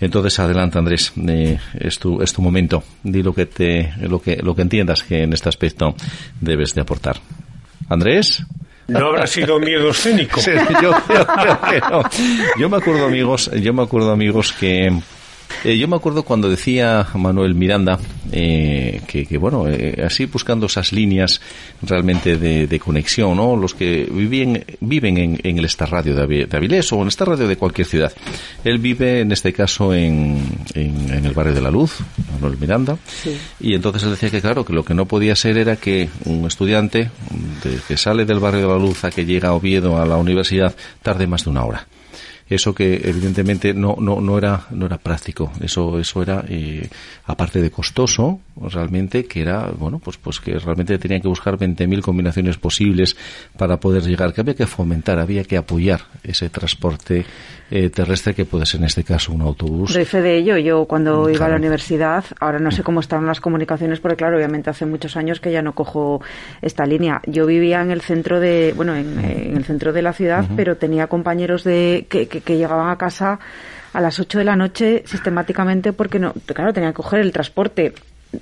Entonces, 0.00 0.38
adelante 0.38 0.78
Andrés, 0.78 1.12
eh, 1.16 1.58
es, 1.80 1.98
tu, 1.98 2.22
es 2.22 2.32
tu 2.32 2.40
momento. 2.40 2.84
Di 3.02 3.24
lo 3.24 3.34
que, 3.34 3.46
te, 3.46 3.92
lo, 4.02 4.22
que, 4.22 4.36
lo 4.36 4.54
que 4.54 4.62
entiendas 4.62 5.02
que 5.02 5.24
en 5.24 5.32
este 5.32 5.48
aspecto 5.48 5.96
debes 6.40 6.76
de 6.76 6.82
aportar. 6.82 7.16
Andrés. 7.88 8.44
No 8.86 9.08
habrá 9.08 9.26
sido 9.26 9.58
miedo 9.58 9.90
escénico. 9.90 10.40
yo, 10.80 10.92
yo 12.56 12.68
me 12.68 12.76
acuerdo, 12.76 13.06
amigos, 13.06 13.50
yo 13.60 13.74
me 13.74 13.82
acuerdo, 13.82 14.12
amigos, 14.12 14.52
que 14.52 14.92
eh, 15.64 15.76
yo 15.76 15.88
me 15.88 15.96
acuerdo 15.96 16.22
cuando 16.22 16.48
decía 16.48 17.06
Manuel 17.14 17.54
Miranda 17.54 17.98
eh, 18.30 19.00
que, 19.06 19.38
bueno, 19.38 19.66
eh, 19.68 20.02
así 20.04 20.26
buscando 20.26 20.66
esas 20.66 20.92
líneas 20.92 21.40
realmente 21.82 22.36
de, 22.36 22.78
conexión, 22.78 23.36
¿no? 23.36 23.56
Los 23.56 23.74
que 23.74 24.08
viven, 24.10 24.64
viven 24.80 25.18
en, 25.18 25.40
en 25.42 25.58
el 25.58 25.64
Estarradio 25.64 26.14
de, 26.14 26.48
Avilés 26.50 26.92
o 26.92 27.02
en 27.02 27.08
esta 27.08 27.24
radio 27.24 27.48
de 27.48 27.56
cualquier 27.56 27.86
ciudad. 27.86 28.12
Él 28.62 28.78
vive, 28.78 29.20
en 29.20 29.32
este 29.32 29.52
caso, 29.52 29.92
en, 29.92 30.40
en, 30.74 31.24
el 31.24 31.32
barrio 31.32 31.54
de 31.54 31.60
la 31.60 31.70
Luz, 31.70 31.98
Manuel 32.34 32.56
Miranda, 32.58 32.96
y 33.60 33.74
entonces 33.74 34.04
él 34.04 34.10
decía 34.10 34.30
que, 34.30 34.40
claro, 34.40 34.64
que 34.64 34.72
lo 34.72 34.84
que 34.84 34.94
no 34.94 35.06
podía 35.06 35.34
ser 35.34 35.58
era 35.58 35.76
que 35.76 36.08
un 36.24 36.46
estudiante 36.46 37.10
que 37.88 37.96
sale 37.96 38.24
del 38.24 38.38
barrio 38.38 38.62
de 38.62 38.68
la 38.68 38.78
Luz 38.78 39.04
a 39.04 39.10
que 39.10 39.24
llega 39.24 39.48
a 39.48 39.54
Oviedo 39.54 40.00
a 40.00 40.06
la 40.06 40.16
universidad 40.16 40.74
tarde 41.02 41.26
más 41.26 41.44
de 41.44 41.50
una 41.50 41.64
hora 41.64 41.86
eso 42.48 42.74
que 42.74 42.94
evidentemente 43.04 43.74
no, 43.74 43.96
no, 44.00 44.20
no, 44.20 44.38
era, 44.38 44.66
no 44.70 44.86
era 44.86 44.98
práctico. 44.98 45.52
Eso, 45.60 45.98
eso 45.98 46.22
era, 46.22 46.44
eh, 46.48 46.88
aparte 47.26 47.60
de 47.60 47.70
costoso, 47.70 48.40
realmente, 48.60 49.24
que 49.26 49.42
era, 49.42 49.70
bueno, 49.70 49.98
pues, 49.98 50.16
pues 50.16 50.40
que 50.40 50.58
realmente 50.58 50.98
tenían 50.98 51.20
que 51.20 51.28
buscar 51.28 51.58
20.000 51.58 52.00
combinaciones 52.00 52.56
posibles 52.56 53.16
para 53.56 53.78
poder 53.78 54.02
llegar, 54.02 54.32
que 54.32 54.40
había 54.40 54.54
que 54.54 54.66
fomentar, 54.66 55.18
había 55.18 55.44
que 55.44 55.56
apoyar 55.56 56.00
ese 56.22 56.48
transporte 56.48 57.24
eh, 57.70 57.90
terrestre 57.90 58.32
que 58.32 58.46
puede 58.46 58.64
ser 58.64 58.80
en 58.80 58.86
este 58.86 59.04
caso 59.04 59.32
un 59.32 59.42
autobús. 59.42 59.92
Doy 59.92 60.06
fe 60.06 60.22
de 60.22 60.38
ello. 60.38 60.56
Yo 60.56 60.86
cuando 60.86 61.28
iba 61.28 61.44
a 61.44 61.48
la 61.50 61.56
universidad, 61.56 62.24
ahora 62.40 62.58
no 62.58 62.70
sé 62.70 62.82
cómo 62.82 63.00
están 63.00 63.26
las 63.26 63.40
comunicaciones, 63.40 64.00
porque 64.00 64.16
claro, 64.16 64.36
obviamente 64.38 64.70
hace 64.70 64.86
muchos 64.86 65.16
años 65.18 65.38
que 65.38 65.52
ya 65.52 65.60
no 65.60 65.74
cojo 65.74 66.22
esta 66.62 66.86
línea. 66.86 67.20
Yo 67.26 67.44
vivía 67.44 67.82
en 67.82 67.90
el 67.90 68.00
centro 68.00 68.40
de, 68.40 68.72
bueno, 68.74 68.96
en, 68.96 69.18
el 69.54 69.64
centro 69.64 69.92
de 69.92 70.00
la 70.00 70.14
ciudad, 70.14 70.46
pero 70.56 70.76
tenía 70.76 71.08
compañeros 71.08 71.62
de 71.62 72.06
que, 72.08 72.26
que, 72.26 72.37
llegaban 72.46 72.90
a 72.90 72.96
casa 72.96 73.38
a 73.92 74.00
las 74.00 74.18
8 74.20 74.38
de 74.38 74.44
la 74.44 74.56
noche 74.56 75.02
sistemáticamente 75.06 75.92
porque 75.92 76.18
no, 76.18 76.32
claro, 76.46 76.72
tenían 76.72 76.92
que 76.92 76.96
coger 76.96 77.20
el 77.20 77.32
transporte 77.32 77.94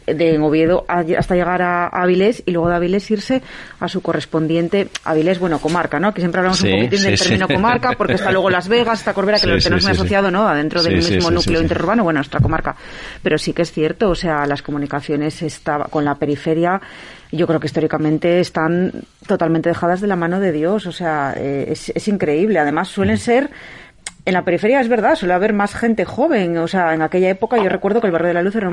de 0.07 0.39
Oviedo 0.39 0.85
hasta 0.89 1.37
llegar 1.37 1.63
a 1.63 1.87
Avilés 1.87 2.43
y 2.45 2.51
luego 2.51 2.69
de 2.69 2.75
Avilés 2.75 3.09
irse 3.11 3.43
a 3.79 3.89
su 3.89 4.03
correspondiente 4.03 4.89
Avilés, 5.05 5.39
bueno, 5.39 5.61
comarca, 5.61 6.01
¿no? 6.01 6.13
Que 6.13 6.21
siempre 6.21 6.41
hablamos 6.41 6.61
un 6.63 6.71
poquitín 6.73 7.03
del 7.03 7.19
término 7.19 7.47
comarca 7.47 7.93
porque 7.97 8.15
está 8.15 8.33
luego 8.33 8.51
Las 8.51 8.69
Vegas, 8.69 8.99
está 8.99 9.15
Corbera, 9.15 9.39
que 9.39 9.47
lo 9.47 9.59
tenemos 9.59 9.85
muy 9.85 9.93
asociado, 9.93 10.31
¿no? 10.31 10.49
Adentro 10.49 10.83
del 10.83 10.97
mismo 10.97 11.31
núcleo 11.31 11.63
interurbano, 11.63 12.03
bueno, 12.03 12.19
nuestra 12.19 12.41
comarca. 12.41 12.75
Pero 13.23 13.39
sí 13.39 13.53
que 13.53 13.63
es 13.63 13.71
cierto, 13.71 14.11
o 14.11 14.15
sea, 14.15 14.45
las 14.47 14.63
comunicaciones 14.63 15.43
estaba 15.43 15.85
con 15.85 16.05
la 16.05 16.17
periferia 16.17 16.81
yo 17.33 17.47
creo 17.49 17.59
que 17.59 17.67
históricamente 17.67 18.39
están 18.39 18.93
totalmente 19.27 19.69
dejadas 19.69 20.01
de 20.01 20.07
la 20.07 20.15
mano 20.15 20.39
de 20.39 20.53
Dios, 20.53 20.87
o 20.87 20.93
sea, 20.93 21.35
eh, 21.37 21.67
es, 21.71 21.91
es 21.91 22.09
increíble. 22.09 22.61
Además, 22.61 22.87
suelen 22.89 23.19
ser 23.19 23.51
en 24.27 24.33
la 24.35 24.45
periferia 24.45 24.81
es 24.81 24.89
verdad, 24.89 25.15
suele 25.15 25.35
haber 25.35 25.53
más 25.53 25.75
gente 25.75 26.05
joven. 26.05 26.59
O 26.59 26.67
sea, 26.67 26.93
en 26.93 27.01
aquella 27.01 27.31
época 27.31 27.57
yo 27.59 27.69
recuerdo 27.69 28.01
que 28.01 28.09
el 28.09 28.13
barrio 28.13 28.29
de 28.29 28.35
la 28.35 28.43
Luz 28.43 28.57
era 28.57 28.71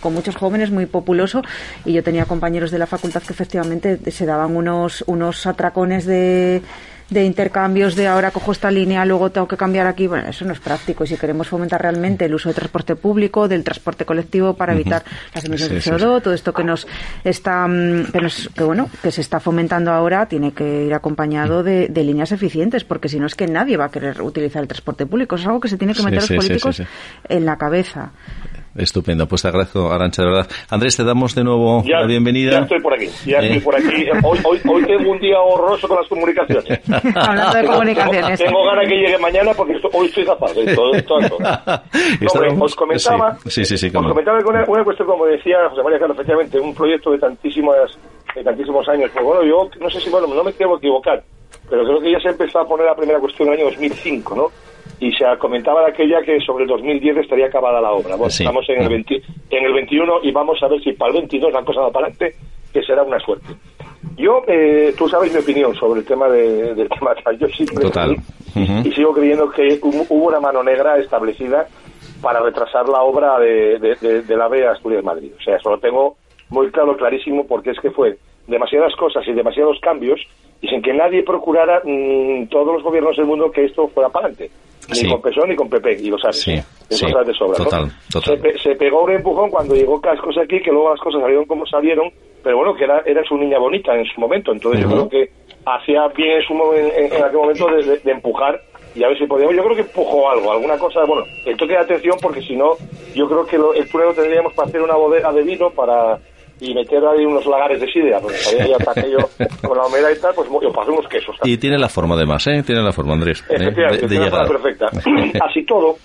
con 0.00 0.12
muchos 0.12 0.34
jóvenes 0.36 0.72
muy 0.72 0.86
populoso 0.86 1.42
y 1.84 1.92
yo 1.92 2.02
tenía 2.02 2.24
compañeros 2.24 2.72
de 2.72 2.78
la 2.78 2.86
facultad 2.86 3.22
que 3.22 3.32
efectivamente 3.32 3.98
se 4.10 4.26
daban 4.26 4.56
unos, 4.56 5.04
unos 5.06 5.46
atracones 5.46 6.04
de 6.04 6.62
de 7.10 7.24
intercambios 7.24 7.96
de 7.96 8.06
ahora 8.06 8.30
cojo 8.30 8.52
esta 8.52 8.70
línea, 8.70 9.04
luego 9.04 9.30
tengo 9.30 9.48
que 9.48 9.56
cambiar 9.56 9.86
aquí. 9.86 10.06
Bueno, 10.06 10.28
eso 10.28 10.44
no 10.44 10.52
es 10.52 10.60
práctico. 10.60 11.04
Y 11.04 11.06
si 11.06 11.16
queremos 11.16 11.48
fomentar 11.48 11.80
realmente 11.80 12.26
el 12.26 12.34
uso 12.34 12.48
del 12.48 12.56
transporte 12.56 12.96
público, 12.96 13.48
del 13.48 13.64
transporte 13.64 14.04
colectivo 14.04 14.54
para 14.54 14.74
evitar 14.74 15.02
las 15.34 15.44
emisiones 15.44 15.84
de 15.84 15.92
CO2, 15.92 16.22
todo 16.22 16.34
esto 16.34 16.52
que 16.52 16.64
nos 16.64 16.86
está, 17.24 17.66
mm, 17.66 18.12
que, 18.12 18.20
nos, 18.20 18.50
que 18.54 18.64
bueno, 18.64 18.90
que 19.02 19.10
se 19.10 19.22
está 19.22 19.40
fomentando 19.40 19.90
ahora, 19.90 20.26
tiene 20.26 20.52
que 20.52 20.84
ir 20.84 20.94
acompañado 20.94 21.62
de, 21.62 21.88
de, 21.88 22.04
líneas 22.04 22.32
eficientes, 22.32 22.84
porque 22.84 23.08
si 23.08 23.18
no 23.18 23.26
es 23.26 23.34
que 23.34 23.46
nadie 23.46 23.76
va 23.76 23.86
a 23.86 23.90
querer 23.90 24.20
utilizar 24.20 24.62
el 24.62 24.68
transporte 24.68 25.06
público. 25.06 25.36
Es 25.36 25.46
algo 25.46 25.60
que 25.60 25.68
se 25.68 25.78
tiene 25.78 25.94
que 25.94 26.02
meter 26.02 26.20
los 26.20 26.28
políticos 26.28 26.82
en 27.28 27.44
la 27.46 27.56
cabeza. 27.56 28.12
Estupendo, 28.78 29.26
pues 29.26 29.42
te 29.42 29.48
agradezco, 29.48 29.90
Arancha, 29.92 30.22
de 30.22 30.28
verdad. 30.28 30.46
Andrés, 30.70 30.96
te 30.96 31.02
damos 31.02 31.34
de 31.34 31.42
nuevo 31.42 31.82
la 31.84 32.06
bienvenida. 32.06 32.52
Ya 32.52 32.58
estoy 32.60 32.80
por 32.80 32.94
aquí, 32.94 33.08
ya 33.26 33.38
estoy 33.38 33.58
eh. 33.58 33.60
por 33.60 33.74
aquí. 33.74 34.06
Hoy, 34.22 34.38
hoy, 34.44 34.60
hoy, 34.68 34.84
tengo 34.84 35.10
un 35.10 35.18
día 35.18 35.40
horroroso 35.40 35.88
con 35.88 35.96
las 35.96 36.06
comunicaciones. 36.06 36.80
Hablando 37.16 37.58
de 37.58 37.66
comunicaciones. 37.66 38.38
Tengo, 38.38 38.64
ganas 38.64 38.88
que 38.88 38.94
llegue 38.94 39.18
mañana 39.18 39.52
porque 39.54 39.74
hoy 39.92 40.06
estoy 40.06 40.24
capaz 40.24 40.54
de 40.54 40.74
todo, 40.74 40.92
todo. 41.02 41.38
No, 42.20 42.64
os 42.64 42.74
comentaba, 42.74 43.36
sí, 43.46 43.64
sí, 43.64 43.76
sí, 43.76 43.86
os 43.86 43.92
comentaba 43.92 44.38
una, 44.38 44.64
una, 44.66 44.84
cuestión, 44.84 45.08
como 45.08 45.26
decía 45.26 45.56
José 45.70 45.82
María 45.82 45.98
Carlos, 45.98 46.16
efectivamente, 46.16 46.60
un 46.60 46.74
proyecto 46.74 47.10
de 47.10 47.18
tantísimas 47.18 47.98
de 48.34 48.44
tantísimos 48.44 48.88
años. 48.88 49.10
Pues 49.12 49.24
bueno, 49.24 49.42
yo 49.42 49.68
no 49.80 49.90
sé 49.90 50.00
si, 50.00 50.10
bueno, 50.10 50.26
no 50.28 50.44
me 50.44 50.52
quiero 50.52 50.76
equivocar, 50.76 51.22
pero 51.68 51.84
creo 51.84 52.00
que 52.00 52.12
ya 52.12 52.20
se 52.20 52.28
empezó 52.28 52.60
a 52.60 52.66
poner 52.66 52.86
la 52.86 52.94
primera 52.94 53.18
cuestión 53.18 53.48
en 53.48 53.54
el 53.54 53.60
año 53.60 53.70
2005, 53.70 54.36
¿no? 54.36 54.67
Y 55.00 55.12
se 55.12 55.24
comentaba 55.38 55.82
de 55.82 55.90
aquella 55.90 56.22
que 56.22 56.40
sobre 56.40 56.64
el 56.64 56.70
2010 56.70 57.18
estaría 57.18 57.46
acabada 57.46 57.80
la 57.80 57.92
obra. 57.92 58.16
Bueno, 58.16 58.26
estamos 58.26 58.68
en 58.68 58.82
el, 58.82 58.88
20, 58.88 59.22
en 59.50 59.64
el 59.64 59.72
21 59.72 60.20
y 60.22 60.32
vamos 60.32 60.62
a 60.62 60.68
ver 60.68 60.82
si 60.82 60.92
para 60.92 61.12
el 61.12 61.18
22 61.18 61.52
la 61.52 61.64
cosa 61.64 61.80
va 61.82 61.92
para 61.92 62.06
adelante, 62.06 62.36
que 62.72 62.82
será 62.82 63.02
una 63.02 63.20
suerte. 63.20 63.48
Yo, 64.16 64.42
eh, 64.48 64.92
tú 64.98 65.08
sabes 65.08 65.32
mi 65.32 65.38
opinión 65.38 65.74
sobre 65.76 66.00
el 66.00 66.06
tema 66.06 66.28
de, 66.28 66.74
del 66.74 66.88
tema 66.88 67.14
yo 67.38 67.48
siempre 67.48 67.84
Total. 67.84 68.16
y, 68.56 68.90
sigo 68.92 69.12
creyendo 69.14 69.50
que 69.50 69.78
hubo 69.80 70.26
una 70.26 70.40
mano 70.40 70.62
negra 70.62 70.98
establecida 70.98 71.68
para 72.20 72.40
retrasar 72.40 72.88
la 72.88 73.02
obra 73.02 73.38
de, 73.38 73.78
de, 73.78 74.36
la 74.36 74.46
AVE 74.46 74.66
Asturias-Madrid. 74.66 75.32
O 75.38 75.42
sea, 75.42 75.56
eso 75.56 75.70
lo 75.70 75.78
tengo 75.78 76.16
muy 76.50 76.70
claro, 76.70 76.96
clarísimo, 76.96 77.46
porque 77.46 77.70
es 77.70 77.78
que 77.80 77.90
fue 77.90 78.18
demasiadas 78.48 78.94
cosas 78.96 79.26
y 79.28 79.32
demasiados 79.32 79.78
cambios 79.80 80.20
y 80.60 80.68
sin 80.68 80.82
que 80.82 80.92
nadie 80.92 81.22
procurara 81.22 81.80
mm, 81.84 82.48
todos 82.48 82.74
los 82.74 82.82
gobiernos 82.82 83.16
del 83.16 83.26
mundo 83.26 83.52
que 83.52 83.64
esto 83.64 83.86
fuera 83.88 84.08
para 84.08 84.26
adelante 84.26 84.50
ni 84.88 85.08
con 85.08 85.20
PSOE 85.20 85.48
ni 85.48 85.56
con 85.56 85.68
PP, 85.68 85.98
y 86.00 86.10
lo 86.10 86.18
sabes. 86.18 86.40
Sí, 86.40 86.54
de 86.54 86.96
sobra. 87.34 87.56
Total, 87.56 87.90
total. 88.10 88.40
Se, 88.62 88.74
pegó 88.74 89.04
un 89.04 89.12
empujón 89.12 89.50
cuando 89.50 89.74
llegó 89.74 90.00
Cascos 90.00 90.38
aquí, 90.38 90.60
que 90.60 90.70
luego 90.70 90.90
las 90.90 91.00
cosas 91.00 91.20
salieron 91.20 91.44
como 91.44 91.66
salieron, 91.66 92.10
pero 92.42 92.56
bueno, 92.56 92.74
que 92.74 92.84
era, 92.84 93.02
era 93.04 93.22
su 93.24 93.36
niña 93.36 93.58
bonita 93.58 93.94
en 93.94 94.06
su 94.06 94.20
momento, 94.20 94.52
entonces 94.52 94.82
yo 94.82 94.88
creo 94.88 95.08
que 95.08 95.30
hacía 95.66 96.08
bien 96.08 96.38
en, 96.38 96.42
su, 96.42 96.54
en, 96.74 97.12
en 97.12 97.22
aquel 97.22 97.38
momento 97.38 97.66
de, 97.66 98.10
empujar 98.10 98.60
y 98.94 99.04
a 99.04 99.08
ver 99.08 99.18
si 99.18 99.26
podíamos. 99.26 99.54
Yo 99.54 99.64
creo 99.64 99.76
que 99.76 99.82
empujó 99.82 100.30
algo, 100.30 100.52
alguna 100.52 100.78
cosa. 100.78 101.04
Bueno, 101.04 101.24
esto 101.44 101.66
queda 101.66 101.80
atención 101.80 102.16
porque 102.22 102.40
si 102.40 102.56
no, 102.56 102.72
yo 103.14 103.28
creo 103.28 103.44
que 103.44 103.56
el 103.56 103.90
túnel 103.90 104.08
lo 104.08 104.14
tendríamos 104.14 104.54
para 104.54 104.68
hacer 104.68 104.80
una 104.80 104.94
bodega 104.94 105.32
de 105.32 105.42
vino 105.42 105.70
para 105.70 106.18
y 106.60 106.74
meter 106.74 107.04
ahí 107.04 107.24
unos 107.24 107.46
lagares 107.46 107.80
de 107.80 107.86
sidra, 107.90 108.20
porque 108.20 108.36
sabía 108.38 108.66
ya 108.78 108.90
aquello 108.90 109.18
con 109.62 109.76
la 109.76 109.86
humedad 109.86 110.10
y 110.16 110.20
tal, 110.20 110.34
pues 110.34 110.48
yo 110.62 110.72
paso 110.72 110.92
unos 110.92 111.08
quesos. 111.08 111.36
Y 111.44 111.56
tiene 111.56 111.78
la 111.78 111.88
forma 111.88 112.14
además, 112.14 112.46
¿eh? 112.46 112.62
Tiene 112.64 112.82
la 112.82 112.92
forma, 112.92 113.14
Andrés. 113.14 113.44
¿eh? 113.48 113.54
Efectivamente, 113.54 114.02
de, 114.02 114.08
tiene 114.08 114.24
la 114.24 114.30
forma 114.30 114.48
perfecta. 114.48 114.86
Así 115.48 115.64
todo, 115.64 115.96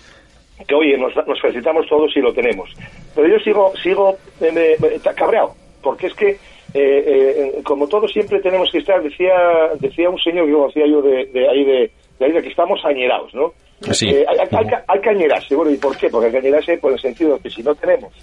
que 0.68 0.76
oye, 0.76 0.98
nos, 0.98 1.16
nos, 1.28 1.42
felicitamos 1.42 1.88
todos 1.88 2.12
y 2.16 2.20
lo 2.20 2.34
tenemos. 2.34 2.70
Pero 3.16 3.28
yo 3.28 3.40
sigo, 3.44 3.74
sigo 3.82 4.16
eh, 4.42 4.78
cabreado, 5.16 5.54
porque 5.82 6.08
es 6.08 6.14
que, 6.14 6.30
eh, 6.30 6.38
eh, 6.74 7.62
como 7.64 7.88
todos 7.88 8.12
siempre 8.12 8.40
tenemos 8.40 8.70
que 8.72 8.80
estar, 8.80 9.02
decía 9.02 9.34
decía 9.80 10.10
un 10.10 10.20
señor 10.20 10.48
que 10.48 10.54
conocía 10.54 10.88
yo 10.88 11.02
de, 11.02 11.26
de 11.26 11.50
ahí 11.50 11.64
de, 11.64 11.92
de 12.20 12.26
ahí 12.26 12.32
de 12.32 12.42
que 12.42 12.50
estamos 12.50 12.84
añerados, 12.86 13.34
¿no? 13.34 13.54
Sí. 13.92 14.10
Eh, 14.10 14.26
hay, 14.28 14.38
hay, 14.40 14.66
hay, 14.88 15.02
que 15.02 15.10
añerarse, 15.10 15.56
bueno, 15.56 15.72
¿y 15.72 15.78
por 15.78 15.98
qué? 15.98 16.10
Porque 16.10 16.28
hay 16.28 16.32
que 16.32 16.38
añerarse 16.38 16.78
por 16.78 16.94
el 16.94 17.00
sentido 17.00 17.36
de 17.36 17.42
que 17.42 17.50
si 17.50 17.62
no 17.62 17.76
tenemos 17.76 18.14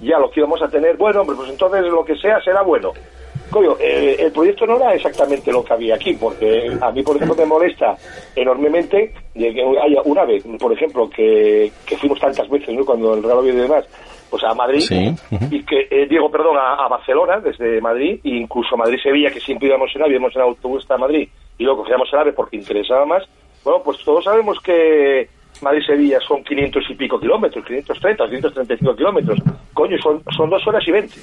ya 0.00 0.18
lo 0.18 0.30
que 0.30 0.40
íbamos 0.40 0.62
a 0.62 0.68
tener, 0.68 0.96
bueno, 0.96 1.20
hombre, 1.22 1.36
pues 1.36 1.50
entonces 1.50 1.82
lo 1.84 2.04
que 2.04 2.16
sea 2.16 2.40
será 2.42 2.62
bueno. 2.62 2.92
Coño, 3.50 3.76
eh, 3.80 4.16
el 4.18 4.30
proyecto 4.30 4.64
no 4.64 4.76
era 4.76 4.94
exactamente 4.94 5.50
lo 5.50 5.64
que 5.64 5.72
había 5.72 5.96
aquí, 5.96 6.14
porque 6.14 6.70
a 6.80 6.92
mí, 6.92 7.02
por 7.02 7.16
ejemplo, 7.16 7.34
me 7.36 7.46
molesta 7.46 7.96
enormemente 8.36 9.12
que 9.34 9.48
haya 9.48 10.02
una 10.04 10.24
vez, 10.24 10.44
por 10.58 10.72
ejemplo, 10.72 11.10
que, 11.10 11.70
que 11.84 11.96
fuimos 11.96 12.20
tantas 12.20 12.48
veces, 12.48 12.72
¿no? 12.74 12.84
Cuando 12.84 13.14
el 13.14 13.22
Real 13.22 13.38
Oviedo 13.38 13.58
y 13.58 13.62
demás, 13.62 13.84
pues 14.30 14.44
a 14.44 14.54
Madrid, 14.54 14.80
Sí, 14.80 15.12
y 15.50 15.64
que, 15.64 15.88
eh, 15.90 16.06
digo, 16.08 16.30
perdón, 16.30 16.56
a, 16.58 16.74
a 16.74 16.88
Barcelona, 16.88 17.40
desde 17.40 17.80
Madrid, 17.80 18.20
e 18.22 18.36
incluso 18.36 18.76
Madrid-Sevilla, 18.76 19.30
que 19.32 19.40
siempre 19.40 19.66
íbamos 19.66 19.90
en 19.96 20.02
AVE, 20.02 20.12
íbamos 20.12 20.36
en 20.36 20.42
autobús 20.42 20.82
hasta 20.82 20.96
Madrid, 20.96 21.28
y 21.58 21.64
luego 21.64 21.82
cogíamos 21.82 22.08
el 22.12 22.18
AVE 22.20 22.32
porque 22.32 22.56
interesaba 22.56 23.04
más, 23.04 23.24
bueno, 23.64 23.82
pues 23.82 23.98
todos 24.04 24.22
sabemos 24.22 24.60
que 24.60 25.28
Madrid-Sevilla 25.62 26.18
son 26.20 26.42
500 26.44 26.82
y 26.90 26.94
pico 26.94 27.20
kilómetros, 27.20 27.64
530, 27.64 28.24
535 28.28 28.96
kilómetros, 28.96 29.38
coño, 29.74 29.96
son, 30.02 30.22
son 30.36 30.50
dos 30.50 30.66
horas 30.66 30.86
y 30.86 30.90
20. 30.90 31.14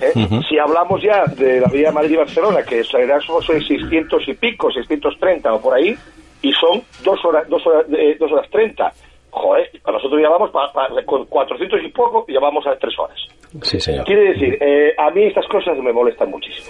¿eh? 0.00 0.12
Ujú. 0.14 0.42
Si 0.42 0.58
hablamos 0.58 1.02
ya 1.02 1.24
de 1.26 1.60
la 1.60 1.68
vía 1.68 1.90
Madrid-Barcelona, 1.92 2.62
que 2.62 2.84
será 2.84 3.20
son 3.20 3.42
600 3.42 4.28
y 4.28 4.34
pico, 4.34 4.70
630 4.70 5.52
o 5.54 5.60
por 5.60 5.74
ahí, 5.74 5.96
y 6.42 6.52
son 6.52 6.82
dos 7.04 7.24
horas, 7.24 7.48
dos 7.48 7.66
horas, 7.66 7.86
eh, 7.92 8.16
dos 8.18 8.30
horas 8.32 8.48
30. 8.50 8.92
Joder, 9.30 9.70
nosotros 9.86 10.20
ya 10.22 10.28
vamos 10.30 10.50
pa- 10.50 10.72
pa- 10.72 10.88
con 11.04 11.26
400 11.26 11.80
y 11.84 11.88
poco, 11.88 12.24
ya 12.28 12.40
vamos 12.40 12.66
a 12.66 12.76
tres 12.78 12.98
horas. 12.98 13.18
Sí, 13.62 13.78
señor. 13.80 14.04
Quiere 14.04 14.32
decir, 14.32 14.56
eh, 14.60 14.94
a 14.96 15.10
mí 15.10 15.24
estas 15.24 15.46
cosas 15.48 15.76
me 15.78 15.92
molestan 15.92 16.30
muchísimo. 16.30 16.66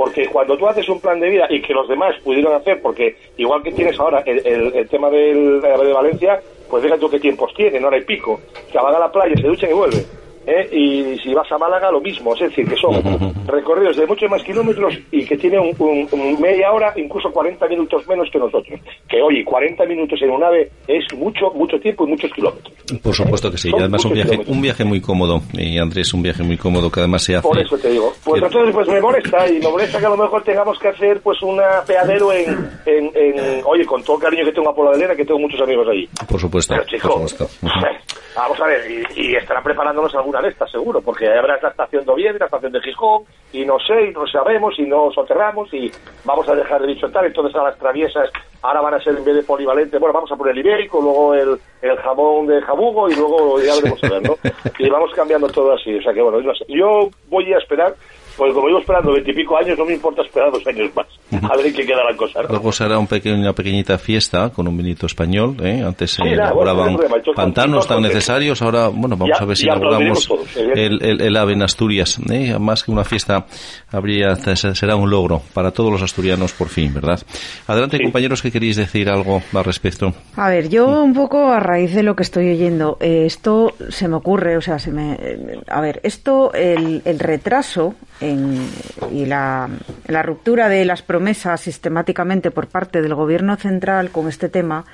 Porque 0.00 0.26
cuando 0.28 0.56
tú 0.56 0.66
haces 0.66 0.88
un 0.88 0.98
plan 0.98 1.20
de 1.20 1.28
vida 1.28 1.46
y 1.50 1.60
que 1.60 1.74
los 1.74 1.86
demás 1.86 2.16
pudieron 2.24 2.54
hacer, 2.54 2.80
porque 2.80 3.16
igual 3.36 3.62
que 3.62 3.70
tienes 3.70 4.00
ahora 4.00 4.22
el, 4.24 4.40
el- 4.46 4.88
tema 4.88 5.10
del, 5.10 5.60
de 5.60 5.92
Valencia, 5.92 6.40
pues 6.70 6.82
fíjate 6.82 7.02
tú 7.02 7.10
qué 7.10 7.20
tiempos 7.20 7.52
tienen, 7.54 7.84
hora 7.84 7.98
y 7.98 8.04
pico, 8.04 8.40
que 8.72 8.78
van 8.78 8.94
a 8.94 8.98
la 8.98 9.12
playa, 9.12 9.34
se 9.38 9.46
duchan 9.46 9.68
y 9.68 9.74
vuelven. 9.74 10.06
¿Eh? 10.50 10.68
Y 10.72 11.18
si 11.22 11.32
vas 11.34 11.50
a 11.52 11.58
Málaga, 11.58 11.90
lo 11.90 12.00
mismo, 12.00 12.34
es 12.34 12.40
decir, 12.40 12.68
que 12.68 12.76
son 12.76 12.94
recorridos 13.46 13.96
de 13.96 14.06
muchos 14.06 14.30
más 14.30 14.42
kilómetros 14.42 14.94
y 15.10 15.24
que 15.24 15.36
tienen 15.36 15.60
un, 15.60 15.74
un- 15.78 16.08
un 16.12 16.40
media 16.40 16.72
hora, 16.72 16.92
incluso 16.96 17.30
40 17.30 17.66
minutos 17.68 18.06
menos 18.08 18.28
que 18.30 18.38
nosotros. 18.38 18.80
Que 19.08 19.22
oye, 19.22 19.44
40 19.44 19.84
minutos 19.86 20.20
en 20.22 20.30
un 20.30 20.42
ave 20.42 20.70
es 20.86 21.04
mucho, 21.16 21.50
mucho 21.54 21.78
tiempo 21.78 22.06
y 22.06 22.10
muchos 22.10 22.30
kilómetros. 22.32 22.74
Por 23.02 23.14
supuesto 23.14 23.50
que 23.50 23.58
sí. 23.58 23.70
Y 23.72 23.78
además 23.78 24.04
un 24.04 24.12
viaje, 24.14 24.30
kilómetros. 24.30 24.56
un 24.56 24.62
viaje 24.62 24.84
muy 24.84 25.00
cómodo. 25.00 25.42
Y 25.52 25.78
Andrés, 25.78 26.12
un 26.14 26.22
viaje 26.22 26.42
muy 26.42 26.56
cómodo 26.56 26.90
que 26.90 27.00
además 27.00 27.22
se 27.22 27.36
hace. 27.36 27.46
Por 27.46 27.58
eso 27.58 27.78
te 27.78 27.90
digo. 27.90 28.12
Pues 28.24 28.40
que- 28.40 28.46
entonces 28.46 28.74
pues 28.74 28.88
me 28.88 29.00
molesta 29.00 29.48
y 29.48 29.58
me 29.60 29.68
molesta 29.68 29.98
que 29.98 30.06
a 30.06 30.10
lo 30.10 30.16
mejor 30.16 30.42
tengamos 30.42 30.78
que 30.78 30.88
hacer 30.88 31.20
pues 31.20 31.40
un 31.42 31.60
apeadero 31.60 32.32
en, 32.32 32.48
en, 32.86 33.10
en- 33.14 33.62
oye, 33.64 33.84
con 33.86 34.02
todo 34.02 34.16
el 34.16 34.22
cariño 34.22 34.44
que 34.44 34.52
tengo 34.52 34.70
a 34.70 34.74
Pola 34.74 34.92
de 34.92 34.98
Lena, 34.98 35.14
que 35.14 35.24
tengo 35.24 35.38
muchos 35.40 35.60
amigos 35.60 35.86
allí. 35.88 36.08
Por 36.28 36.40
supuesto. 36.40 36.74
Pero 36.74 36.86
chico, 36.86 37.08
por 37.20 37.28
supuesto. 37.28 37.66
Vamos 38.36 38.60
a 38.60 38.66
ver, 38.66 38.80
y, 39.16 39.20
y 39.20 39.34
estarán 39.34 39.62
preparándonos 39.62 40.14
alguna 40.14 40.39
estas 40.46 40.70
seguro, 40.70 41.00
porque 41.00 41.28
habrá 41.28 41.58
la 41.60 41.68
estación 41.68 42.04
de 42.04 42.12
Oviedo, 42.12 42.38
la 42.38 42.46
estación 42.46 42.72
de 42.72 42.80
Gijón, 42.80 43.24
y 43.52 43.64
no 43.64 43.78
sé, 43.78 44.08
y 44.08 44.12
no 44.12 44.26
sabemos, 44.26 44.78
y 44.78 44.82
no 44.82 45.10
soterramos, 45.12 45.72
y 45.72 45.90
vamos 46.24 46.48
a 46.48 46.54
dejar 46.54 46.80
de 46.80 46.88
bichotar, 46.88 47.24
entonces 47.24 47.54
a 47.56 47.64
las 47.64 47.78
traviesas 47.78 48.30
ahora 48.62 48.80
van 48.80 48.94
a 48.94 49.00
ser 49.00 49.16
en 49.16 49.24
vez 49.24 49.36
de 49.36 49.42
polivalente, 49.42 49.98
bueno, 49.98 50.12
vamos 50.12 50.30
a 50.30 50.36
poner 50.36 50.52
el 50.52 50.66
ibérico, 50.66 51.00
luego 51.00 51.34
el, 51.34 51.58
el 51.82 51.96
jamón 51.98 52.46
de 52.46 52.60
jabugo, 52.62 53.08
y 53.08 53.14
luego 53.14 53.60
ya 53.60 53.74
veremos 53.76 54.04
a 54.04 54.08
ver, 54.08 54.22
¿no? 54.22 54.36
Y 54.78 54.88
vamos 54.88 55.10
cambiando 55.14 55.48
todo 55.48 55.72
así, 55.72 55.94
o 55.94 56.02
sea 56.02 56.12
que 56.12 56.22
bueno, 56.22 56.40
yo 56.68 57.08
voy 57.28 57.52
a 57.52 57.58
esperar, 57.58 57.94
pues 58.40 58.54
como 58.54 58.68
llevo 58.68 58.80
esperando 58.80 59.12
veintipico 59.12 59.56
años, 59.58 59.78
no 59.78 59.84
me 59.84 59.92
importa 59.92 60.22
esperar 60.22 60.50
dos 60.50 60.66
años 60.66 60.90
más, 60.96 61.06
a 61.50 61.56
ver 61.56 61.66
en 61.66 61.74
qué 61.74 61.84
queda 61.86 62.02
la 62.10 62.16
cosa, 62.16 62.42
¿no? 62.42 62.48
Luego 62.48 62.72
se 62.72 62.84
hará 62.84 62.98
un 62.98 63.06
pequeño, 63.06 63.36
una 63.38 63.52
pequeñita 63.52 63.98
fiesta 63.98 64.48
con 64.50 64.66
un 64.66 64.76
vinito 64.76 65.04
español. 65.06 65.56
¿eh? 65.62 65.82
Antes 65.86 66.12
se 66.12 66.16
Sí, 66.16 66.22
bueno, 66.22 66.42
elaboraban 66.42 66.94
no 66.94 67.32
pantanos 67.34 67.86
tan 67.86 68.00
necesarios. 68.02 68.62
Ahora, 68.62 68.88
bueno, 68.88 69.16
vamos 69.16 69.36
ya- 69.38 69.42
a 69.44 69.46
ver 69.46 69.56
si 69.56 69.66
inauguramos 69.66 70.26
todos, 70.26 70.56
evidentemente. 70.56 71.04
el, 71.06 71.20
el, 71.20 71.26
el 71.26 71.36
AVE 71.36 71.52
en 71.52 71.62
Asturias. 71.62 72.18
¿eh? 72.30 72.58
Más 72.58 72.82
que 72.82 72.90
una 72.90 73.04
fiesta, 73.04 73.46
habría 73.92 74.34
será 74.36 74.96
un 74.96 75.10
logro 75.10 75.42
para 75.52 75.70
todos 75.70 75.92
los 75.92 76.02
asturianos 76.02 76.52
por 76.54 76.68
fin, 76.68 76.94
¿verdad? 76.94 77.20
Adelante, 77.66 77.98
Sí. 77.98 78.02
compañeros, 78.04 78.40
que 78.42 78.50
queréis 78.50 78.76
decir 78.76 79.08
algo 79.10 79.42
al 79.52 79.64
respecto. 79.64 80.14
A 80.36 80.48
ver, 80.48 80.68
yo 80.70 81.02
un 81.02 81.12
poco 81.12 81.48
a 81.52 81.60
raíz 81.60 81.94
de 81.94 82.02
lo 82.02 82.16
que 82.16 82.22
estoy 82.22 82.48
oyendo, 82.50 82.96
eh, 83.00 83.24
esto 83.26 83.74
se 83.90 84.08
me 84.08 84.16
ocurre, 84.16 84.56
o 84.56 84.60
sea, 84.62 84.78
se 84.78 84.90
me, 84.90 85.14
eh, 85.20 85.60
a 85.68 85.80
ver, 85.82 86.00
esto, 86.02 86.52
el, 86.54 87.02
el 87.04 87.18
retraso 87.18 87.94
en, 88.20 88.66
y 89.12 89.26
la, 89.26 89.68
la 90.06 90.22
ruptura 90.22 90.68
de 90.68 90.84
las 90.84 91.02
promesas 91.02 91.60
sistemáticamente 91.60 92.50
por 92.50 92.66
parte 92.66 93.02
del 93.02 93.14
gobierno 93.14 93.56
central 93.56 94.10
con 94.10 94.28
este 94.28 94.48
tema, 94.48 94.84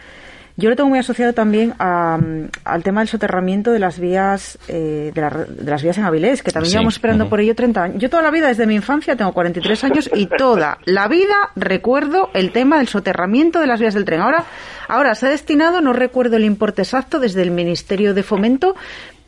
yo 0.58 0.70
lo 0.70 0.76
tengo 0.76 0.88
muy 0.88 0.98
asociado 0.98 1.34
también 1.34 1.74
a, 1.78 2.16
mm, 2.18 2.48
al 2.64 2.82
tema 2.82 3.02
del 3.02 3.08
soterramiento 3.08 3.72
de 3.72 3.78
las 3.78 3.98
vías 3.98 4.58
eh, 4.68 5.12
de, 5.14 5.20
la- 5.20 5.28
de 5.28 5.70
las 5.70 5.82
vías 5.82 5.98
en 5.98 6.04
Avilés, 6.04 6.42
que 6.42 6.50
también 6.50 6.70
Sí, 6.70 6.72
llevamos 6.76 6.94
esperando 6.94 7.28
por 7.28 7.40
ello 7.40 7.54
30 7.54 7.82
años. 7.82 7.98
Yo 8.00 8.08
toda 8.08 8.22
la 8.22 8.30
vida, 8.30 8.48
desde 8.48 8.66
mi 8.66 8.74
infancia, 8.74 9.16
tengo 9.16 9.32
43 9.34 9.84
años 9.84 10.10
y 10.14 10.26
toda 10.26 10.78
la 10.86 11.08
vida 11.08 11.50
recuerdo 11.56 12.30
el 12.32 12.52
tema 12.52 12.78
del 12.78 12.88
soterramiento 12.88 13.60
de 13.60 13.66
las 13.66 13.80
vías 13.80 13.92
del 13.92 14.06
tren. 14.06 14.22
Ahora, 14.22 14.44
ahora 14.88 15.14
se 15.14 15.26
ha 15.26 15.28
destinado, 15.28 15.82
no 15.82 15.92
recuerdo 15.92 16.36
el 16.36 16.44
importe 16.46 16.80
exacto, 16.80 17.18
desde 17.20 17.42
el 17.42 17.50
Ministerio 17.50 18.14
de 18.14 18.22
Fomento, 18.22 18.76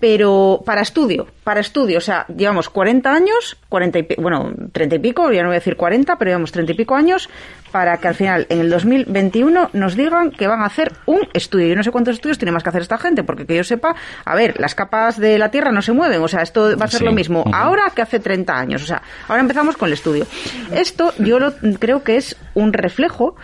pero 0.01 0.63
para 0.65 0.83
estudio, 0.83 1.27
para 1.43 1.61
estudio, 1.61 1.99
o 1.99 2.01
sea, 2.01 2.25
llevamos 2.29 2.69
40 2.69 3.13
años, 3.13 3.57
40 3.69 3.99
y 3.99 4.07
bueno, 4.19 4.53
30 4.73 4.97
y 4.97 4.99
pico, 5.01 5.33
ya 5.33 5.43
no 5.43 5.49
voy 5.49 5.57
a 5.57 5.59
decir 5.59 5.77
40, 5.77 6.17
pero 6.17 6.29
llevamos 6.31 6.53
30 6.53 6.73
y 6.73 6.75
pico 6.77 6.95
años 6.95 7.29
para 7.73 7.97
que 7.99 8.09
al 8.09 8.15
final, 8.15 8.47
en 8.49 8.61
el 8.61 8.71
2021, 8.71 9.71
nos 9.73 9.97
digan 9.97 10.31
que 10.31 10.47
van 10.47 10.63
a 10.63 10.67
hacer 10.67 10.93
un 11.07 11.21
estudio. 11.35 11.67
Yo 11.69 11.77
no 11.77 11.83
sé 11.83 11.91
cuántos 11.91 12.15
estudios 12.15 12.39
tiene 12.39 12.53
más 12.53 12.63
que 12.63 12.69
hacer 12.71 12.83
esta 12.83 12.97
gente, 12.99 13.25
porque 13.25 13.45
que 13.45 13.57
yo 13.57 13.65
sepa, 13.65 13.95
a 14.25 14.35
ver, 14.35 14.59
las 14.61 14.75
capas 14.75 15.19
de 15.19 15.37
la 15.39 15.51
Tierra 15.51 15.73
no 15.73 15.83
se 15.83 15.93
mueven, 15.93 16.23
o 16.23 16.29
sea, 16.29 16.43
esto 16.43 16.77
va 16.79 16.85
a 16.85 16.89
ser 16.89 17.01
Sí. 17.01 17.05
lo 17.05 17.13
mismo 17.13 17.45
ahora 17.53 17.93
que 17.95 18.03
hace 18.03 18.21
30 18.21 18.59
años, 18.59 18.83
o 18.83 18.87
sea, 18.87 19.03
ahora 19.29 19.41
empezamos 19.43 19.77
con 19.77 19.89
el 19.89 19.95
estudio. 19.95 20.27
Esto 20.73 21.13
yo 21.19 21.39
lo, 21.39 21.53
creo 21.79 22.03
que 22.03 22.17
es 22.17 22.37
un 22.55 22.73
reflejo 22.73 23.37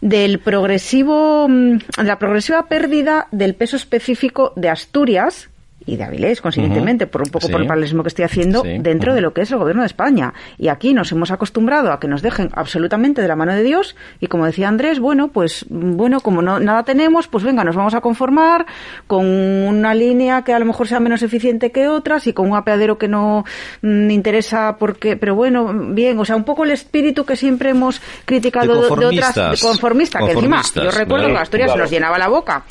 del 0.00 0.40
progresivo, 0.40 1.46
mm, 1.48 1.78
la 1.98 2.18
progresiva 2.18 2.66
pérdida 2.66 3.28
del 3.30 3.54
peso 3.54 3.76
específico 3.76 4.52
de 4.56 4.68
Asturias 4.68 5.48
y 5.86 5.96
de 5.96 6.04
Avilés, 6.04 6.40
consiguientemente, 6.40 7.06
por 7.06 7.22
un 7.22 7.30
poco 7.30 7.46
Sí. 7.46 7.52
por 7.52 7.60
el 7.60 7.66
paralelismo 7.66 8.02
que 8.02 8.08
estoy 8.08 8.24
haciendo, 8.24 8.62
Sí. 8.62 8.78
dentro 8.80 9.14
de 9.14 9.20
lo 9.20 9.32
que 9.32 9.42
es 9.42 9.50
el 9.50 9.58
gobierno 9.58 9.82
de 9.82 9.86
España. 9.86 10.32
Y 10.58 10.68
aquí 10.68 10.94
nos 10.94 11.10
hemos 11.12 11.30
acostumbrado 11.30 11.92
a 11.92 12.00
que 12.00 12.08
nos 12.08 12.22
dejen 12.22 12.50
absolutamente 12.54 13.20
de 13.22 13.28
la 13.28 13.36
mano 13.36 13.52
de 13.54 13.62
Dios 13.62 13.96
y 14.20 14.26
como 14.28 14.46
decía 14.46 14.68
Andrés, 14.68 15.00
bueno, 15.00 15.28
pues 15.28 15.66
bueno, 15.68 16.20
como 16.20 16.42
no 16.42 16.60
nada 16.60 16.82
tenemos, 16.84 17.28
pues 17.28 17.44
venga, 17.44 17.64
nos 17.64 17.76
vamos 17.76 17.94
a 17.94 18.00
conformar 18.00 18.66
con 19.06 19.26
una 19.26 19.94
línea 19.94 20.42
que 20.42 20.52
a 20.52 20.58
lo 20.58 20.64
mejor 20.66 20.88
sea 20.88 21.00
menos 21.00 21.22
eficiente 21.22 21.72
que 21.72 21.88
otras 21.88 22.26
y 22.26 22.32
con 22.32 22.50
un 22.50 22.56
apeadero 22.56 22.98
que 22.98 23.08
no 23.08 23.44
mm, 23.82 24.10
interesa 24.10 24.76
porque, 24.78 25.16
pero 25.16 25.34
bueno, 25.34 25.72
bien, 25.90 26.18
o 26.18 26.24
sea, 26.24 26.36
un 26.36 26.44
poco 26.44 26.64
el 26.64 26.70
espíritu 26.70 27.24
que 27.24 27.36
siempre 27.36 27.70
hemos 27.70 28.00
criticado 28.24 28.74
De 28.74 28.80
de, 28.80 28.86
otras 28.86 29.34
conformistas. 29.34 29.60
de 29.60 29.66
conformista, 29.68 30.18
que 30.20 30.32
encima 30.32 30.62
yo 30.74 30.90
recuerdo 30.90 31.26
¿verdad? 31.26 31.38
que 31.38 31.42
Asturias 31.42 31.68
se 31.70 31.72
Claro. 31.74 31.82
nos 31.84 31.90
llenaba 31.90 32.18
la 32.18 32.28
boca 32.28 32.64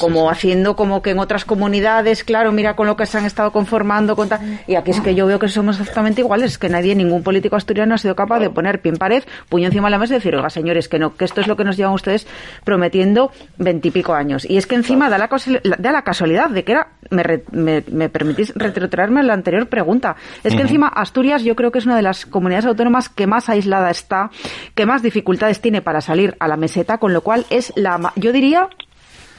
como 0.00 0.30
haciendo 0.30 0.76
como 0.76 1.02
que 1.02 1.10
en 1.10 1.18
otras 1.18 1.44
comunidades, 1.44 2.24
claro, 2.24 2.52
mira 2.52 2.74
con 2.76 2.86
lo 2.86 2.96
que 2.96 3.06
se 3.06 3.18
han 3.18 3.24
estado 3.24 3.52
conformando, 3.52 4.16
con 4.16 4.28
tal- 4.28 4.60
y 4.66 4.74
aquí 4.76 4.90
es 4.90 5.00
que 5.00 5.14
yo 5.14 5.26
veo 5.26 5.38
que 5.38 5.48
somos 5.48 5.78
exactamente 5.78 6.20
iguales, 6.20 6.52
es 6.52 6.58
que 6.58 6.68
nadie, 6.68 6.94
ningún 6.94 7.22
político 7.22 7.56
asturiano 7.56 7.94
ha 7.94 7.98
sido 7.98 8.14
capaz 8.14 8.38
de 8.40 8.50
poner 8.50 8.80
pie 8.80 8.92
en 8.92 8.98
pared, 8.98 9.24
puño 9.48 9.66
encima 9.66 9.88
de 9.88 9.92
la 9.92 9.98
mesa 9.98 10.14
y 10.14 10.16
decir, 10.16 10.34
oiga, 10.34 10.50
señores, 10.50 10.88
que 10.88 10.98
no, 10.98 11.16
que 11.16 11.24
esto 11.24 11.40
es 11.40 11.46
lo 11.46 11.56
que 11.56 11.64
nos 11.64 11.76
llevan 11.76 11.94
ustedes 11.94 12.26
prometiendo 12.64 13.30
veintipico 13.58 14.14
años. 14.14 14.44
Y 14.48 14.56
es 14.56 14.66
que 14.66 14.74
encima 14.74 15.10
da 15.10 15.18
la, 15.18 15.28
da 15.78 15.92
la 15.92 16.02
casualidad 16.02 16.50
de 16.50 16.64
que 16.64 16.72
era, 16.72 16.88
me, 17.10 17.22
re- 17.22 17.44
me, 17.52 17.82
me 17.88 18.08
permitís 18.08 18.52
retrotraerme 18.54 19.20
a 19.20 19.22
la 19.24 19.34
anterior 19.34 19.68
pregunta, 19.68 20.16
es 20.42 20.54
que 20.54 20.62
encima 20.62 20.88
Asturias 20.88 21.42
yo 21.42 21.54
creo 21.56 21.70
que 21.70 21.78
es 21.78 21.86
una 21.86 21.96
de 21.96 22.02
las 22.02 22.26
comunidades 22.26 22.66
autónomas 22.66 23.08
que 23.08 23.26
más 23.26 23.48
aislada 23.48 23.90
está, 23.90 24.30
que 24.74 24.86
más 24.86 25.02
dificultades 25.02 25.60
tiene 25.60 25.82
para 25.82 26.00
salir 26.00 26.36
a 26.40 26.48
la 26.48 26.56
meseta, 26.56 26.98
con 26.98 27.12
lo 27.12 27.20
cual 27.20 27.44
es 27.50 27.72
la, 27.76 28.12
yo 28.16 28.32
diría, 28.32 28.68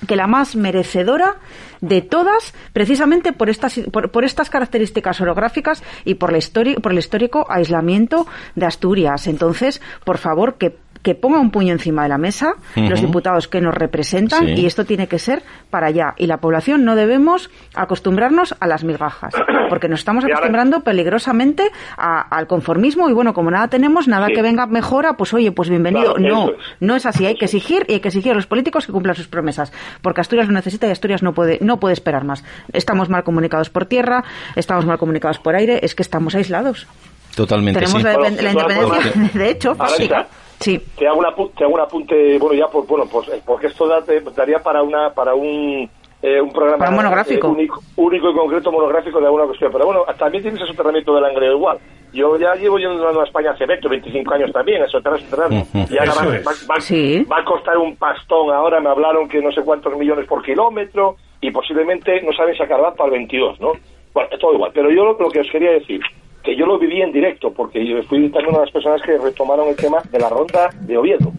que 0.07 0.15
la 0.15 0.27
más 0.27 0.55
merecedora 0.55 1.37
de 1.81 2.01
todas, 2.01 2.53
precisamente 2.73 3.33
por 3.33 3.49
estas, 3.49 3.79
por, 3.91 4.11
por 4.11 4.23
estas 4.23 4.49
características 4.49 5.21
orográficas 5.21 5.83
y 6.03 6.15
por, 6.15 6.31
la 6.31 6.39
por 6.81 6.91
el 6.91 6.97
histórico 6.99 7.45
aislamiento 7.49 8.27
de 8.55 8.65
Asturias. 8.65 9.27
Entonces, 9.27 9.81
por 10.03 10.17
favor, 10.17 10.55
que 10.55 10.77
que 11.05 11.13
ponga 11.13 11.39
un 11.39 11.51
puño 11.51 11.71
encima 11.71 12.01
de 12.01 12.09
la 12.09 12.17
mesa 12.17 12.55
los 12.75 12.99
diputados 12.99 13.47
que 13.47 13.61
nos 13.61 13.75
representan 13.75 14.43
Sí. 14.47 14.53
y 14.61 14.65
esto 14.65 14.85
tiene 14.85 15.05
que 15.07 15.19
ser 15.19 15.43
para 15.69 15.85
allá. 15.87 16.15
Y 16.17 16.25
la 16.25 16.37
población 16.37 16.83
no 16.83 16.95
debemos 16.95 17.51
acostumbrarnos 17.75 18.55
a 18.59 18.65
las 18.65 18.83
migajas, 18.83 19.33
porque 19.69 19.87
nos 19.87 19.99
estamos 19.99 20.25
acostumbrando 20.25 20.79
peligrosamente 20.81 21.69
a- 21.95 22.21
al 22.35 22.47
conformismo 22.47 23.07
y 23.07 23.13
bueno, 23.13 23.35
como 23.35 23.51
nada 23.51 23.67
tenemos, 23.67 24.07
nada 24.07 24.25
Sí. 24.27 24.33
que 24.33 24.41
venga 24.41 24.65
mejora, 24.65 25.13
pues 25.13 25.31
oye, 25.35 25.51
pues 25.51 25.69
bienvenido. 25.69 26.15
Claro, 26.15 26.35
no, 26.35 26.49
es. 26.49 26.57
no 26.79 26.95
es 26.95 27.05
así, 27.05 27.27
hay 27.27 27.35
que 27.35 27.45
exigir 27.45 27.85
y 27.87 27.93
hay 27.93 27.99
que 27.99 28.07
exigir 28.07 28.31
a 28.31 28.35
los 28.35 28.47
políticos 28.47 28.87
que 28.87 28.91
cumplan 28.91 29.13
sus 29.15 29.27
promesas, 29.27 29.71
porque 30.01 30.21
Asturias 30.21 30.47
lo 30.47 30.53
necesita 30.53 30.87
y 30.87 30.91
Asturias 30.91 31.21
no 31.21 31.33
puede, 31.33 31.59
no 31.61 31.79
puede 31.79 31.93
esperar 31.93 32.23
más. 32.23 32.43
Estamos 32.73 33.09
mal 33.09 33.23
comunicados 33.23 33.69
por 33.69 33.85
tierra, 33.85 34.23
estamos 34.55 34.87
mal 34.87 34.97
comunicados 34.97 35.37
por 35.37 35.55
aire, 35.55 35.81
es 35.83 35.93
que 35.93 36.01
estamos 36.01 36.33
aislados. 36.33 36.87
Totalmente, 37.35 37.79
Tenemos 37.81 38.01
sí. 38.01 38.03
la, 38.07 38.13
la 38.13 38.29
de 38.29 38.53
todas 38.53 39.05
independencia, 39.05 39.31
de 39.39 39.49
hecho, 39.51 39.71
está. 39.71 40.27
Sí. 40.65 40.79
Te 40.97 41.07
hago, 41.07 41.19
una, 41.19 41.29
apu- 41.29 41.51
te 41.55 41.63
hago 41.63 41.73
un 41.75 41.79
apunte, 41.79 42.39
bueno, 42.39 42.55
ya, 42.55 42.67
pues, 42.67 42.87
bueno, 42.87 43.05
pues, 43.11 43.27
eh, 43.29 43.41
porque 43.45 43.67
esto 43.67 43.87
da- 43.87 44.01
te- 44.03 44.19
daría 44.35 44.59
para 44.59 44.81
una 44.81 45.11
para 45.13 45.35
un, 45.35 45.87
eh, 46.23 46.41
un 46.41 46.51
programa 46.51 46.79
Para 46.79 46.89
un 46.89 46.95
monográfico. 46.97 47.47
eh, 47.47 47.51
único, 47.51 47.81
único 47.97 48.29
y 48.31 48.33
concreto 48.33 48.71
monográfico 48.71 49.19
de 49.19 49.25
alguna 49.27 49.45
cuestión. 49.45 49.71
Pero 49.71 49.85
bueno, 49.85 50.03
también 50.17 50.41
tienes 50.43 50.59
el 50.61 50.67
soterramiento 50.67 51.13
del 51.13 51.23
Langreo 51.23 51.53
igual. 51.53 51.77
Yo 52.13 52.37
ya 52.39 52.55
llevo 52.55 52.79
yendo 52.79 53.07
a 53.21 53.23
España 53.25 53.51
hace 53.51 53.65
20, 53.65 53.87
25 53.89 54.33
años 54.33 54.51
también, 54.53 54.81
a 54.81 54.87
soterrar. 54.87 55.19
Y 55.51 55.97
ahora 55.97 56.11
Eso 56.13 56.25
va, 56.29 56.35
es. 56.37 56.47
va- 56.47 56.73
va- 56.75 56.81
Sí. 56.81 57.23
va 57.31 57.39
a 57.39 57.45
costar 57.45 57.77
un 57.77 57.95
pastón. 57.97 58.51
Ahora 58.53 58.79
me 58.79 58.89
hablaron 58.89 59.27
que 59.27 59.41
no 59.41 59.51
sé 59.51 59.61
cuántos 59.61 59.95
millones 59.97 60.25
por 60.25 60.41
kilómetro 60.41 61.17
y 61.41 61.51
posiblemente 61.51 62.21
no 62.21 62.31
saben 62.33 62.55
sacar 62.57 62.79
para 62.95 63.05
el 63.05 63.11
22, 63.11 63.59
¿no? 63.59 63.73
Bueno, 64.13 64.29
todo 64.39 64.53
igual. 64.53 64.71
Pero 64.73 64.89
yo 64.89 65.03
lo, 65.03 65.13
lo 65.19 65.29
que 65.29 65.41
os 65.41 65.47
quería 65.51 65.71
decir, 65.71 65.99
que 66.45 66.55
yo 66.55 66.65
lo 66.65 66.77
viví 66.79 67.01
en 67.01 67.11
directo, 67.11 67.51
porque 67.51 67.85
yo 67.85 68.01
fui 68.03 68.29
también 68.29 68.49
una 68.49 68.59
de 68.59 68.65
las 68.65 68.73
personas 68.73 69.01
que 69.01 69.17
retomaron 69.17 69.67
el 69.69 69.75
tema 69.75 70.01
de 70.11 70.19
la 70.19 70.29
ronda 70.29 70.69
de 70.81 70.97
Oviedo. 70.97 71.31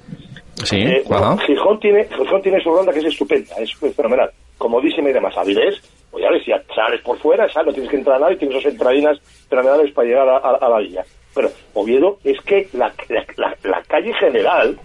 Sí, 0.64 0.82
Eh. 0.82 1.04
Gijón 1.46 1.78
tiene 1.80 2.04
Gijón 2.04 2.42
tiene 2.42 2.60
su 2.62 2.70
ronda 2.70 2.92
que 2.92 2.98
es 3.00 3.04
estupenda, 3.06 3.54
es 3.58 3.72
fenomenal. 3.74 4.30
Comodísima 4.58 5.10
y 5.10 5.12
demás. 5.12 5.36
Avilés, 5.36 5.80
pues 6.10 6.24
ya 6.24 6.30
ves, 6.30 6.42
ya 6.46 6.62
sales 6.74 7.00
por 7.02 7.18
fuera, 7.18 7.46
sales, 7.50 7.66
no 7.68 7.72
tienes 7.74 7.90
que 7.90 7.96
entrar 7.98 8.16
a 8.16 8.20
nada 8.20 8.32
y 8.32 8.36
tienes 8.36 8.58
esas 8.58 8.72
entradinas 8.72 9.20
fenomenales 9.48 9.92
para 9.92 10.08
llegar 10.08 10.28
a, 10.28 10.36
a- 10.38 10.56
a 10.56 10.68
la 10.68 10.78
villa. 10.78 11.04
Bueno, 11.34 11.50
Oviedo 11.74 12.18
es 12.24 12.40
que 12.40 12.68
la, 12.72 12.90
la, 13.10 13.24
la- 13.36 13.56
la 13.64 13.82
calle 13.82 14.12
general 14.14 14.78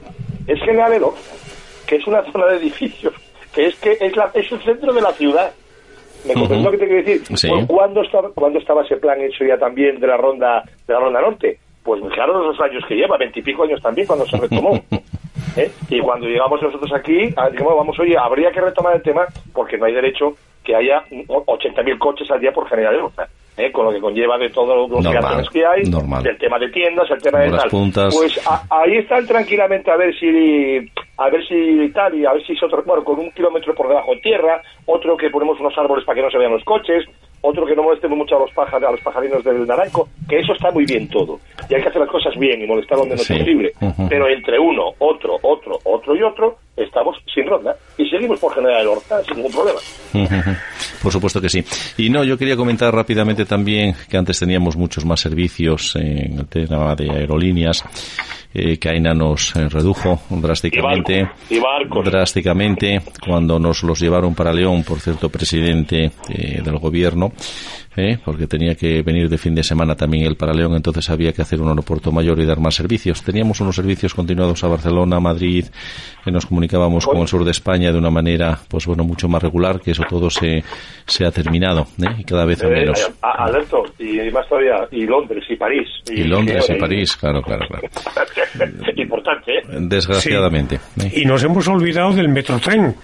es 0.47 0.59
General 0.61 1.01
que 1.87 1.95
es 1.95 2.05
una 2.07 2.21
zona 2.31 2.47
de 2.47 2.57
edificios, 2.57 3.13
que 3.55 3.67
es 3.67 3.75
que 3.75 3.97
es, 3.99 4.15
la, 4.15 4.29
es 4.33 4.51
el 4.51 4.61
centro 4.61 4.91
de 4.93 5.01
la 5.01 5.11
ciudad. 5.13 5.51
¿Me 6.25 6.33
comprendes 6.33 6.59
Ujú. 6.59 6.65
lo 6.65 6.71
que 6.71 6.77
te 6.77 6.87
quiero 6.87 7.03
decir? 7.03 7.37
Sí. 7.37 7.47
Pues, 7.49 7.65
¿cuándo, 7.67 8.01
estaba, 8.01 8.29
¿Cuándo 8.33 8.59
estaba 8.59 8.83
ese 8.83 8.97
plan 8.97 9.19
hecho 9.21 9.43
ya 9.45 9.57
también 9.57 9.99
de 9.99 10.07
la 10.07 10.17
ronda 10.17 10.63
de 10.87 10.93
la 10.93 10.99
ronda 10.99 11.21
norte? 11.21 11.57
Pues 11.83 12.01
fijaros 12.03 12.45
los 12.45 12.59
años 12.61 12.83
que 12.87 12.95
lleva, 12.95 13.17
veintipico 13.17 13.63
años 13.63 13.81
también 13.81 14.05
cuando 14.07 14.25
se 14.27 14.37
retomó. 14.37 14.73
¿eh? 15.57 15.71
Y 15.89 15.99
cuando 15.99 16.27
llegamos 16.27 16.61
nosotros 16.61 16.91
aquí, 16.93 17.33
ah, 17.35 17.49
digamos, 17.49 17.75
vamos, 17.75 17.99
oye, 17.99 18.15
habría 18.17 18.51
que 18.51 18.61
retomar 18.61 18.95
el 18.95 19.01
tema 19.01 19.25
porque 19.53 19.77
no 19.77 19.85
hay 19.85 19.93
derecho 19.93 20.35
que 20.63 20.75
haya 20.75 21.03
o- 21.27 21.43
80.000 21.45 21.97
coches 21.97 22.29
al 22.29 22.39
día 22.39 22.51
por 22.51 22.69
General 22.69 22.93
Elogia, 22.93 23.27
¿eh? 23.57 23.71
con 23.71 23.85
lo 23.85 23.91
que 23.91 23.99
conlleva 23.99 24.37
de 24.37 24.49
todos 24.49 24.89
los 24.89 25.03
Normal, 25.03 25.21
peatones 25.21 25.49
que 25.49 25.65
hay, 25.65 25.83
normal. 25.89 26.23
del 26.23 26.37
tema 26.37 26.57
de 26.59 26.69
tiendas, 26.69 27.09
el 27.11 27.21
tema 27.21 27.39
de 27.39 27.51
tal. 27.51 27.69
puntas. 27.69 28.15
Pues 28.15 28.47
a- 28.47 28.63
ahí 28.69 28.97
están 28.97 29.25
tranquilamente 29.27 29.91
a 29.91 29.97
ver 29.97 30.13
si 30.17 30.89
a 31.17 31.29
ver 31.29 31.45
si 31.47 31.89
tal 31.93 32.15
y 32.15 32.25
a 32.25 32.33
ver 32.33 32.43
si 32.45 32.53
es 32.53 32.63
otro 32.63 32.81
bueno 32.83 33.03
con 33.03 33.19
un 33.19 33.29
kilómetro 33.31 33.75
por 33.75 33.87
debajo 33.87 34.11
de 34.15 34.21
tierra 34.21 34.61
otro 34.85 35.15
que 35.17 35.29
ponemos 35.29 35.59
unos 35.59 35.77
árboles 35.77 36.03
para 36.05 36.15
que 36.15 36.21
no 36.23 36.31
se 36.31 36.37
vean 36.39 36.51
los 36.53 36.63
coches 36.63 37.05
otro 37.41 37.65
que 37.65 37.75
no 37.75 37.83
molestemos 37.83 38.17
mucho 38.17 38.37
a 38.37 38.39
los 38.39 38.51
pájaros 38.51 38.87
a 38.87 38.91
los 38.91 39.01
pajarinos 39.01 39.43
del 39.43 39.67
naranjo 39.67 40.07
que 40.27 40.39
eso 40.39 40.53
está 40.53 40.71
muy 40.71 40.85
bien 40.85 41.07
todo 41.09 41.39
y 41.69 41.75
hay 41.75 41.81
que 41.83 41.89
hacer 41.89 42.01
las 42.01 42.09
cosas 42.09 42.35
bien 42.37 42.61
y 42.61 42.65
molestar 42.67 42.97
donde 42.97 43.15
no 43.15 43.21
Sí. 43.21 43.33
es 43.33 43.39
posible 43.39 43.71
pero 44.09 44.27
entre 44.29 44.57
uno 44.57 44.93
otro 44.97 45.37
otro 45.43 45.77
otro 45.83 46.15
y 46.15 46.23
otro 46.23 46.55
estamos 46.77 47.17
sin 47.33 47.45
ronda 47.45 47.75
y 47.97 48.09
seguimos 48.09 48.39
por 48.39 48.53
General 48.53 48.87
Horta 48.87 49.23
sin 49.23 49.37
ningún 49.37 49.51
problema 49.51 49.79
Por 51.01 51.11
supuesto 51.11 51.41
que 51.41 51.49
sí. 51.49 51.63
Y 51.97 52.09
no, 52.09 52.23
yo 52.23 52.37
quería 52.37 52.55
comentar 52.55 52.93
rápidamente 52.93 53.45
también 53.45 53.95
que 54.09 54.17
antes 54.17 54.39
teníamos 54.39 54.75
muchos 54.75 55.03
más 55.03 55.19
servicios 55.19 55.95
en 55.95 56.39
el 56.39 56.47
tema 56.47 56.95
de 56.95 57.09
aerolíneas, 57.09 57.83
eh, 58.53 58.77
que 58.77 58.89
AINA 58.89 59.13
nos 59.13 59.55
eh, 59.55 59.67
redujo 59.67 60.21
drásticamente. 60.29 61.27
Y 61.49 61.59
barcos. 61.59 62.05
Drásticamente 62.05 63.01
cuando 63.25 63.57
nos 63.57 63.81
los 63.83 63.99
llevaron 63.99 64.35
para 64.35 64.53
León, 64.53 64.83
por 64.83 64.99
cierto, 64.99 65.29
presidente 65.29 66.11
eh, 66.29 66.61
del 66.61 66.77
gobierno, 66.77 67.31
eh, 67.97 68.17
porque 68.23 68.47
tenía 68.47 68.75
que 68.75 69.01
venir 69.01 69.27
de 69.29 69.37
fin 69.37 69.53
de 69.53 69.63
semana 69.63 69.95
también 69.95 70.25
él 70.25 70.35
para 70.37 70.53
León, 70.53 70.73
entonces 70.75 71.09
había 71.09 71.33
que 71.33 71.41
hacer 71.41 71.59
un 71.61 71.67
aeropuerto 71.69 72.11
mayor 72.11 72.39
y 72.39 72.45
dar 72.45 72.59
más 72.59 72.75
servicios. 72.75 73.21
Teníamos 73.21 73.59
unos 73.61 73.75
servicios 73.75 74.13
continuados 74.13 74.63
a 74.63 74.67
Barcelona, 74.67 75.19
Madrid, 75.19 75.65
que 76.23 76.31
nos 76.31 76.45
comunicábamos 76.45 77.05
con 77.05 77.17
el 77.17 77.27
sur 77.27 77.43
de 77.43 77.51
España 77.51 77.91
de 77.91 77.97
una 77.97 78.09
manera, 78.09 78.57
pues 78.69 78.85
bueno, 78.85 79.03
mucho 79.03 79.27
más 79.27 79.41
regular, 79.43 79.79
que 79.81 79.91
eso 79.91 80.03
todo 80.09 80.29
se, 80.29 80.63
se 81.05 81.25
ha 81.25 81.31
terminado, 81.31 81.87
¿eh? 82.01 82.15
y 82.19 82.23
cada 82.23 82.45
vez 82.45 82.63
Eh, 82.63 82.67
menos. 82.67 83.11
a- 83.21 83.43
Alberto 83.45 83.83
y 83.99 84.29
más 84.31 84.47
todavía 84.47 84.87
y 84.91 85.05
Londres 85.05 85.43
y 85.49 85.55
París 85.55 85.87
Y 86.09 86.23
Londres 86.23 86.65
y 86.69 86.73
y- 86.73 86.79
París, 86.79 87.15
claro, 87.17 87.41
claro, 87.41 87.65
claro. 87.67 87.87
importante 88.95 89.51
¿eh? 89.57 89.61
Desgraciadamente. 89.79 90.75
¿eh? 91.01 91.11
Y 91.21 91.25
nos 91.25 91.43
hemos 91.43 91.67
olvidado 91.67 92.13
del 92.13 92.29
metrotren. 92.29 92.95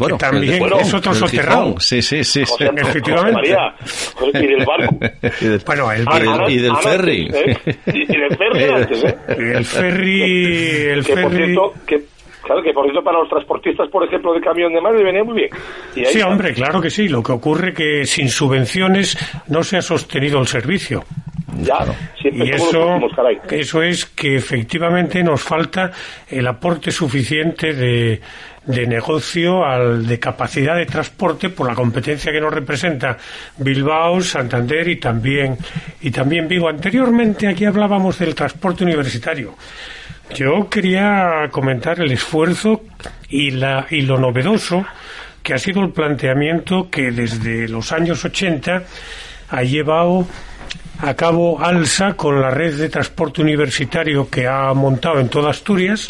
Bueno, 0.00 0.16
que 0.18 0.24
también 0.24 0.58
Bueno, 0.58 0.80
es 0.80 0.92
otro 0.94 1.14
soterrado. 1.14 1.78
Sí, 1.78 2.02
sí, 2.02 2.24
sí. 2.24 2.42
Efectivamente. 2.42 3.32
María, 3.32 3.74
y 4.34 4.46
del 4.46 4.64
barco. 4.66 4.98
Y 5.40 5.44
del- 5.46 5.62
Bueno, 5.64 5.92
el, 5.92 6.00
y 6.02 6.04
del, 6.18 6.28
Ah, 6.28 6.44
y 6.48 6.56
del 6.58 6.70
antes, 6.70 6.84
ferry. 6.86 7.30
¿eh? 7.32 7.56
Y, 7.86 8.06
del 8.06 8.36
ferry 8.36 8.64
antes, 8.74 9.04
¿eh? 9.04 9.16
el 9.56 9.64
ferry, 9.64 10.22
el 10.90 11.04
que 11.04 11.12
por 11.14 11.30
ferry. 11.30 11.44
cierto, 11.46 11.74
que, 11.86 12.00
claro, 12.42 12.62
que 12.62 12.72
por 12.72 12.84
cierto 12.84 13.02
para 13.04 13.18
los 13.20 13.28
transportistas, 13.28 13.88
por 13.90 14.04
ejemplo, 14.04 14.32
de 14.32 14.40
camión 14.40 14.72
de 14.72 14.80
Madrid 14.80 15.04
venía 15.04 15.22
muy 15.24 15.34
bien. 15.36 15.50
Y 15.94 16.00
ahí 16.00 16.06
Sí, 16.06 16.18
está. 16.18 16.28
hombre, 16.30 16.52
claro 16.54 16.80
que 16.80 16.90
sí. 16.90 17.08
Lo 17.08 17.22
que 17.22 17.32
ocurre 17.32 17.72
que 17.74 18.04
sin 18.04 18.28
subvenciones 18.28 19.16
no 19.48 19.62
se 19.62 19.76
ha 19.76 19.82
sostenido 19.82 20.40
el 20.40 20.46
servicio. 20.46 21.04
Siempre 22.20 22.46
Y 22.46 22.50
eso, 22.50 22.72
los 22.72 22.88
últimos, 22.88 23.12
caray. 23.14 23.40
eso 23.50 23.82
es 23.82 24.06
que 24.06 24.36
efectivamente 24.36 25.22
nos 25.22 25.42
falta 25.42 25.90
el 26.28 26.46
aporte 26.46 26.90
suficiente 26.90 27.72
de, 27.72 28.20
de 28.66 28.86
negocio, 28.86 29.64
al, 29.64 30.06
de 30.06 30.18
capacidad 30.18 30.76
de 30.76 30.86
transporte 30.86 31.48
por 31.50 31.66
la 31.66 31.74
competencia 31.74 32.32
que 32.32 32.40
nos 32.40 32.52
representa 32.52 33.16
Bilbao, 33.58 34.20
Santander 34.20 34.88
y 34.88 34.96
también, 34.96 35.56
y 36.00 36.10
también 36.10 36.46
Vigo. 36.46 36.68
Anteriormente 36.68 37.48
aquí 37.48 37.64
hablábamos 37.64 38.18
del 38.18 38.34
transporte 38.34 38.84
universitario. 38.84 39.54
Yo 40.34 40.68
quería 40.68 41.48
comentar 41.50 42.00
el 42.00 42.12
esfuerzo 42.12 42.82
y, 43.28 43.50
la, 43.50 43.86
y 43.90 44.02
lo 44.02 44.16
novedoso 44.18 44.84
que 45.42 45.54
ha 45.54 45.58
sido 45.58 45.82
el 45.82 45.90
planteamiento 45.90 46.88
que 46.90 47.10
desde 47.10 47.66
los 47.68 47.92
años 47.92 48.24
80 48.24 48.82
ha 49.48 49.62
llevado 49.62 50.26
a 51.02 51.14
cabo 51.14 51.60
ALSA 51.60 52.14
con 52.14 52.40
la 52.40 52.50
red 52.50 52.74
de 52.76 52.88
transporte 52.88 53.42
universitario 53.42 54.28
que 54.28 54.46
ha 54.46 54.72
montado 54.74 55.20
en 55.20 55.28
toda 55.28 55.50
Asturias, 55.50 56.08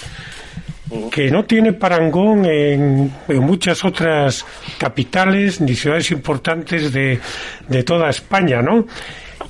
que 1.11 1.31
no 1.31 1.45
tiene 1.45 1.73
parangón 1.73 2.45
en, 2.47 3.13
en 3.29 3.39
muchas 3.41 3.85
otras 3.85 4.45
capitales 4.79 5.61
ni 5.61 5.75
ciudades 5.75 6.11
importantes 6.11 6.93
de, 6.93 7.21
de 7.69 7.83
toda 7.85 8.11
España, 8.11 8.61
¿no? 8.63 8.87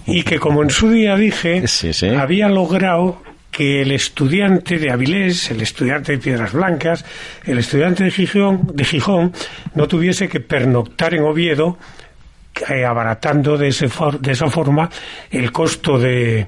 Y 0.06 0.22
que, 0.22 0.38
como 0.38 0.62
en 0.62 0.70
su 0.70 0.90
día 0.90 1.16
dije, 1.16 1.66
Sí, 1.66 1.92
sí. 1.92 2.08
había 2.08 2.48
logrado 2.48 3.22
que 3.50 3.82
el 3.82 3.90
estudiante 3.92 4.78
de 4.78 4.90
Avilés, 4.90 5.50
el 5.50 5.60
estudiante 5.62 6.12
de 6.12 6.18
Piedras 6.18 6.52
Blancas, 6.52 7.04
el 7.44 7.58
estudiante 7.58 8.04
de 8.04 8.10
Gijón, 8.10 8.70
de 8.74 8.84
Gijón 8.84 9.32
no 9.74 9.88
tuviese 9.88 10.28
que 10.28 10.40
pernoctar 10.40 11.14
en 11.14 11.24
Oviedo 11.24 11.76
eh, 12.68 12.84
abaratando 12.84 13.56
de, 13.56 13.68
ese 13.68 13.88
for- 13.88 14.20
de 14.20 14.32
esa 14.32 14.48
forma 14.48 14.88
el 15.30 15.50
costo 15.52 15.98
de 15.98 16.46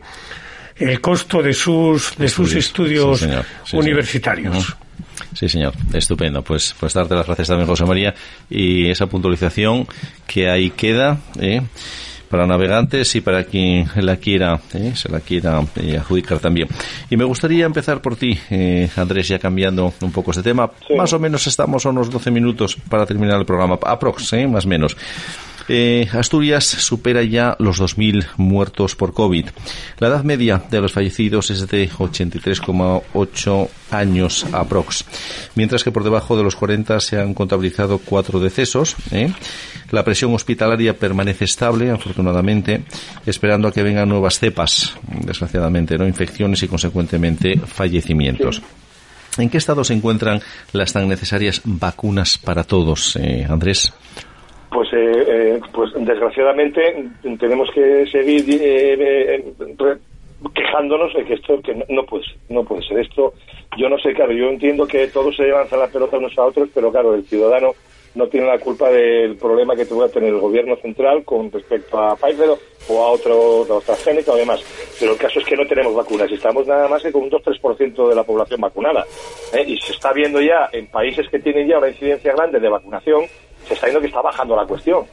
el 0.76 1.00
costo 1.00 1.42
de 1.42 1.52
sus 1.52 2.16
de 2.16 2.28
sus 2.28 2.54
Estudios. 2.54 3.20
estudios 3.20 3.20
Sí, 3.20 3.24
señor. 3.26 3.44
Sí, 3.64 3.76
universitarios. 3.76 4.54
señor. 4.54 4.76
Sí, 5.34 5.48
señor. 5.48 5.72
Estupendo. 5.92 6.42
Pues, 6.42 6.74
pues 6.78 6.92
darte 6.92 7.14
las 7.14 7.26
gracias 7.26 7.48
también, 7.48 7.66
José 7.68 7.84
María. 7.84 8.14
Y 8.50 8.90
esa 8.90 9.06
puntualización 9.06 9.86
que 10.26 10.50
ahí 10.50 10.70
queda, 10.70 11.18
¿eh? 11.40 11.62
para 12.28 12.46
navegantes 12.46 13.14
y 13.14 13.20
para 13.20 13.44
quien 13.44 13.86
la 13.96 14.16
quiera, 14.16 14.58
¿eh? 14.72 14.92
se 14.94 15.10
la 15.10 15.20
quiera 15.20 15.60
eh, 15.76 15.98
adjudicar 15.98 16.38
también. 16.38 16.66
Y 17.10 17.16
me 17.18 17.24
gustaría 17.24 17.66
empezar 17.66 18.00
por 18.00 18.16
ti, 18.16 18.38
eh, 18.50 18.88
Andrés, 18.96 19.28
ya 19.28 19.38
cambiando 19.38 19.92
un 20.00 20.12
poco 20.12 20.30
este 20.30 20.42
tema. 20.42 20.70
Sí. 20.88 20.94
Más 20.94 21.12
o 21.12 21.18
menos 21.18 21.46
estamos 21.46 21.84
a 21.84 21.90
unos 21.90 22.10
12 22.10 22.30
minutos 22.30 22.76
para 22.88 23.04
terminar 23.04 23.38
el 23.38 23.44
programa, 23.44 23.78
aprox, 23.84 24.32
¿eh? 24.32 24.46
más 24.48 24.64
o 24.64 24.68
menos. 24.68 24.96
Eh, 25.68 26.08
Asturias 26.12 26.64
supera 26.64 27.22
ya 27.22 27.56
los 27.58 27.80
2.000 27.80 28.26
muertos 28.36 28.96
por 28.96 29.12
COVID. 29.14 29.46
La 29.98 30.08
edad 30.08 30.24
media 30.24 30.62
de 30.70 30.80
los 30.80 30.92
fallecidos 30.92 31.50
es 31.50 31.66
de 31.68 31.88
83,8 31.90 33.68
años 33.90 34.46
aprox, 34.52 35.04
mientras 35.54 35.84
que 35.84 35.92
por 35.92 36.04
debajo 36.04 36.36
de 36.36 36.42
los 36.42 36.56
40 36.56 37.00
se 37.00 37.20
han 37.20 37.34
contabilizado 37.34 37.98
cuatro 37.98 38.40
decesos. 38.40 38.96
¿eh? 39.10 39.32
La 39.90 40.04
presión 40.04 40.34
hospitalaria 40.34 40.98
permanece 40.98 41.44
estable, 41.44 41.90
afortunadamente, 41.90 42.84
esperando 43.26 43.68
a 43.68 43.72
que 43.72 43.82
vengan 43.82 44.08
nuevas 44.08 44.38
cepas, 44.38 44.94
desgraciadamente, 45.24 45.98
no 45.98 46.06
infecciones 46.06 46.62
y 46.62 46.68
consecuentemente 46.68 47.58
fallecimientos. 47.58 48.62
¿En 49.38 49.48
qué 49.48 49.58
estado 49.58 49.82
se 49.82 49.94
encuentran 49.94 50.40
las 50.72 50.92
tan 50.92 51.08
necesarias 51.08 51.62
vacunas 51.64 52.36
para 52.36 52.64
todos, 52.64 53.16
eh, 53.16 53.46
Andrés? 53.48 53.92
Pues, 54.72 54.88
eh, 54.94 55.24
eh, 55.28 55.60
pues 55.72 55.90
desgraciadamente 55.94 57.10
tenemos 57.38 57.68
que 57.74 58.06
seguir 58.06 58.44
eh, 58.48 59.34
eh, 59.34 59.98
quejándonos 60.54 61.12
de 61.12 61.24
que 61.24 61.34
esto 61.34 61.60
que 61.60 61.74
no, 61.74 61.84
no 61.90 62.06
puede 62.06 62.24
ser, 62.24 62.36
no 62.48 62.64
puede 62.64 62.82
ser 62.82 63.00
esto. 63.00 63.34
Yo 63.76 63.88
no 63.90 63.98
sé, 63.98 64.14
claro, 64.14 64.32
yo 64.32 64.48
entiendo 64.48 64.86
que 64.86 65.08
todos 65.08 65.36
se 65.36 65.48
lanzan 65.48 65.80
la 65.80 65.88
pelota 65.88 66.16
unos 66.16 66.38
a 66.38 66.44
otros, 66.44 66.70
pero 66.74 66.90
claro, 66.90 67.14
el 67.14 67.24
ciudadano 67.24 67.72
no 68.14 68.26
tiene 68.28 68.46
la 68.46 68.58
culpa 68.58 68.90
del 68.90 69.36
problema 69.36 69.74
que 69.74 69.86
tuvo 69.86 70.06
que 70.06 70.14
tener 70.14 70.30
el 70.30 70.40
gobierno 70.40 70.76
central 70.76 71.24
con 71.24 71.50
respecto 71.50 71.98
a 71.98 72.16
Pfizer 72.16 72.50
o 72.88 73.02
a 73.02 73.10
otro, 73.10 73.62
a 73.62 74.32
o 74.32 74.36
demás. 74.36 74.62
Pero 74.98 75.12
el 75.12 75.18
caso 75.18 75.38
es 75.38 75.46
que 75.46 75.56
no 75.56 75.66
tenemos 75.66 75.94
vacunas 75.94 76.30
estamos 76.30 76.66
nada 76.66 76.88
más 76.88 77.02
que 77.02 77.12
con 77.12 77.22
un 77.22 77.30
2-3% 77.30 78.08
de 78.08 78.14
la 78.14 78.24
población 78.24 78.60
vacunada. 78.60 79.04
Y 79.66 79.78
se 79.80 79.92
está 79.92 80.12
viendo 80.12 80.40
ya 80.40 80.68
en 80.72 80.86
países 80.88 81.28
que 81.28 81.38
tienen 81.38 81.68
ya 81.68 81.78
una 81.78 81.88
incidencia 81.88 82.34
grande 82.34 82.60
de 82.60 82.68
vacunación, 82.68 83.24
se 83.66 83.74
está 83.74 83.86
viendo 83.86 84.00
que 84.00 84.08
está 84.08 84.22
bajando 84.22 84.56
la 84.56 84.66
cuestión. 84.66 85.04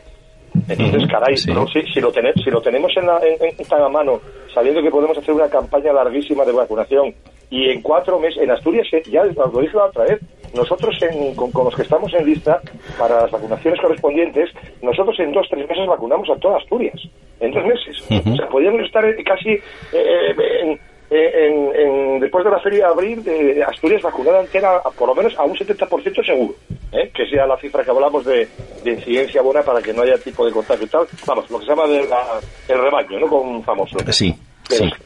Entonces, 0.68 1.08
caray, 1.10 1.38
sí. 1.38 1.52
¿no? 1.52 1.68
si, 1.68 1.82
si 1.94 2.02
lo 2.02 2.12
tenemos, 2.12 2.44
si 2.44 2.50
lo 2.50 2.62
tenemos 2.62 2.92
en, 2.98 3.06
la, 3.06 3.20
en, 3.20 3.56
en 3.58 3.68
tan 3.68 3.82
a 3.82 3.90
mano, 3.90 4.20
sabiendo 4.54 4.82
que 4.82 4.90
podemos 4.90 5.18
hacer 5.18 5.34
una 5.34 5.50
campaña 5.50 5.94
larguísima 5.94 6.44
de 6.44 6.52
vacunación 6.52 7.14
y 7.50 7.70
en 7.70 7.82
cuatro 7.82 8.20
meses, 8.20 8.44
en 8.44 8.52
Asturias, 8.52 8.88
eh, 8.92 9.02
ya 9.10 9.24
lo 9.24 9.62
dije 9.62 9.76
la 9.76 9.86
otra 9.86 10.06
vez, 10.06 10.20
nosotros 10.54 10.98
con, 11.36 11.64
los 11.66 11.76
que 11.76 11.82
estamos 11.84 12.14
en 12.14 12.26
lista 12.26 12.62
para 12.98 13.22
las 13.22 13.32
vacunaciones 13.32 13.80
correspondientes, 13.80 14.50
nosotros 14.82 15.20
en 15.20 15.32
dos, 15.32 15.48
tres 15.50 15.68
meses 15.68 15.88
vacunamos 15.88 16.30
a 16.30 16.36
toda 16.36 16.58
Asturias. 16.58 17.00
En 17.40 17.52
dos 17.52 17.66
meses. 17.66 18.02
O 18.10 18.36
sea, 18.36 18.50
podríamos 18.50 18.82
estar 18.82 19.04
casi 19.24 19.52
eh, 19.94 20.36
en, 20.64 20.80
después 21.10 22.46
de 22.46 22.52
la 22.52 22.60
feria 22.60 22.86
de 22.86 22.92
abril, 22.92 23.24
de 23.24 23.64
Asturias 23.64 24.02
vacunada 24.02 24.42
entera, 24.42 24.82
por 24.98 25.08
lo 25.08 25.16
menos 25.16 25.38
a 25.38 25.44
un 25.44 25.56
70% 25.56 26.26
seguro. 26.26 26.56
¿eh? 26.92 27.12
que 27.14 27.26
sea 27.28 27.46
la 27.46 27.58
cifra 27.58 27.84
que 27.84 27.92
hablamos 27.92 28.26
de, 28.26 28.48
incidencia 28.86 29.42
buena 29.42 29.62
para 29.62 29.82
que 29.82 29.94
no 29.94 30.02
haya 30.02 30.18
tipo 30.18 30.46
de 30.46 30.52
contagio 30.52 30.86
y 30.86 30.90
tal. 30.90 31.08
Vamos, 31.26 31.50
lo 31.50 31.60
que 31.60 31.66
se 31.66 31.72
llama 31.72 31.86
el 31.86 32.82
rebaño, 32.82 33.20
¿no? 33.20 33.28
Con 33.28 33.64
famoso. 33.64 33.98
Sí. 34.12 34.36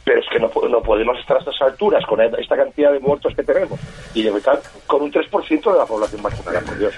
Pero, 0.04 0.20
es 0.20 0.26
que 0.30 0.38
no, 0.38 0.50
no, 0.68 0.82
podemos 0.82 1.18
estar 1.18 1.38
a 1.38 1.40
estas 1.40 1.60
alturas 1.62 2.04
con 2.04 2.20
esta 2.20 2.54
cantidad 2.54 2.92
de 2.92 3.00
muertos 3.00 3.34
que 3.34 3.42
tenemos 3.42 3.80
y 4.12 4.22
de 4.22 4.28
estar 4.36 4.60
con 4.86 5.00
un 5.02 5.10
3% 5.10 5.72
de 5.72 5.78
la 5.78 5.86
población 5.86 6.22
vacunada, 6.22 6.60
por 6.60 6.78
Dios. 6.78 6.94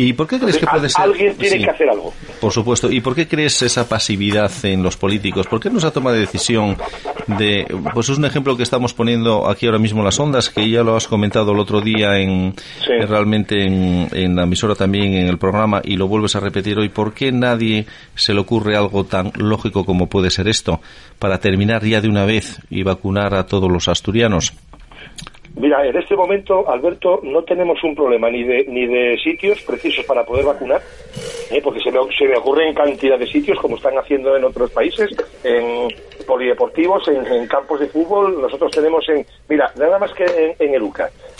¿Y 0.00 0.12
por 0.12 0.28
qué 0.28 0.38
crees 0.38 0.58
que 0.58 0.66
puede 0.66 0.88
ser? 0.88 1.04
Alguien 1.04 1.36
tiene 1.36 1.58
que 1.58 1.70
hacer 1.70 1.90
algo. 1.90 2.14
Por 2.40 2.52
supuesto. 2.52 2.88
¿Y 2.88 3.00
por 3.00 3.16
qué 3.16 3.26
crees 3.26 3.60
esa 3.62 3.88
pasividad 3.88 4.48
en 4.62 4.80
los 4.80 4.96
políticos? 4.96 5.48
¿Por 5.48 5.58
qué 5.58 5.70
no 5.70 5.80
se 5.80 5.88
ha 5.88 5.90
tomado 5.90 6.14
decisión 6.14 6.76
de, 7.26 7.66
pues 7.92 8.08
es 8.08 8.16
un 8.16 8.24
ejemplo 8.24 8.56
que 8.56 8.62
estamos 8.62 8.94
poniendo 8.94 9.48
aquí 9.50 9.66
ahora 9.66 9.80
mismo 9.80 10.04
las 10.04 10.20
ondas, 10.20 10.50
que 10.50 10.70
ya 10.70 10.84
lo 10.84 10.94
has 10.94 11.08
comentado 11.08 11.50
el 11.50 11.58
otro 11.58 11.80
día 11.80 12.16
en, 12.16 12.54
realmente 12.86 13.60
en, 13.60 14.36
la 14.36 14.44
emisora 14.44 14.76
también 14.76 15.14
en 15.14 15.26
el 15.26 15.36
programa 15.36 15.82
y 15.82 15.96
lo 15.96 16.06
vuelves 16.06 16.36
a 16.36 16.40
repetir 16.40 16.78
hoy. 16.78 16.90
¿Por 16.90 17.12
qué 17.12 17.32
nadie 17.32 17.84
se 18.14 18.34
le 18.34 18.38
ocurre 18.38 18.76
algo 18.76 19.02
tan 19.02 19.32
lógico 19.34 19.84
como 19.84 20.06
puede 20.06 20.30
ser 20.30 20.46
esto 20.46 20.80
para 21.18 21.40
terminar 21.40 21.84
ya 21.84 22.00
de 22.00 22.08
una 22.08 22.24
vez 22.24 22.60
y 22.70 22.84
vacunar 22.84 23.34
a 23.34 23.46
todos 23.46 23.68
los 23.68 23.88
asturianos? 23.88 24.52
Mira, 25.58 25.84
en 25.84 25.96
este 25.96 26.14
momento, 26.14 26.70
Alberto, 26.70 27.18
no 27.24 27.42
tenemos 27.42 27.82
un 27.82 27.96
problema 27.96 28.30
ni 28.30 28.44
de, 28.44 28.64
ni 28.68 28.86
de 28.86 29.18
sitios 29.18 29.60
precisos 29.62 30.04
para 30.04 30.24
poder 30.24 30.44
vacunar, 30.44 30.80
¿eh? 31.50 31.60
porque 31.62 31.80
se 31.80 31.90
me, 31.90 31.98
se 32.16 32.28
me 32.28 32.36
ocurre 32.36 32.68
en 32.68 32.74
cantidad 32.74 33.18
de 33.18 33.26
sitios, 33.26 33.58
como 33.58 33.74
están 33.74 33.98
haciendo 33.98 34.36
en 34.36 34.44
otros 34.44 34.70
países, 34.70 35.10
en 35.42 35.88
polideportivos, 36.28 37.08
en, 37.08 37.48
campos 37.48 37.80
de 37.80 37.88
fútbol. 37.88 38.40
Nosotros 38.40 38.70
tenemos 38.70 39.08
en, 39.08 39.26
mira, 39.48 39.72
nada 39.76 39.98
más 39.98 40.12
que 40.12 40.24
en, 40.60 40.74
en 40.74 40.92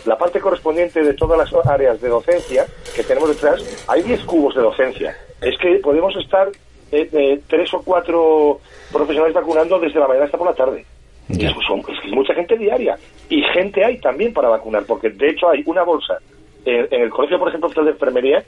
la 0.04 0.18
parte 0.18 0.40
correspondiente 0.40 1.00
de 1.00 1.14
todas 1.14 1.38
las 1.38 1.66
áreas 1.66 2.00
de 2.00 2.08
docencia 2.08 2.66
que 2.96 3.04
tenemos 3.04 3.28
detrás, 3.28 3.84
hay 3.86 4.02
10 4.02 4.24
cubos 4.24 4.56
de 4.56 4.62
docencia. 4.62 5.16
Es 5.40 5.56
que 5.58 5.76
podemos 5.76 6.16
estar 6.16 6.48
eh, 6.90 7.08
eh, 7.12 7.40
tres 7.46 7.72
o 7.72 7.82
cuatro 7.82 8.58
profesionales 8.90 9.34
vacunando 9.34 9.78
desde 9.78 10.00
la 10.00 10.08
mañana 10.08 10.24
hasta 10.24 10.38
por 10.38 10.48
la 10.48 10.54
tarde. 10.54 10.84
Es, 11.28 12.12
mucha 12.12 12.34
gente 12.34 12.56
diaria. 12.56 12.96
Y 13.28 13.42
gente 13.54 13.84
hay 13.84 13.98
también 13.98 14.32
para 14.32 14.48
vacunar, 14.48 14.84
porque 14.86 15.10
de 15.10 15.28
hecho 15.28 15.48
hay 15.50 15.62
una 15.66 15.82
bolsa. 15.82 16.18
En, 16.64 17.00
el 17.02 17.08
colegio, 17.08 17.38
por 17.38 17.48
ejemplo, 17.48 17.84
de 17.84 17.92
enfermería, 17.92 18.44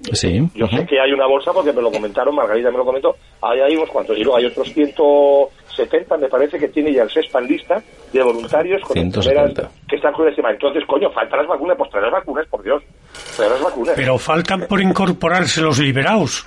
yo 0.55 0.67
sé 0.67 0.87
que 0.87 1.01
hay 1.01 1.13
una 1.13 1.27
bolsa 1.27 1.53
porque 1.53 1.73
me 1.73 1.81
lo 1.81 1.91
comentaron, 1.91 2.35
Margarita 2.35 2.71
me 2.71 2.77
lo 2.77 2.85
comentó, 2.85 3.17
hay, 3.41 3.61
hay 3.61 3.77
unos 3.77 3.89
cuantos. 3.89 4.19
Y 4.19 4.23
luego 4.23 4.37
hay 4.37 4.45
otros 4.45 4.71
170, 4.75 6.19
me 6.19 6.29
parece, 6.29 6.59
que 6.59 6.69
tiene 6.69 6.93
ya 6.93 7.05
el 7.05 7.11
en 7.11 7.47
lista 7.47 7.83
de 8.13 8.23
voluntarios 8.23 8.83
con 8.83 8.95
que 8.95 9.97
están 9.97 10.13
con 10.13 10.29
encima. 10.29 10.51
Entonces, 10.51 10.85
coño, 10.87 11.11
faltan 11.11 11.39
las 11.39 11.49
vacunas, 11.49 11.79
pues 11.79 11.91
traer 11.91 12.05
las 12.05 12.13
vacunas, 12.13 12.47
por 12.49 12.63
Dios. 12.63 12.83
Traer 13.37 13.53
las 13.53 13.63
vacunas. 13.63 13.95
Pero 13.97 14.19
faltan 14.19 14.67
por 14.69 14.81
incorporarse 14.83 15.63
los 15.63 15.79
liberados. 15.79 16.45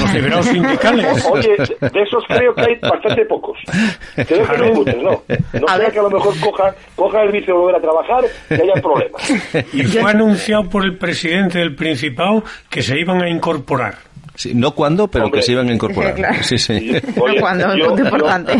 Los 0.00 0.14
liberados 0.14 0.46
sindicales. 0.46 1.26
Oye, 1.30 1.56
de 1.56 2.02
esos 2.02 2.24
creo 2.28 2.54
que 2.54 2.62
hay 2.62 2.78
bastante 2.80 3.24
pocos. 3.26 3.58
Creo 4.14 4.46
que 4.46 4.58
no 4.58 4.74
muchos, 4.74 5.02
¿no? 5.02 5.22
No 5.60 5.68
sea 5.82 5.90
que 5.90 5.98
a 5.98 6.02
lo 6.02 6.10
mejor 6.10 6.40
coja, 6.40 6.74
coja 6.94 7.22
el 7.22 7.32
vicio 7.32 7.56
volver 7.56 7.76
a 7.76 7.80
trabajar 7.80 8.24
y 8.50 8.54
haya 8.54 8.80
problemas. 8.80 9.30
Y 9.72 9.82
fue 9.84 10.10
anunciado 10.10 10.68
por 10.68 10.84
el 10.84 10.96
presidente 10.96 11.58
del 11.58 11.74
Principado 11.74 12.44
que 12.70 12.82
se 12.82 12.98
iban 12.98 13.22
a 13.22 13.28
incorporar. 13.28 13.94
Sí, 14.34 14.54
no 14.54 14.74
cuándo, 14.74 15.08
pero 15.08 15.30
que 15.30 15.42
se 15.42 15.52
iban 15.52 15.68
a 15.68 15.74
incorporar. 15.74 16.14
Sí, 16.42 16.56
sí. 16.56 16.90
no 17.16 17.24
cuándo, 17.38 17.76
yo, 17.76 17.96
importante. 17.96 18.54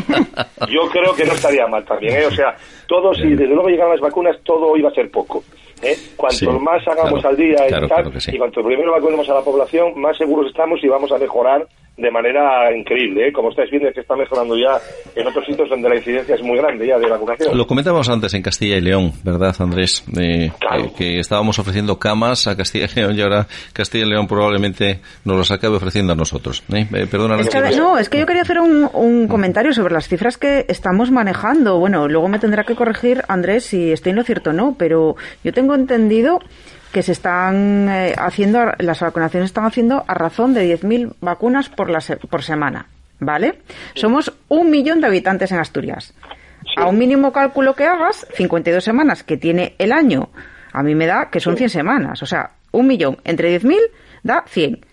Yo, 0.68 0.88
creo 0.90 1.14
que 1.14 1.24
no 1.24 1.32
estaría 1.32 1.66
mal 1.66 1.84
también, 1.84 2.18
¿eh? 2.18 2.26
O 2.26 2.30
sea, 2.30 2.54
todos, 2.86 3.16
si 3.16 3.30
desde 3.30 3.46
luego 3.46 3.68
llegan 3.68 3.88
las 3.88 4.00
vacunas, 4.00 4.36
todo 4.44 4.76
iba 4.76 4.90
a 4.90 4.92
ser 4.92 5.10
poco. 5.10 5.42
¿Eh? 5.82 5.96
Cuanto 6.16 6.58
más 6.58 6.86
hagamos 6.86 7.24
al 7.24 7.36
día 7.36 7.56
y, 7.68 8.38
cuanto 8.38 8.62
primero 8.62 8.92
vacunemos 8.92 9.28
a 9.28 9.34
la 9.34 9.42
población, 9.42 10.00
más 10.00 10.16
seguros 10.16 10.46
estamos 10.48 10.82
y 10.82 10.88
vamos 10.88 11.12
a 11.12 11.18
mejorar 11.18 11.66
de 11.96 12.10
manera 12.10 12.74
increíble. 12.74 13.28
¿eh? 13.28 13.32
Como 13.32 13.50
estáis 13.50 13.70
viendo, 13.70 13.88
es 13.88 13.94
que 13.94 14.00
está 14.00 14.16
mejorando 14.16 14.56
ya 14.56 14.80
en 15.14 15.26
otros 15.26 15.44
sitios 15.44 15.68
donde 15.68 15.88
la 15.88 15.96
incidencia 15.96 16.34
es 16.34 16.42
muy 16.42 16.56
grande 16.56 16.86
ya 16.86 16.98
de 16.98 17.08
vacunación. 17.08 17.56
Lo 17.56 17.66
comentábamos 17.66 18.08
antes 18.08 18.32
en 18.34 18.42
Castilla 18.42 18.76
y 18.76 18.80
León, 18.80 19.12
¿verdad, 19.22 19.54
Andrés? 19.58 20.04
Eh, 20.18 20.50
que, 20.96 21.18
estábamos 21.18 21.58
ofreciendo 21.58 21.98
camas 21.98 22.46
a 22.46 22.56
Castilla 22.56 22.86
y 22.90 23.00
León 23.00 23.18
y 23.18 23.20
ahora 23.20 23.46
Castilla 23.72 24.06
y 24.06 24.08
León 24.08 24.26
probablemente 24.26 25.00
nos 25.24 25.36
los 25.36 25.50
acabe 25.50 25.76
ofreciendo 25.76 26.14
a 26.14 26.16
nosotros. 26.16 26.62
¿eh? 26.72 26.86
eh 26.94 27.06
perdona, 27.10 27.36
no, 27.76 27.98
es 27.98 28.08
que 28.08 28.18
yo 28.18 28.26
quería 28.26 28.42
hacer 28.42 28.58
un, 28.58 28.88
un, 28.92 29.28
comentario 29.28 29.72
sobre 29.72 29.94
las 29.94 30.08
cifras 30.08 30.38
que 30.38 30.64
estamos 30.68 31.10
manejando. 31.10 31.78
Bueno, 31.78 32.08
luego 32.08 32.28
me 32.28 32.38
tendrá 32.38 32.64
que 32.64 32.74
corregir 32.74 33.22
Andrés 33.28 33.64
si 33.64 33.92
estoy 33.92 34.10
en 34.10 34.16
lo 34.16 34.24
cierto 34.24 34.50
o 34.50 34.52
no, 34.52 34.76
pero 34.78 35.16
yo 35.44 35.52
tengo 35.52 35.74
entendido 35.74 36.40
que 36.92 37.02
se 37.02 37.12
están 37.12 37.88
eh, 37.88 38.14
haciendo, 38.16 38.60
las 38.78 39.00
vacunaciones 39.00 39.50
están 39.50 39.64
haciendo 39.64 40.04
a 40.06 40.14
razón 40.14 40.54
de 40.54 40.78
10.000 40.78 41.14
vacunas 41.20 41.68
por, 41.68 41.90
la 41.90 42.00
por 42.30 42.42
semana, 42.42 42.86
¿vale? 43.18 43.60
Somos 43.94 44.32
un 44.48 44.70
millón 44.70 45.00
de 45.00 45.06
habitantes 45.06 45.50
en 45.52 45.58
Asturias. 45.58 46.14
A 46.76 46.86
un 46.86 46.98
mínimo 46.98 47.32
cálculo 47.32 47.74
que 47.74 47.86
hagas, 47.86 48.26
52 48.34 48.84
semanas 48.84 49.24
que 49.24 49.36
tiene 49.36 49.74
el 49.78 49.92
año, 49.92 50.28
a 50.72 50.82
mí 50.82 50.94
me 50.94 51.06
da 51.06 51.28
que 51.30 51.40
son 51.40 51.56
100 51.56 51.70
semanas. 51.70 52.22
O 52.22 52.26
sea, 52.26 52.52
un 52.70 52.86
millón 52.86 53.18
entre 53.24 53.58
10.000 53.58 53.78
da 54.22 54.44
100. 54.46 54.86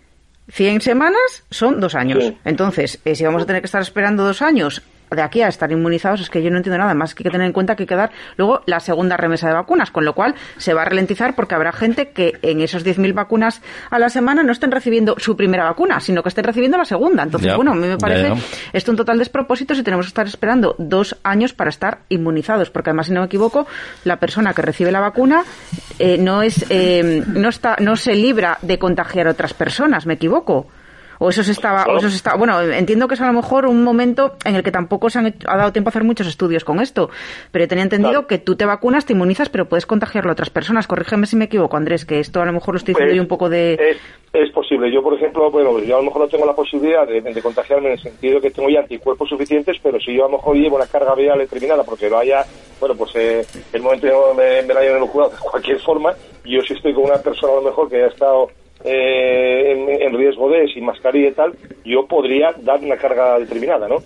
100 0.52 0.82
semanas 0.82 1.44
son 1.52 1.80
dos 1.80 1.96
años. 1.96 2.34
Entonces, 2.44 3.00
eh, 3.06 3.16
si 3.16 3.24
vamos 3.24 3.44
a 3.44 3.46
tener 3.46 3.62
que 3.62 3.68
estar 3.68 3.82
esperando 3.82 4.24
dos 4.24 4.42
años 4.42 4.82
de 5.12 5.22
aquí 5.22 5.42
a 5.42 5.48
estar 5.48 5.72
inmunizados 5.72 6.22
es 6.22 6.30
que 6.30 6.42
yo 6.42 6.50
no 6.52 6.58
entiendo 6.58 6.78
nada 6.78 6.94
más 6.94 7.16
que 7.16 7.22
hay 7.22 7.26
que 7.26 7.32
tener 7.32 7.48
en 7.48 7.54
cuenta 7.54 7.76
que 7.76 7.84
hay 7.84 7.88
que 7.88 7.96
dar 7.96 8.12
luego 8.38 8.62
la 8.66 8.80
segunda 8.80 9.18
remesa 9.18 9.48
de 9.48 9.54
vacunas, 9.54 9.92
con 9.92 10.06
lo 10.06 10.14
cual 10.14 10.36
se 10.58 10.74
va 10.74 10.84
a 10.84 10.86
ralentizar 10.86 11.36
porque 11.36 11.56
habrá 11.56 11.72
gente 11.72 12.10
que 12.10 12.38
en 12.42 12.62
esos 12.62 12.86
10.000 12.86 13.14
vacunas 13.14 13.62
a 13.90 14.00
la 14.00 14.10
semana 14.10 14.44
no 14.44 14.52
estén 14.52 14.72
recibiendo 14.72 15.16
su 15.18 15.36
primera 15.36 15.64
vacuna, 15.64 16.00
sino 16.00 16.24
que 16.24 16.30
estén 16.30 16.44
recibiendo 16.44 16.78
la 16.78 16.86
segunda. 16.86 17.24
Entonces, 17.24 17.56
bueno, 17.56 17.72
a 17.72 17.76
mí 17.76 17.88
me 17.88 17.98
parece 17.98 18.34
esto 18.74 18.92
un 18.92 18.98
total 18.98 19.18
despropósito 19.18 19.76
si 19.76 19.84
tenemos 19.84 20.06
que 20.06 20.10
estar 20.10 20.28
esperando 20.28 20.76
dos 20.78 21.18
años 21.24 21.54
para 21.54 21.70
estar 21.70 22.00
inmunizados, 22.10 22.70
porque 22.70 22.92
además, 22.92 23.08
si 23.08 23.14
no 23.14 23.22
me 23.22 23.28
equivoco, 23.28 23.68
la 24.04 24.18
persona 24.18 24.54
que 24.54 24.62
recibe 24.62 24.92
la 24.92 25.00
vacuna 25.00 25.44
eh, 25.98 26.18
no 26.18 26.42
es 26.42 26.66
eh, 26.70 27.24
no 27.28 27.50
está 27.50 27.76
no 27.80 27.96
se 27.96 28.16
libra 28.16 28.58
de 28.62 28.78
contagiar 28.80 29.28
a 29.28 29.32
otras 29.32 29.54
personas, 29.54 30.06
me 30.06 30.16
equivoco. 30.16 30.68
O 31.20 31.30
eso 31.30 31.44
se 31.44 31.52
estaba, 31.52 31.86
o 31.86 31.98
eso 31.98 32.10
se 32.10 32.16
estaba, 32.16 32.38
bueno, 32.38 32.62
entiendo 32.62 33.10
que 33.10 33.16
es 33.16 33.22
a 33.22 33.28
lo 33.28 33.34
mejor 33.34 33.66
un 33.66 33.84
momento 33.84 34.36
en 34.46 34.56
el 34.56 34.64
que 34.64 34.72
tampoco 34.72 35.10
se 35.10 35.20
han 35.20 35.36
ha 35.46 35.58
dado 35.58 35.74
tiempo 35.74 35.90
a 35.90 35.92
hacer 35.92 36.06
muchos 36.06 36.28
estudios 36.28 36.64
con 36.64 36.80
esto, 36.80 37.10
pero 37.52 37.68
tenía 37.68 37.84
entendido 37.84 38.26
que 38.26 38.38
tú 38.38 38.56
te 38.56 38.66
vacunas, 38.66 39.06
te 39.06 39.12
inmunizas, 39.12 39.50
pero 39.50 39.68
puedes 39.68 39.86
contagiarlo 39.86 40.32
a 40.32 40.34
otras 40.34 40.50
personas. 40.50 40.88
Corrígeme 40.88 41.28
si 41.28 41.36
me 41.36 41.46
equivoco, 41.46 41.76
Andrés, 41.76 42.06
que 42.06 42.22
esto 42.22 42.42
a 42.42 42.46
lo 42.46 42.54
mejor 42.54 42.76
lo 42.76 42.78
estoy 42.78 42.94
diciendo 42.94 43.16
yo 43.16 43.22
un 43.22 43.28
poco 43.28 43.50
de... 43.50 43.98
Es, 44.32 44.52
posible. 44.52 44.94
Yo, 44.94 45.02
por 45.02 45.16
ejemplo, 45.16 45.50
bueno, 45.52 45.80
yo 45.80 45.96
a 45.96 46.00
lo 46.00 46.06
mejor 46.06 46.22
no 46.22 46.28
tengo 46.28 46.46
la 46.46 46.56
posibilidad 46.56 47.06
de, 47.08 47.42
contagiarme 47.42 47.88
en 47.88 47.94
el 47.94 48.00
sentido 48.00 48.40
que 48.40 48.52
tengo 48.52 48.70
ya 48.70 48.80
anticuerpos 48.80 49.28
suficientes, 49.28 49.78
pero 49.82 50.00
si 50.00 50.16
yo 50.16 50.26
a 50.26 50.30
lo 50.30 50.38
mejor 50.38 50.56
llevo 50.56 50.76
una 50.76 50.86
carga 50.86 51.16
viral 51.16 51.40
determinada 51.40 51.84
porque 51.84 52.10
lo 52.10 52.20
haya, 52.20 52.46
bueno, 52.80 52.96
pues 52.96 53.12
eh, 53.16 53.46
el 53.74 53.82
momento 53.82 54.08
me, 54.38 54.62
me 54.62 54.74
la 54.74 54.82
hayan 54.82 54.98
inoculado 54.98 55.32
de 55.32 55.38
cualquier 55.38 55.80
forma, 55.80 56.14
yo 56.46 56.62
si 56.62 56.74
estoy 56.74 56.94
con 56.94 57.06
una 57.06 57.18
persona 57.18 57.54
a 57.54 57.56
lo 57.58 57.62
mejor 57.64 57.90
que 57.90 57.98
haya 57.98 58.08
estado 58.08 58.50
eh, 58.84 59.72
en, 60.02 60.14
riesgo 60.14 60.50
de, 60.50 60.68
sin 60.74 60.86
mascarilla 60.86 61.30
y 61.30 61.34
tal, 61.34 61.54
yo 61.84 62.06
podría 62.08 62.54
dar 62.62 62.80
una 62.80 62.96
carga 62.96 63.38
determinada, 63.40 63.88
¿no? 63.88 63.98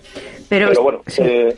Pero, 0.49 0.71
bueno, 0.81 1.01
eh, 1.19 1.55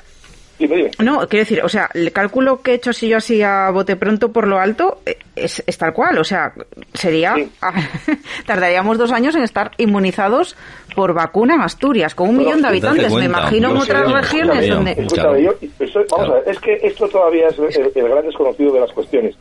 No, 0.99 1.19
quiero 1.27 1.43
decir, 1.43 1.61
o 1.63 1.69
sea, 1.69 1.89
el 1.93 2.11
cálculo 2.11 2.61
que 2.61 2.71
he 2.71 2.73
hecho 2.75 2.91
si 2.91 3.07
yo 3.07 3.17
así 3.17 3.41
a 3.41 3.69
bote 3.71 3.95
pronto 3.95 4.31
por 4.31 4.47
lo 4.47 4.59
alto 4.59 4.99
eh, 5.05 5.17
es, 5.35 5.63
tal 5.77 5.93
cual, 5.93 6.17
o 6.17 6.23
sea, 6.23 6.53
sería, 6.93 7.35
tardaríamos 8.45 8.97
dos 8.97 9.11
años 9.11 9.35
en 9.35 9.43
estar 9.43 9.71
inmunizados 9.77 10.57
por 10.93 11.13
vacuna 11.13 11.55
en 11.55 11.61
Asturias, 11.61 12.15
con 12.15 12.29
un 12.29 12.37
millón 12.37 12.61
de 12.61 12.67
habitantes, 12.67 13.13
me 13.13 13.25
imagino 13.25 13.71
en 13.71 13.77
otras 13.77 14.11
regiones 14.11 14.69
donde... 14.69 14.95
vamos 14.95 16.29
a 16.29 16.33
ver, 16.33 16.43
es 16.47 16.59
que 16.59 16.79
esto 16.83 17.07
todavía 17.07 17.47
es 17.47 17.77
el 17.77 18.09
gran 18.09 18.25
desconocido 18.25 18.73
de 18.73 18.79
las 18.81 18.91
cuestiones. 18.91 19.35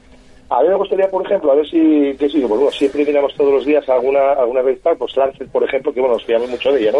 A 0.51 0.63
mí 0.63 0.69
me 0.69 0.75
gustaría, 0.75 1.09
por 1.09 1.25
ejemplo, 1.25 1.53
a 1.53 1.55
ver 1.55 1.67
si, 1.67 2.15
qué 2.19 2.29
sé 2.29 2.41
yo, 2.41 2.49
bueno, 2.49 2.71
siempre 2.71 3.05
miramos 3.05 3.35
todos 3.35 3.53
los 3.53 3.65
días 3.65 3.89
alguna, 3.89 4.33
alguna 4.33 4.63
revista, 4.63 4.95
pues 4.95 5.17
Lancet, 5.17 5.49
por 5.49 5.65
ejemplo, 5.65 5.93
que 5.93 6.01
bueno, 6.01 6.15
nos 6.15 6.25
fiamos 6.25 6.51
mucho 6.51 6.71
de 6.73 6.83
ella, 6.83 6.93
¿no? 6.93 6.99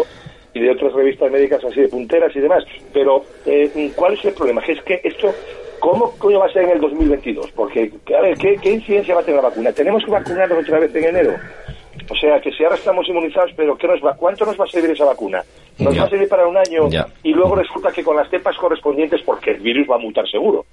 Y 0.53 0.61
de 0.61 0.71
otras 0.71 0.93
revistas 0.93 1.31
médicas 1.31 1.63
así 1.63 1.81
de 1.81 1.87
punteras 1.87 2.35
y 2.35 2.39
demás. 2.39 2.63
Pero, 2.93 3.23
eh, 3.45 3.91
¿cuál 3.95 4.13
es 4.13 4.25
el 4.25 4.33
problema? 4.33 4.61
Que 4.61 4.71
es 4.71 4.81
que 4.83 4.99
esto, 5.03 5.31
¿cómo 5.79 6.11
coño 6.17 6.39
va 6.39 6.47
a 6.47 6.53
ser 6.53 6.63
en 6.63 6.71
el 6.71 6.81
2022? 6.81 7.51
Porque, 7.51 7.91
a 8.17 8.21
ver, 8.21 8.37
¿qué, 8.37 8.55
¿qué 8.61 8.71
incidencia 8.71 9.15
va 9.15 9.21
a 9.21 9.25
tener 9.25 9.41
la 9.41 9.49
vacuna? 9.49 9.71
¿Tenemos 9.73 10.03
que 10.03 10.11
vacunarnos 10.11 10.63
otra 10.63 10.79
vez 10.79 10.95
en 10.95 11.03
enero? 11.03 11.35
O 12.09 12.15
sea, 12.15 12.39
que 12.39 12.51
si 12.51 12.63
ahora 12.63 12.75
estamos 12.75 13.07
inmunizados, 13.07 13.51
pero 13.55 13.77
¿qué 13.77 13.87
nos 13.87 14.03
va, 14.03 14.15
¿cuánto 14.15 14.45
nos 14.45 14.59
va 14.59 14.65
a 14.65 14.67
servir 14.67 14.91
esa 14.91 15.05
vacuna? 15.05 15.43
¿Nos 15.79 15.97
va 15.97 16.03
a 16.03 16.09
servir 16.09 16.29
para 16.29 16.47
un 16.47 16.57
año 16.57 16.87
y 17.23 17.33
luego 17.33 17.55
resulta 17.55 17.91
que 17.91 18.03
con 18.03 18.15
las 18.15 18.29
cepas 18.29 18.55
correspondientes, 18.57 19.21
porque 19.23 19.51
el 19.51 19.59
virus 19.59 19.89
va 19.89 19.95
a 19.95 19.99
mutar 19.99 20.27
seguro, 20.29 20.65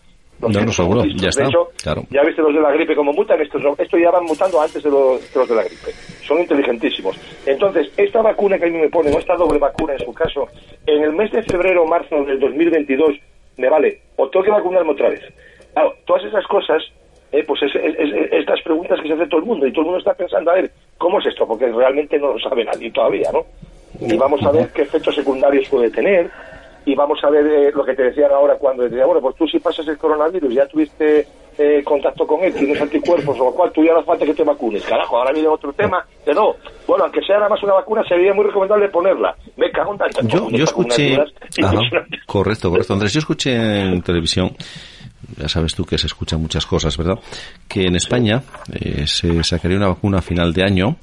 No, 0.43 0.49
no, 0.49 0.59
virus 0.61 0.77
seguro, 0.77 1.05
ya 1.05 1.29
está, 1.29 1.43
De 1.45 1.49
hecho, 1.49 1.69
claro. 1.83 2.03
ya 2.11 2.23
viste 2.23 2.43
los 2.43 2.55
de 2.55 2.61
la 2.61 2.73
gripe 2.73 2.95
como 2.97 3.13
mutan, 3.13 3.41
estos, 3.41 3.63
no. 3.63 3.75
estos 3.79 4.01
ya 4.01 4.11
van 4.11 4.25
mutando 4.25 4.61
antes 4.61 4.83
de 4.83 4.91
los, 4.91 5.33
de 5.33 5.39
los 5.41 5.49
de 5.49 5.55
la 5.55 5.63
gripe. 5.63 5.93
Son 6.27 6.39
inteligentísimos. 6.39 7.17
Entonces, 7.47 7.91
esta 7.97 8.23
vacuna 8.23 8.59
que 8.59 8.65
a 8.65 8.69
mí 8.69 8.79
me 8.79 8.89
ponen, 8.89 9.15
o 9.15 9.19
esta 9.19 9.37
doble 9.37 9.59
vacuna 9.59 9.93
en 9.95 10.01
su 10.01 10.13
caso, 10.13 10.49
en 10.87 11.03
el 11.03 11.13
mes 11.13 11.31
de 11.33 11.43
febrero 11.45 11.83
o 11.83 11.87
marzo 11.87 12.25
del 12.25 12.41
2022, 12.41 13.11
me 13.59 13.69
vale, 13.69 14.01
o 14.17 14.29
tengo 14.29 14.45
que 14.45 14.51
vacunarme 14.51 14.93
otra 14.93 15.11
vez. 15.11 15.21
Claro, 15.75 15.95
todas 16.07 16.25
esas 16.25 16.47
cosas, 16.47 16.83
eh, 17.33 17.45
pues 17.47 17.63
es, 17.63 17.75
es- 17.75 17.97
es- 17.99 18.33
estas 18.33 18.61
preguntas 18.63 18.99
que 19.01 19.09
se 19.09 19.15
hace 19.15 19.27
todo 19.27 19.41
el 19.41 19.47
mundo, 19.47 19.67
y 19.67 19.71
todo 19.73 19.81
el 19.83 19.87
mundo 19.87 19.99
está 19.99 20.15
pensando, 20.15 20.51
a 20.51 20.55
ver, 20.55 20.71
¿cómo 20.99 21.19
es 21.21 21.27
esto? 21.27 21.47
Porque 21.47 21.67
realmente 21.71 22.19
no 22.19 22.33
lo 22.33 22.39
sabe 22.39 22.65
nadie 22.65 22.91
todavía, 22.91 23.31
¿no? 23.33 23.45
Y 24.01 24.17
vamos 24.17 24.43
a 24.43 24.51
ver 24.51 24.69
qué 24.75 24.83
efectos 24.83 25.15
secundarios 25.15 25.69
puede 25.69 25.91
tener, 25.91 26.31
y 26.85 26.95
vamos 26.95 27.19
a 27.23 27.31
ver 27.31 27.47
eh, 27.47 27.71
lo 27.75 27.85
que 27.85 27.95
te 27.95 28.03
decían 28.05 28.31
ahora 28.33 28.57
cuando 28.57 28.83
decía, 28.85 29.07
bueno, 29.07 29.21
pues 29.21 29.37
tú 29.37 29.47
si 29.47 29.59
pasas 29.59 29.87
el 29.89 29.99
coronavirus, 29.99 30.53
ya 30.55 30.67
tuviste 30.67 31.27
eh, 31.59 31.83
contacto 31.85 32.27
con 32.27 32.41
él, 32.43 32.53
tienes 32.55 32.81
anticuerpos, 32.81 33.37
lo 33.39 33.53
cual 33.53 33.71
tú 33.73 33.85
ya 33.85 33.93
no 33.93 33.99
hace 33.99 34.07
falta 34.07 34.25
que 34.25 34.35
te 34.35 34.43
vacunes. 34.43 34.83
Carajo, 34.85 35.19
ahora 35.19 35.33
viene 35.33 35.49
otro 35.49 35.73
tema, 35.73 36.05
que 36.25 36.33
no. 36.33 36.55
Bueno, 36.87 37.05
aunque 37.05 37.21
sea 37.23 37.37
nada 37.37 37.51
más 37.51 37.63
una 37.63 37.75
vacuna, 37.75 38.03
sería 38.09 38.33
muy 38.35 38.45
recomendable 38.47 38.89
ponerla. 38.89 39.37
Me 39.57 39.71
cago 39.71 39.93
en 39.93 39.99
tanta 39.99 40.23
Yo, 40.23 40.49
yo 40.51 40.65
escuché, 40.65 41.15
Ajá, 41.63 41.79
correcto, 42.27 42.71
correcto, 42.71 42.95
Andrés, 42.95 43.13
yo 43.13 43.19
escuché 43.19 43.55
en 43.83 44.01
televisión, 44.03 44.51
ya 45.37 45.49
sabes 45.49 45.75
tú 45.75 45.85
que 45.85 45.99
se 45.99 46.07
escuchan 46.07 46.41
muchas 46.41 46.65
cosas, 46.67 46.97
¿verdad? 46.97 47.19
Que 47.69 47.85
en 47.87 47.97
España 47.97 48.43
eh, 48.73 49.07
se 49.07 49.45
sacaría 49.45 49.77
una 49.77 49.89
vacuna 49.89 50.19
a 50.19 50.23
final 50.23 50.53
de 50.55 50.65
año 50.65 50.97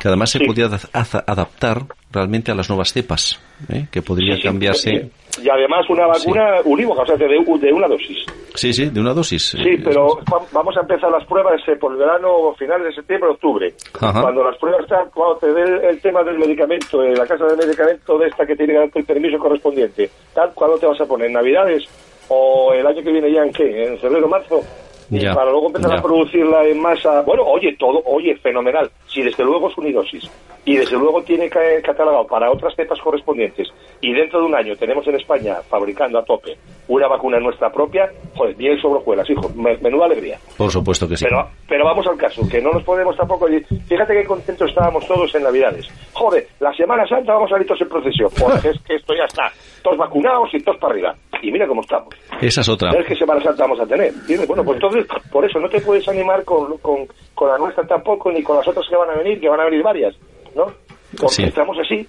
que 0.00 0.08
además 0.08 0.30
se 0.30 0.38
Sí. 0.38 0.44
podía 0.46 0.66
ad- 0.66 0.80
ad- 0.92 1.24
adaptar 1.26 1.82
realmente 2.14 2.52
a 2.52 2.54
las 2.54 2.68
nuevas 2.70 2.92
cepas, 2.92 3.40
¿eh? 3.70 3.86
que 3.90 4.00
podría 4.00 4.36
Sí, 4.36 4.40
sí, 4.42 4.46
cambiarse. 4.48 4.90
sí. 4.90 5.42
Y 5.42 5.48
además 5.50 5.84
una 5.90 6.06
vacuna 6.06 6.60
unívoca, 6.64 7.02
o 7.02 7.06
sea, 7.06 7.16
de, 7.16 7.26
de 7.26 7.72
una 7.72 7.88
dosis. 7.88 8.24
Sí, 8.54 8.72
sí, 8.72 8.88
de 8.88 9.00
una 9.00 9.12
dosis. 9.12 9.50
Sí, 9.50 9.58
eh, 9.68 9.80
pero 9.84 10.20
va- 10.32 10.40
vamos 10.52 10.76
a 10.76 10.80
empezar 10.82 11.10
las 11.10 11.24
pruebas 11.26 11.60
eh, 11.66 11.74
por 11.76 11.90
el 11.92 11.98
verano, 11.98 12.54
finales 12.56 12.86
de 12.86 12.94
septiembre, 12.94 13.30
octubre. 13.30 13.74
Ajá. 14.00 14.22
Cuando 14.22 14.44
las 14.44 14.56
pruebas 14.58 14.82
están, 14.84 15.10
cuando 15.12 15.36
te 15.38 15.52
dé 15.52 15.88
el, 15.90 16.00
tema 16.00 16.22
del 16.22 16.38
medicamento, 16.38 17.02
eh, 17.02 17.14
la 17.16 17.26
casa 17.26 17.46
del 17.46 17.56
medicamento 17.58 18.16
de 18.16 18.28
esta 18.28 18.46
que 18.46 18.54
tiene 18.54 18.74
que 18.74 18.78
darte 18.78 18.98
el 19.00 19.04
permiso 19.04 19.38
correspondiente, 19.38 20.08
tal, 20.32 20.52
¿cuándo 20.54 20.78
te 20.78 20.86
vas 20.86 21.00
a 21.00 21.06
poner? 21.06 21.30
¿Navidades? 21.32 21.82
¿O 22.28 22.72
el 22.72 22.86
año 22.86 23.02
que 23.02 23.10
viene 23.12 23.32
ya 23.32 23.42
en 23.42 23.52
qué? 23.52 23.86
¿En 23.88 23.98
febrero, 23.98 24.28
marzo? 24.28 24.60
Ya, 25.10 25.34
para 25.34 25.50
luego 25.50 25.66
empezar 25.66 25.90
ya. 25.90 25.98
a 25.98 26.02
producirla 26.02 26.64
en 26.64 26.80
masa. 26.80 27.20
Bueno, 27.22 27.42
oye, 27.42 27.76
todo, 27.78 28.02
oye, 28.06 28.34
fenomenal. 28.36 28.90
Si 29.14 29.22
desde 29.22 29.44
luego 29.44 29.70
es 29.70 29.78
unidosis 29.78 30.28
y 30.64 30.76
desde 30.76 30.96
luego 30.98 31.22
tiene 31.22 31.48
ca- 31.48 31.60
catalogado 31.84 32.26
para 32.26 32.50
otras 32.50 32.74
cepas 32.74 32.98
correspondientes 33.00 33.68
y 34.00 34.12
dentro 34.12 34.40
de 34.40 34.46
un 34.46 34.54
año 34.56 34.74
tenemos 34.76 35.06
en 35.06 35.14
España 35.14 35.56
fabricando 35.68 36.18
a 36.18 36.24
tope 36.24 36.56
una 36.88 37.06
vacuna 37.06 37.38
nuestra 37.38 37.70
propia, 37.70 38.10
joder, 38.34 38.56
bien 38.56 38.76
sobre 38.80 38.98
hojuelas, 38.98 39.30
hijo, 39.30 39.48
me- 39.54 39.76
menuda 39.78 40.06
alegría. 40.06 40.38
Por 40.58 40.70
supuesto 40.70 41.08
que 41.08 41.16
sí. 41.16 41.24
Pero, 41.26 41.48
pero 41.68 41.84
vamos 41.84 42.04
al 42.08 42.16
caso, 42.16 42.42
que 42.50 42.60
no 42.60 42.72
nos 42.72 42.82
podemos 42.82 43.16
tampoco... 43.16 43.46
decir- 43.46 43.80
Fíjate 43.86 44.14
qué 44.14 44.24
contentos 44.24 44.68
estábamos 44.68 45.06
todos 45.06 45.32
en 45.34 45.44
Navidades. 45.44 45.86
Joder, 46.12 46.46
la 46.60 46.72
Semana 46.74 47.06
Santa 47.06 47.34
vamos 47.34 47.52
a 47.52 47.58
ir 47.60 47.66
todos 47.66 47.80
en 47.82 47.88
procesión, 47.88 48.30
porque 48.38 48.68
es 48.70 48.80
que 48.82 48.96
esto 48.96 49.14
ya 49.14 49.24
está. 49.24 49.50
Todos 49.82 49.96
vacunados 49.98 50.48
y 50.52 50.58
todos 50.62 50.78
para 50.78 50.92
arriba. 50.92 51.14
Y 51.42 51.52
mira 51.52 51.66
cómo 51.66 51.82
estamos. 51.82 52.08
Esa 52.40 52.62
es 52.62 52.68
otra. 52.68 52.90
¿Sabes 52.90 53.06
qué 53.06 53.14
Semana 53.16 53.42
Santa 53.42 53.64
vamos 53.64 53.80
a 53.80 53.86
tener? 53.86 54.08
¿Entiendes? 54.08 54.48
Bueno, 54.48 54.64
pues 54.64 54.76
entonces, 54.76 55.06
por 55.30 55.44
eso 55.44 55.58
no 55.60 55.68
te 55.68 55.80
puedes 55.80 56.06
animar 56.08 56.42
con, 56.44 56.76
con, 56.78 57.06
con 57.34 57.48
la 57.50 57.58
nuestra 57.58 57.86
tampoco, 57.86 58.32
ni 58.32 58.42
con 58.42 58.56
las 58.56 58.66
otras 58.66 58.86
que 58.88 58.96
van 58.96 59.03
a 59.10 59.16
venir, 59.18 59.40
que 59.40 59.48
van 59.48 59.60
a 59.60 59.64
venir 59.64 59.82
varias, 59.82 60.14
¿no? 60.54 60.66
Porque 61.18 61.34
Sí. 61.34 61.42
estamos 61.44 61.76
así, 61.78 62.06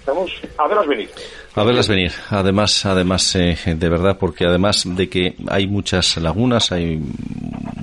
estamos 0.00 0.30
a 0.58 0.68
verlas 0.68 0.86
venir. 0.86 1.08
A 1.56 1.62
verlas 1.62 1.88
venir. 1.88 2.10
Además, 2.30 2.84
además, 2.84 3.36
eh, 3.36 3.56
de 3.76 3.88
verdad, 3.88 4.16
porque 4.18 4.44
además 4.44 4.84
de 4.96 5.08
que 5.08 5.36
hay 5.48 5.66
muchas 5.66 6.16
lagunas, 6.16 6.72
hay 6.72 7.00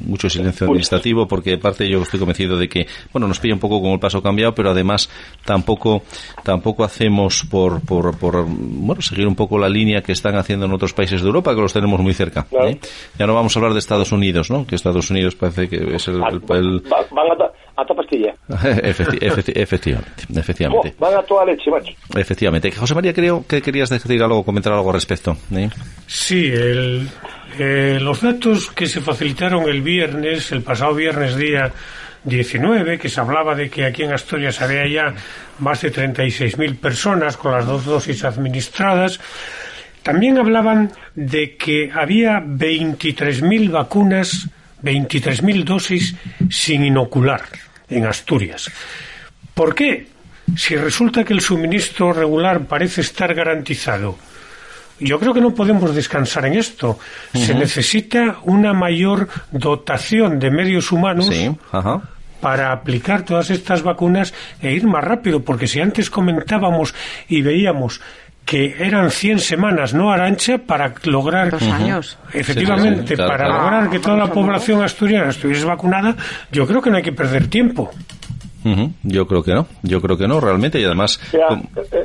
mucho 0.05 0.29
silencio 0.29 0.65
administrativo, 0.67 1.25
porque 1.27 1.51
de 1.51 1.57
parte 1.57 1.87
yo 1.87 2.01
estoy 2.01 2.19
convencido 2.19 2.57
de 2.57 2.67
que, 2.67 2.85
bueno, 3.13 3.27
nos 3.29 3.39
pilla 3.39 3.53
un 3.53 3.59
poco 3.61 3.81
con 3.81 3.91
el 3.91 3.99
paso 3.99 4.21
cambiado, 4.21 4.53
pero 4.53 4.71
además 4.71 5.09
tampoco, 5.45 6.03
tampoco 6.43 6.83
hacemos 6.83 7.43
por, 7.49 7.79
por, 7.85 8.17
por, 8.17 8.45
bueno, 8.45 9.01
seguir 9.01 9.25
un 9.25 9.35
poco 9.35 9.57
la 9.57 9.69
línea 9.69 10.01
que 10.01 10.11
están 10.11 10.35
haciendo 10.35 10.65
en 10.65 10.73
otros 10.73 10.93
países 10.93 11.21
de 11.21 11.27
Europa, 11.27 11.55
que 11.55 11.61
los 11.61 11.71
tenemos 11.71 11.99
muy 12.01 12.13
cerca. 12.13 12.45
¿eh? 12.65 12.77
Ya 13.17 13.25
no 13.25 13.33
vamos 13.35 13.55
a 13.55 13.59
hablar 13.59 13.71
de 13.73 13.79
Estados 13.79 14.11
Unidos, 14.11 14.51
¿no? 14.51 14.67
Que 14.67 14.75
Estados 14.75 15.09
Unidos 15.11 15.35
parece 15.35 15.69
que 15.69 15.95
es 15.95 16.07
el, 16.09 16.15
el- 16.15 16.41
el- 16.57 16.91
Va- 16.91 17.05
van 17.11 17.31
a, 17.31 17.37
ta- 17.37 17.51
a 17.77 17.85
toda 17.85 18.01
pastilla. 18.01 18.33
Efecti- 18.49 19.19
efecti- 19.19 19.53
efectivamente, 19.55 20.11
Oh, 20.35 20.39
efectivamente. 20.39 20.95
van 20.99 21.15
a 21.15 21.21
toda 21.23 21.45
leche, 21.45 21.69
macho. 21.71 21.93
Efectivamente. 22.15 22.71
José 22.71 22.93
María, 22.95 23.13
creo 23.13 23.45
que 23.47 23.61
querías 23.61 23.89
decir 23.89 24.21
algo, 24.21 24.43
comentar 24.43 24.73
algo 24.73 24.89
al 24.89 24.95
respecto. 24.95 25.37
¿eh? 25.55 25.69
Sí, 26.07 26.47
el, 26.47 27.07
eh, 27.59 27.97
los 28.01 28.21
datos 28.21 28.71
que 28.71 28.85
se 28.87 29.01
facilitaron 29.01 29.63
el 29.69 29.81
viernes, 29.81 30.51
el 30.51 30.61
pasado 30.61 30.93
viernes 30.95 31.35
día 31.35 31.71
19, 32.23 32.99
que 32.99 33.09
se 33.09 33.19
hablaba 33.19 33.55
de 33.55 33.69
que 33.69 33.85
aquí 33.85 34.03
en 34.03 34.13
Asturias 34.13 34.61
había 34.61 34.87
ya 34.87 35.13
más 35.59 35.81
de 35.81 35.91
36.000 35.91 36.77
personas 36.77 37.35
con 37.37 37.51
las 37.51 37.65
dos 37.65 37.83
dosis 37.85 38.23
administradas, 38.23 39.19
también 40.03 40.37
hablaban 40.37 40.91
de 41.15 41.55
que 41.57 41.91
había 41.93 42.39
23.000 42.39 43.71
vacunas, 43.71 44.47
23.000 44.83 45.63
dosis 45.63 46.15
sin 46.49 46.83
inocular 46.83 47.41
en 47.89 48.05
Asturias. 48.05 48.71
¿Por 49.53 49.75
qué? 49.75 50.07
Si 50.55 50.75
resulta 50.75 51.23
que 51.23 51.33
el 51.33 51.41
suministro 51.41 52.13
regular 52.13 52.65
parece 52.65 53.01
estar 53.01 53.33
garantizado, 53.33 54.17
yo 54.99 55.19
creo 55.19 55.33
que 55.33 55.41
no 55.41 55.53
podemos 55.53 55.95
descansar 55.95 56.45
en 56.45 56.53
esto. 56.53 56.99
Se 57.33 57.55
necesita 57.55 58.37
una 58.43 58.73
mayor 58.73 59.27
dotación 59.51 60.39
de 60.39 60.51
medios 60.51 60.91
humanos 60.91 61.27
Sí, 61.27 61.49
para 62.39 62.71
aplicar 62.71 63.23
todas 63.23 63.49
estas 63.49 63.83
vacunas 63.83 64.33
e 64.61 64.73
ir 64.73 64.85
más 64.85 65.03
rápido, 65.03 65.41
porque 65.41 65.67
si 65.67 65.79
antes 65.79 66.09
comentábamos 66.09 66.93
y 67.27 67.41
veíamos 67.41 68.01
que 68.51 68.75
eran 68.85 69.09
100 69.09 69.39
semanas, 69.39 69.93
no 69.93 70.11
Arancha, 70.11 70.57
para 70.57 70.93
lograr 71.05 71.51
Dos 71.51 71.61
años. 71.63 72.19
Efectivamente, 72.33 73.03
Sí, 73.03 73.07
sí, 73.07 73.15
claro, 73.15 73.31
para 73.31 73.45
claro. 73.45 73.63
lograr 73.63 73.89
que 73.89 73.99
toda 73.99 74.17
la 74.17 74.27
población 74.27 74.83
asturiana 74.83 75.29
estuviese 75.29 75.63
vacunada, 75.63 76.17
yo 76.51 76.67
creo 76.67 76.81
que 76.81 76.89
no 76.89 76.97
hay 76.97 77.01
que 77.03 77.13
perder 77.13 77.47
tiempo. 77.47 77.89
Yo 79.03 79.25
creo 79.25 79.41
que 79.41 79.53
no, 79.53 79.67
yo 79.83 80.01
creo 80.01 80.17
que 80.17 80.27
no, 80.27 80.41
realmente, 80.41 80.81
y 80.81 80.83
además... 80.83 81.17
Eh, 81.31 81.39
eh, 81.93 82.03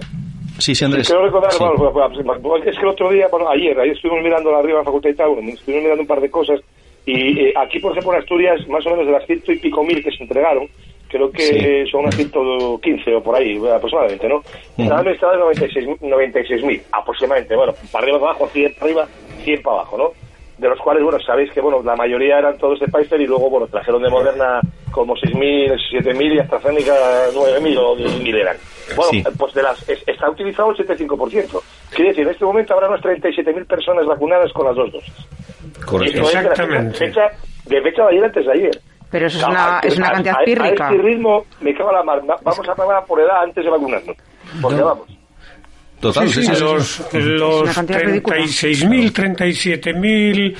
Sí, 0.58 0.74
sí, 0.76 0.84
Andrés. 0.84 1.08
Quiero 1.08 1.24
recordar, 1.26 1.50
Sí. 1.52 1.58
bueno, 1.60 2.64
es 2.64 2.76
que 2.76 2.80
el 2.82 2.88
otro 2.88 3.10
día, 3.10 3.26
bueno, 3.28 3.50
ayer, 3.50 3.78
ayer 3.80 3.94
estuvimos 3.96 4.22
mirando 4.22 4.54
arriba 4.56 4.78
en 4.78 4.78
la 4.78 4.84
facultad 4.84 5.10
tal, 5.16 5.30
bueno, 5.30 5.50
estuvimos 5.50 5.82
mirando 5.82 6.00
un 6.02 6.06
par 6.06 6.20
de 6.20 6.30
cosas, 6.30 6.60
y 7.04 7.40
eh, 7.40 7.52
aquí, 7.60 7.80
por 7.80 7.90
ejemplo, 7.90 8.14
en 8.14 8.20
Asturias, 8.20 8.60
más 8.68 8.86
o 8.86 8.90
menos 8.90 9.04
de 9.04 9.12
las 9.12 9.26
ciento 9.26 9.50
y 9.52 9.58
pico 9.58 9.82
mil 9.82 10.02
que 10.02 10.12
se 10.12 10.22
entregaron, 10.22 10.66
creo 11.08 11.30
que 11.30 11.42
Sí. 11.84 11.90
son 11.90 12.00
unas 12.02 12.14
115 12.16 13.14
o 13.14 13.22
por 13.22 13.36
ahí, 13.36 13.56
aproximadamente, 13.74 14.28
¿no? 14.28 14.42
Estaban 14.76 15.00
administradas 15.00 15.38
96 15.38 15.86
96.000, 16.00 16.82
aproximadamente, 16.92 17.54
bueno, 17.56 17.74
para 17.92 18.02
arriba, 18.04 18.18
para 18.20 18.30
abajo, 18.32 18.48
100 18.52 18.74
para 18.74 18.84
arriba, 18.86 19.08
100 19.44 19.62
para 19.62 19.76
abajo, 19.76 19.98
¿no? 19.98 20.10
De 20.58 20.68
los 20.70 20.78
cuales, 20.80 21.02
bueno, 21.04 21.18
sabéis 21.20 21.50
que, 21.52 21.60
bueno, 21.60 21.82
la 21.82 21.94
mayoría 21.96 22.38
eran 22.38 22.56
todos 22.56 22.80
de 22.80 22.86
Pfizer 22.88 23.20
y 23.20 23.26
luego, 23.26 23.50
bueno, 23.50 23.66
trajeron 23.66 24.02
de 24.02 24.08
Moderna 24.08 24.60
como 24.90 25.14
6.000, 25.14 25.76
7.000 25.90 26.32
y 26.34 26.38
AstraZeneca 26.38 26.94
9.000 27.34 27.76
o 27.78 27.94
10.000 27.94 28.34
eran. 28.34 28.56
Bueno, 28.96 29.10
Sí. 29.10 29.22
pues 29.38 29.52
de 29.52 29.62
las 29.62 29.86
es- 29.88 30.02
está 30.08 30.30
utilizado 30.30 30.70
el 30.70 30.76
75%. 30.78 31.62
Quiere 31.90 32.08
decir, 32.10 32.24
en 32.24 32.30
este 32.32 32.44
momento 32.46 32.72
habrá 32.72 32.88
unas 32.88 33.02
37.000 33.02 33.66
personas 33.66 34.06
vacunadas 34.06 34.50
con 34.54 34.64
las 34.66 34.76
dos 34.76 34.90
dosis. 34.92 35.12
Correcto. 35.84 36.22
Es 36.22 36.32
de 36.32 36.38
Exactamente. 36.40 36.98
fecha, 36.98 37.30
de 37.66 37.82
fecha 37.82 38.02
de 38.04 38.08
ayer 38.12 38.24
antes 38.24 38.46
de 38.46 38.52
ayer. 38.52 38.80
Pero 39.10 39.26
eso 39.28 39.38
es 39.38 39.44
una, 39.44 39.80
es 39.82 39.96
una 39.96 40.08
a- 40.08 40.12
cantidad 40.12 40.34
a- 40.40 40.44
pírrica. 40.44 40.88
A 40.88 40.92
este 40.92 41.02
ritmo, 41.02 41.46
me 41.60 41.74
cago 41.74 41.92
la 41.92 42.02
mar. 42.02 42.20
Va- 42.28 42.36
Vamos 42.42 42.68
a 42.68 42.74
pagar 42.74 43.04
por 43.06 43.20
edad 43.20 43.42
antes 43.44 43.64
de 43.64 43.70
vacunarnos. 43.70 44.16
Porque 44.60 44.80
vamos. 44.80 45.06
Total, 46.00 46.28
Sí, 46.28 46.42
sí, 46.42 46.52
los, 46.60 47.12
los 47.14 47.62
una 47.62 47.72
cantidad 47.74 48.00
ridícula. 48.00 48.36
36.000, 48.36 49.12
37.000 49.12 50.56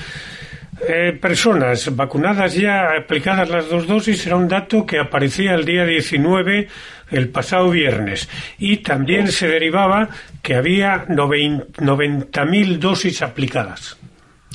eh, 0.87 1.13
personas 1.19 1.95
vacunadas 1.95 2.53
ya, 2.55 2.87
aplicadas 2.99 3.49
las 3.49 3.69
dos 3.69 3.85
dosis, 3.87 4.25
era 4.27 4.35
un 4.35 4.47
dato 4.47 4.85
que 4.85 4.99
aparecía 4.99 5.53
el 5.55 5.65
día 5.65 5.85
19, 5.85 6.67
el 7.11 7.29
pasado 7.29 7.69
viernes. 7.69 8.29
Y 8.59 8.77
también 8.77 9.27
se 9.31 9.47
derivaba 9.47 10.09
que 10.41 10.55
había 10.55 11.05
novein- 11.07 11.65
90.000 11.77 12.79
dosis 12.79 13.21
aplicadas. 13.21 13.97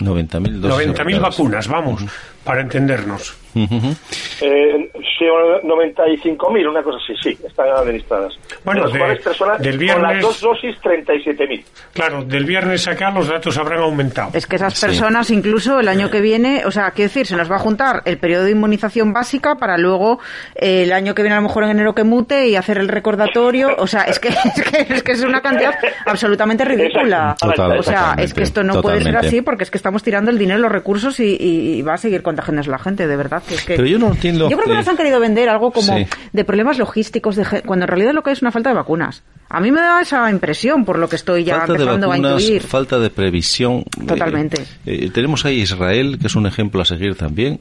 90.000 0.01 0.61
dosis 0.61 0.87
90.000 0.89 1.01
aplicadas. 1.01 1.21
vacunas, 1.39 1.69
vamos, 1.69 2.05
para 2.45 2.61
entendernos. 2.63 3.37
Mm-hmm. 3.55 3.93
Uh 4.41 4.47
eh, 4.47 4.82
Sí, 5.19 5.25
95.000, 5.65 6.69
una 6.69 6.83
cosa 6.83 6.99
así, 7.03 7.15
sí, 7.23 7.39
están 7.47 7.69
administradas. 7.71 8.35
Bueno, 8.65 8.85
Las 8.85 8.93
de- 8.93 9.17
personas 9.17 9.59
del 9.61 9.73
con 9.77 9.87
las 10.03 10.13
viernes- 10.13 10.23
dos 10.23 10.41
dosis, 10.41 10.77
37.000. 10.83 11.65
Claro, 11.93 12.25
del 12.25 12.45
viernes 12.45 12.87
acá 12.89 13.11
los 13.11 13.29
datos 13.29 13.57
habrán 13.59 13.81
aumentado. 13.81 14.31
Es 14.35 14.47
que 14.47 14.57
esas 14.57 14.75
Sí. 14.79 14.87
personas, 14.87 15.31
incluso 15.31 15.81
el 15.81 15.89
año 15.89 16.11
que 16.11 16.21
viene, 16.21 16.65
o 16.67 16.71
sea, 16.71 16.91
quiero 16.93 17.09
decir, 17.09 17.27
se 17.27 17.37
nos 17.37 17.51
va 17.51 17.57
a 17.57 17.59
juntar 17.59 18.03
el 18.05 18.19
periodo 18.19 18.45
de 18.45 18.53
inmunización 18.53 19.13
básica 19.13 19.57
para 19.57 19.77
luego 19.79 20.19
eh, 20.55 20.83
el 20.85 20.93
año 20.93 21.15
que 21.15 21.23
viene, 21.23 21.35
a 21.37 21.41
lo 21.41 21.47
mejor 21.49 21.65
en 21.65 21.71
enero 21.71 21.95
que 21.95 22.05
mute 22.05 22.47
y 22.49 22.57
hacer 22.57 22.79
el 22.79 22.89
recordatorio. 22.89 23.75
O 23.79 23.87
sea, 23.87 24.03
es 24.03 24.19
que 24.19 24.29
es, 24.57 24.63
que, 24.71 24.95
es, 24.95 25.03
que 25.03 25.13
es 25.13 25.23
una 25.23 25.41
cantidad 25.41 25.75
absolutamente 26.07 26.65
ridícula. 26.65 27.37
Total, 27.41 27.79
o 27.79 27.83
sea, 27.83 28.15
es 28.19 28.33
que 28.35 28.43
esto 28.43 28.63
no 28.63 28.81
puede 28.83 29.03
ser 29.03 29.17
así 29.17 29.43
porque 29.43 29.65
es 29.65 29.71
que 29.71 29.79
estamos 29.79 30.03
tirando 30.03 30.31
el 30.31 30.39
dinero, 30.39 30.61
los 30.61 30.73
recursos 30.73 31.19
y, 31.21 31.37
y- 31.39 31.63
y 31.73 31.83
va 31.83 31.95
a 31.95 31.99
seguir 31.99 32.23
contagiándose 32.23 32.71
la 32.71 32.79
gente, 32.79 33.07
de 33.07 33.17
verdad. 33.17 33.43
Que 33.49 33.55
es 33.55 33.65
que... 33.65 33.75
Pero 33.77 33.87
yo 33.89 33.99
no 33.99 34.09
entiendo, 34.09 34.49
Yo 34.51 34.57
creo 34.57 34.67
que 34.69 34.73
eh, 34.75 34.77
nos 34.77 34.89
han 34.93 34.97
querido 34.97 35.21
vender 35.21 35.49
algo 35.49 35.71
como 35.73 35.97
sí. 35.97 36.07
de 36.33 36.45
problemas 36.45 36.79
logísticos, 36.79 37.37
de, 37.37 37.45
cuando 37.67 37.85
en 37.85 37.89
realidad 37.89 38.13
lo 38.15 38.23
que 38.23 38.31
hay 38.31 38.35
es 38.35 38.43
una 38.43 38.53
falta 38.53 38.71
de 38.71 38.77
vacunas. 38.77 39.23
A 39.49 39.61
mí 39.61 39.71
me 39.71 39.81
da 39.81 40.01
esa 40.01 40.31
impresión 40.31 40.85
por 40.85 40.99
lo 40.99 41.09
que 41.09 41.17
estoy 41.17 41.45
ya 41.45 41.59
falta 41.59 41.73
de 41.75 41.79
empezando 41.81 42.07
a 42.07 42.09
vacunas, 42.11 42.43
intuir. 42.43 42.63
falta 42.63 42.99
de 42.99 43.11
previsión. 43.11 43.85
Totalmente. 44.07 44.63
Eh, 44.87 45.05
eh, 45.07 45.11
tenemos 45.13 45.45
ahí 45.45 45.61
Israel, 45.61 46.19
que 46.19 46.27
es 46.29 46.37
un 46.37 46.47
ejemplo 46.47 46.81
a 46.81 46.85
seguir 46.87 47.15
también. 47.17 47.61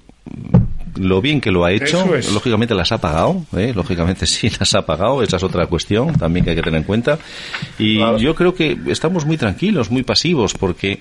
Lo 0.97 1.21
bien 1.21 1.39
que 1.41 1.51
lo 1.51 1.63
ha 1.65 1.71
hecho, 1.71 2.15
es. 2.15 2.32
lógicamente 2.34 2.75
las 2.75 2.91
ha 2.91 2.97
pagado, 2.99 3.45
¿eh? 3.57 3.71
lógicamente 3.75 4.25
sí 4.27 4.49
las 4.59 4.73
ha 4.75 4.86
pagado, 4.86 5.23
esa 5.23 5.38
es 5.38 5.43
otra 5.43 5.65
cuestión 5.67 6.13
también 6.17 6.43
que 6.45 6.51
hay 6.51 6.55
que 6.57 6.61
tener 6.63 6.79
en 6.79 6.84
cuenta. 6.86 7.17
Y 7.79 7.97
Claro. 7.97 8.17
yo 8.17 8.36
creo 8.36 8.53
que 8.53 8.77
estamos 8.88 9.25
muy 9.25 9.38
tranquilos, 9.38 9.89
muy 9.89 10.03
pasivos, 10.03 10.53
porque 10.53 10.99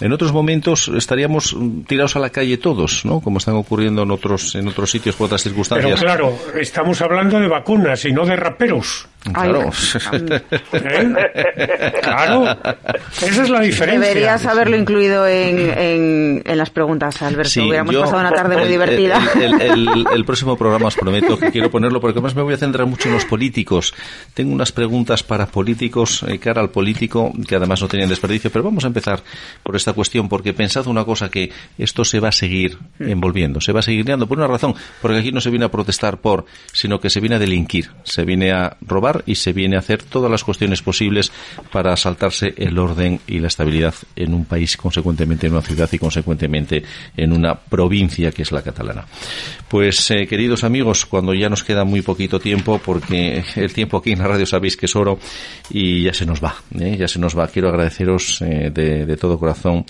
en 0.00 0.12
otros 0.12 0.32
momentos 0.32 0.88
estaríamos 0.88 1.54
mm, 1.54 1.82
tirados 1.82 2.16
a 2.16 2.20
la 2.20 2.30
calle 2.30 2.56
todos, 2.58 3.04
¿no? 3.04 3.20
Como 3.20 3.38
están 3.38 3.54
ocurriendo 3.56 4.02
en 4.02 4.10
otros 4.10 4.54
en 4.54 4.68
otros 4.68 4.90
sitios 4.90 5.16
por 5.16 5.26
otras 5.26 5.42
Pero 5.42 5.50
circunstancias. 5.52 6.00
claro, 6.00 6.36
estamos 6.58 7.00
hablando 7.02 7.38
de 7.38 7.48
vacunas 7.48 8.04
y 8.04 8.12
no 8.12 8.24
de 8.24 8.36
raperos. 8.36 9.06
Claro. 9.32 9.70
¿eh? 9.70 10.42
claro, 12.02 12.56
esa 13.22 13.42
es 13.42 13.50
la 13.50 13.60
diferencia. 13.60 14.00
Deberías 14.08 14.46
haberlo 14.46 14.76
incluido 14.76 15.26
en, 15.26 15.58
en, 15.78 16.42
en 16.44 16.58
las 16.58 16.70
preguntas, 16.70 17.20
Alberto. 17.22 17.50
Sí, 17.50 17.60
Hubiéramos 17.60 17.92
yo- 17.94 18.00
pasado 18.00 18.20
una 18.20 18.32
tarde 18.32 18.56
muy 18.56 18.68
divertida. 18.68 19.20
El, 19.34 19.60
el- 19.60 19.88
el- 19.88 20.06
el 20.12 20.24
próximo 20.24 20.56
programa 20.56 20.86
os 20.88 20.96
prometo 20.96 21.38
que 21.38 21.50
quiero 21.50 21.70
ponerlo 21.70 22.00
porque 22.00 22.18
además 22.18 22.34
me 22.34 22.42
voy 22.42 22.54
a 22.54 22.56
centrar 22.56 22.86
mucho 22.86 23.08
en 23.08 23.14
los 23.14 23.24
políticos. 23.24 23.94
Tengo 24.34 24.52
unas 24.54 24.72
preguntas 24.72 25.22
para 25.22 25.46
políticos, 25.46 26.24
eh, 26.26 26.38
cara 26.38 26.60
al 26.60 26.70
político, 26.70 27.32
que 27.46 27.56
además 27.56 27.82
no 27.82 27.88
tenían 27.88 28.08
desperdicio, 28.08 28.50
pero 28.50 28.64
vamos 28.64 28.84
a 28.84 28.86
empezar 28.86 29.22
por 29.62 29.76
esta 29.76 29.92
cuestión 29.92 30.28
porque 30.28 30.52
pensad 30.54 30.86
una 30.86 31.04
cosa 31.04 31.28
que 31.30 31.50
esto 31.78 32.04
se 32.04 32.20
va 32.20 32.28
a 32.28 32.32
seguir 32.32 32.78
envolviendo, 32.98 33.60
se 33.60 33.72
va 33.72 33.80
a 33.80 33.82
seguir 33.82 34.06
liando 34.06 34.26
por 34.26 34.38
una 34.38 34.46
razón, 34.46 34.74
porque 35.02 35.18
aquí 35.18 35.32
no 35.32 35.40
se 35.40 35.50
viene 35.50 35.66
a 35.66 35.70
protestar 35.70 36.18
por, 36.18 36.46
sino 36.72 37.00
que 37.00 37.10
se 37.10 37.20
viene 37.20 37.36
a 37.36 37.38
delinquir, 37.38 37.90
se 38.04 38.24
viene 38.24 38.52
a 38.52 38.76
robar 38.80 39.09
y 39.26 39.34
se 39.34 39.52
viene 39.52 39.76
a 39.76 39.80
hacer 39.80 40.02
todas 40.02 40.30
las 40.30 40.44
cuestiones 40.44 40.82
posibles 40.82 41.32
para 41.72 41.96
saltarse 41.96 42.54
el 42.56 42.78
orden 42.78 43.20
y 43.26 43.38
la 43.38 43.48
estabilidad 43.48 43.94
en 44.16 44.34
un 44.34 44.44
país, 44.44 44.76
consecuentemente 44.76 45.46
en 45.46 45.52
una 45.52 45.62
ciudad 45.62 45.88
y 45.92 45.98
consecuentemente 45.98 46.82
en 47.16 47.32
una 47.32 47.54
provincia 47.54 48.30
que 48.32 48.42
es 48.42 48.52
la 48.52 48.62
catalana. 48.62 49.06
Pues 49.68 50.10
eh, 50.10 50.26
queridos 50.26 50.64
amigos, 50.64 51.06
cuando 51.06 51.34
ya 51.34 51.48
nos 51.48 51.64
queda 51.64 51.84
muy 51.84 52.02
poquito 52.02 52.40
tiempo, 52.40 52.80
porque 52.84 53.44
el 53.56 53.72
tiempo 53.72 53.98
aquí 53.98 54.12
en 54.12 54.18
la 54.18 54.28
radio 54.28 54.46
sabéis 54.46 54.76
que 54.76 54.86
es 54.86 54.96
oro 54.96 55.18
y 55.70 56.04
ya 56.04 56.14
se 56.14 56.26
nos 56.26 56.42
va, 56.42 56.54
¿eh? 56.78 56.96
ya 56.98 57.08
se 57.08 57.18
nos 57.18 57.38
va. 57.38 57.48
Quiero 57.48 57.68
agradeceros 57.68 58.42
eh, 58.42 58.70
de, 58.72 59.06
de 59.06 59.16
todo 59.16 59.38
corazón 59.38 59.84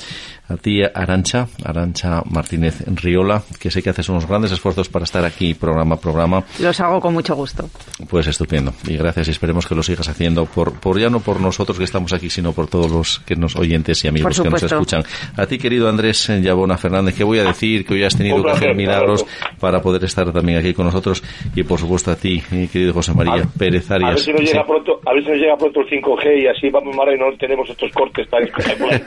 a 0.51 0.57
ti, 0.57 0.83
Arancha, 0.83 1.47
Arancha 1.65 2.23
Martínez 2.29 2.83
Riola, 2.87 3.43
que 3.59 3.71
sé 3.71 3.83
que 3.83 3.91
haces 3.91 4.09
unos 4.09 4.27
grandes 4.27 4.51
esfuerzos 4.51 4.89
para 4.89 5.05
estar 5.05 5.25
aquí 5.25 5.55
programa 5.55 5.95
a 5.95 6.01
programa. 6.01 6.45
Los 6.59 6.81
hago 6.81 7.01
con 7.01 7.15
mucho 7.15 7.37
gusto. 7.37 7.71
Pues 8.09 8.27
estupendo. 8.27 8.75
Y 8.87 8.97
gracias 8.97 9.10
y 9.29 9.31
esperemos 9.31 9.67
que 9.67 9.75
lo 9.75 9.83
sigas 9.83 10.09
haciendo 10.09 10.47
por, 10.47 10.73
por 10.81 10.99
ya 10.99 11.09
no 11.11 11.21
por 11.21 11.41
nosotros 11.41 11.79
que 11.79 11.85
estamos 11.85 12.13
aquí, 12.13 12.31
sino 12.31 12.53
por 12.53 12.67
todos 12.69 12.91
los 12.91 13.19
que 13.21 13.37
nos 13.37 13.57
oyentes 13.57 14.05
y 14.05 14.09
amigos 14.09 14.41
que 14.41 14.51
nos 14.51 14.63
escuchan. 14.63 15.03
A 15.37 15.47
ti, 15.47 15.59
querido 15.59 15.89
Andrés 15.89 16.29
Yabona 16.43 16.77
Fernández, 16.79 17.15
que 17.17 17.25
voy 17.25 17.39
a 17.39 17.45
decir 17.45 17.85
que 17.85 17.95
hoy 17.95 18.05
has 18.05 18.17
tenido 18.17 18.43
que 18.43 18.51
hacer 18.51 18.75
milagros 18.75 19.25
para 19.59 19.81
poder 19.83 20.05
estar 20.05 20.33
también 20.33 20.59
aquí 20.59 20.73
con 20.75 20.87
nosotros. 20.87 21.23
Y 21.55 21.63
por 21.63 21.79
supuesto 21.79 22.11
a 22.11 22.17
ti, 22.17 22.43
mi 22.51 22.69
querido 22.69 22.93
José 22.93 23.13
María 23.15 23.43
A- 23.45 23.59
Pérez 23.59 23.91
A 23.91 23.95
ver 23.95 24.05
Arias. 24.07 24.23
si 24.23 24.33
nos 24.33 24.41
Sí. 24.41 24.47
llega 24.49 24.67
pronto, 24.67 25.01
a 25.07 25.13
ver 25.15 25.25
si 25.25 25.31
nos 25.31 25.39
llega 25.39 25.57
pronto 25.57 25.81
el 25.81 25.87
5G 25.89 26.43
y 26.43 26.47
así 26.47 26.71
vamos 26.71 26.95
Mara 26.97 27.15
y 27.15 27.19
no 27.19 27.27
tenemos 27.39 27.69
estos 27.71 27.91
cortes 27.93 28.29
tan 28.29 28.43
espectaculares. 28.45 29.03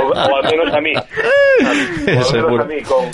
o, 0.00 0.06
o 0.08 0.36
al 0.36 0.50
menos 0.50 0.74
a 0.74 0.80
mí. 0.80 0.92
O 0.96 1.00
al 1.66 1.76
menos 2.16 2.60
a 2.60 2.64
mí 2.64 2.82
con, 2.82 3.04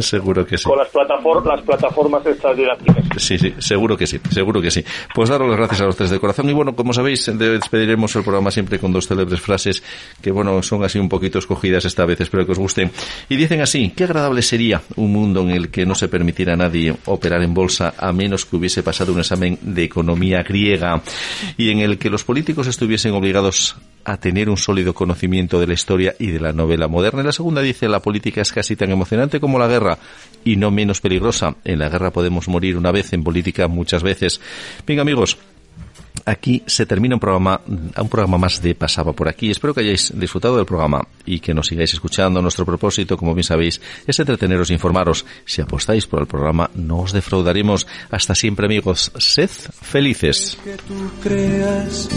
Seguro 0.00 0.44
que 0.46 0.58
sí. 0.58 0.64
con 0.64 0.78
las 0.78 0.88
plataformas, 0.88 1.46
las 1.56 1.62
plataformas 1.64 2.26
estas 2.26 2.56
didácticas. 2.56 3.04
Sí, 3.22 3.38
sí, 3.38 3.54
seguro 3.58 3.96
que 3.96 4.06
sí, 4.06 4.20
seguro 4.30 4.60
que 4.60 4.70
sí. 4.70 4.84
Pues 5.14 5.30
daros 5.30 5.48
las 5.48 5.56
gracias 5.58 5.80
a 5.80 5.84
los 5.86 5.96
tres 5.96 6.10
de 6.10 6.18
corazón. 6.20 6.48
Y 6.48 6.52
bueno, 6.52 6.74
como 6.76 6.92
sabéis, 6.92 7.26
de- 7.26 7.58
despediremos 7.58 8.14
el 8.16 8.22
programa 8.22 8.50
siempre 8.50 8.78
con 8.78 8.92
dos 8.92 9.06
célebres 9.08 9.40
frases 9.40 9.82
que, 10.20 10.30
bueno, 10.30 10.62
son 10.62 10.84
así 10.84 10.98
un 10.98 11.08
poquito 11.08 11.38
escogidas 11.38 11.84
esta 11.84 12.04
vez, 12.04 12.20
espero 12.20 12.44
que 12.44 12.52
os 12.52 12.58
gusten. 12.58 12.90
Y 13.28 13.36
dicen 13.36 13.60
así, 13.60 13.92
qué 13.96 14.04
agradable 14.04 14.42
sería 14.42 14.82
un 14.96 15.12
mundo 15.12 15.40
en 15.42 15.50
el 15.50 15.70
que 15.70 15.86
no 15.86 15.94
se 15.94 16.08
permitiera 16.08 16.52
a 16.54 16.56
nadie 16.56 16.94
operar 17.06 17.42
en 17.42 17.54
bolsa 17.54 17.94
a 17.98 18.12
menos 18.12 18.44
que 18.44 18.56
hubiese 18.56 18.82
pasado 18.82 19.12
un 19.12 19.20
examen 19.20 19.58
de 19.62 19.84
economía 19.84 20.42
griega 20.42 21.00
y 21.56 21.70
en 21.70 21.78
el 21.80 21.98
que 21.98 22.10
los 22.10 22.24
políticos 22.24 22.66
estuviesen 22.66 23.12
obligados 23.14 23.76
a 24.04 24.16
tener 24.16 24.48
un 24.48 24.56
sólido 24.56 24.94
conocimiento 24.94 25.60
de 25.60 25.66
la 25.66 25.74
historia 25.74 26.14
y 26.18 26.28
de 26.30 26.40
la 26.40 26.52
novela 26.52 26.88
moderna. 26.88 27.20
Y 27.20 27.26
la 27.26 27.32
segunda 27.32 27.60
dice, 27.60 27.88
la 27.88 28.00
política 28.00 28.40
es 28.40 28.52
casi 28.52 28.74
tan 28.74 28.90
emocionante 28.90 29.38
como 29.38 29.58
la 29.58 29.66
guerra 29.66 29.77
y 30.44 30.56
no 30.56 30.70
menos 30.70 31.00
peligrosa. 31.00 31.56
En 31.64 31.78
la 31.78 31.88
guerra 31.88 32.10
podemos 32.10 32.48
morir 32.48 32.76
una 32.76 32.92
vez, 32.92 33.12
en 33.12 33.22
política 33.22 33.68
muchas 33.68 34.02
veces. 34.02 34.40
Venga 34.86 35.02
amigos, 35.02 35.38
aquí 36.24 36.62
se 36.66 36.86
termina 36.86 37.16
un 37.16 37.20
programa, 37.20 37.60
un 37.66 38.08
programa 38.08 38.38
más 38.38 38.60
de 38.62 38.74
Pasaba 38.74 39.12
por 39.12 39.28
aquí. 39.28 39.50
Espero 39.50 39.74
que 39.74 39.80
hayáis 39.80 40.12
disfrutado 40.18 40.56
del 40.56 40.66
programa 40.66 41.06
y 41.24 41.40
que 41.40 41.54
nos 41.54 41.66
sigáis 41.66 41.92
escuchando. 41.92 42.42
Nuestro 42.42 42.64
propósito, 42.64 43.16
como 43.16 43.34
bien 43.34 43.44
sabéis, 43.44 43.80
es 44.06 44.18
entreteneros 44.18 44.70
e 44.70 44.74
informaros. 44.74 45.24
Si 45.44 45.60
apostáis 45.60 46.06
por 46.06 46.20
el 46.20 46.26
programa, 46.26 46.70
no 46.74 47.00
os 47.00 47.12
defraudaremos. 47.12 47.86
Hasta 48.10 48.34
siempre 48.34 48.66
amigos. 48.66 49.12
Sed 49.18 49.50
felices. 49.50 50.58
que 50.64 50.76
tú 50.76 51.10
creas 51.22 52.08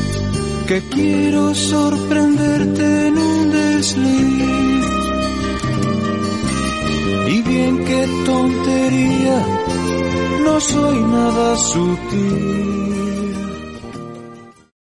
que 0.67 0.81
quiero 0.89 1.53
sorprenderte 1.53 3.07
en 3.07 3.17
un 3.17 3.51
desliz. 3.51 4.70
Bien 7.51 7.83
qué 7.83 8.07
tontería, 8.25 9.45
no 10.45 10.57
soy 10.61 10.99
nada 11.01 11.57
sutil. 11.57 12.90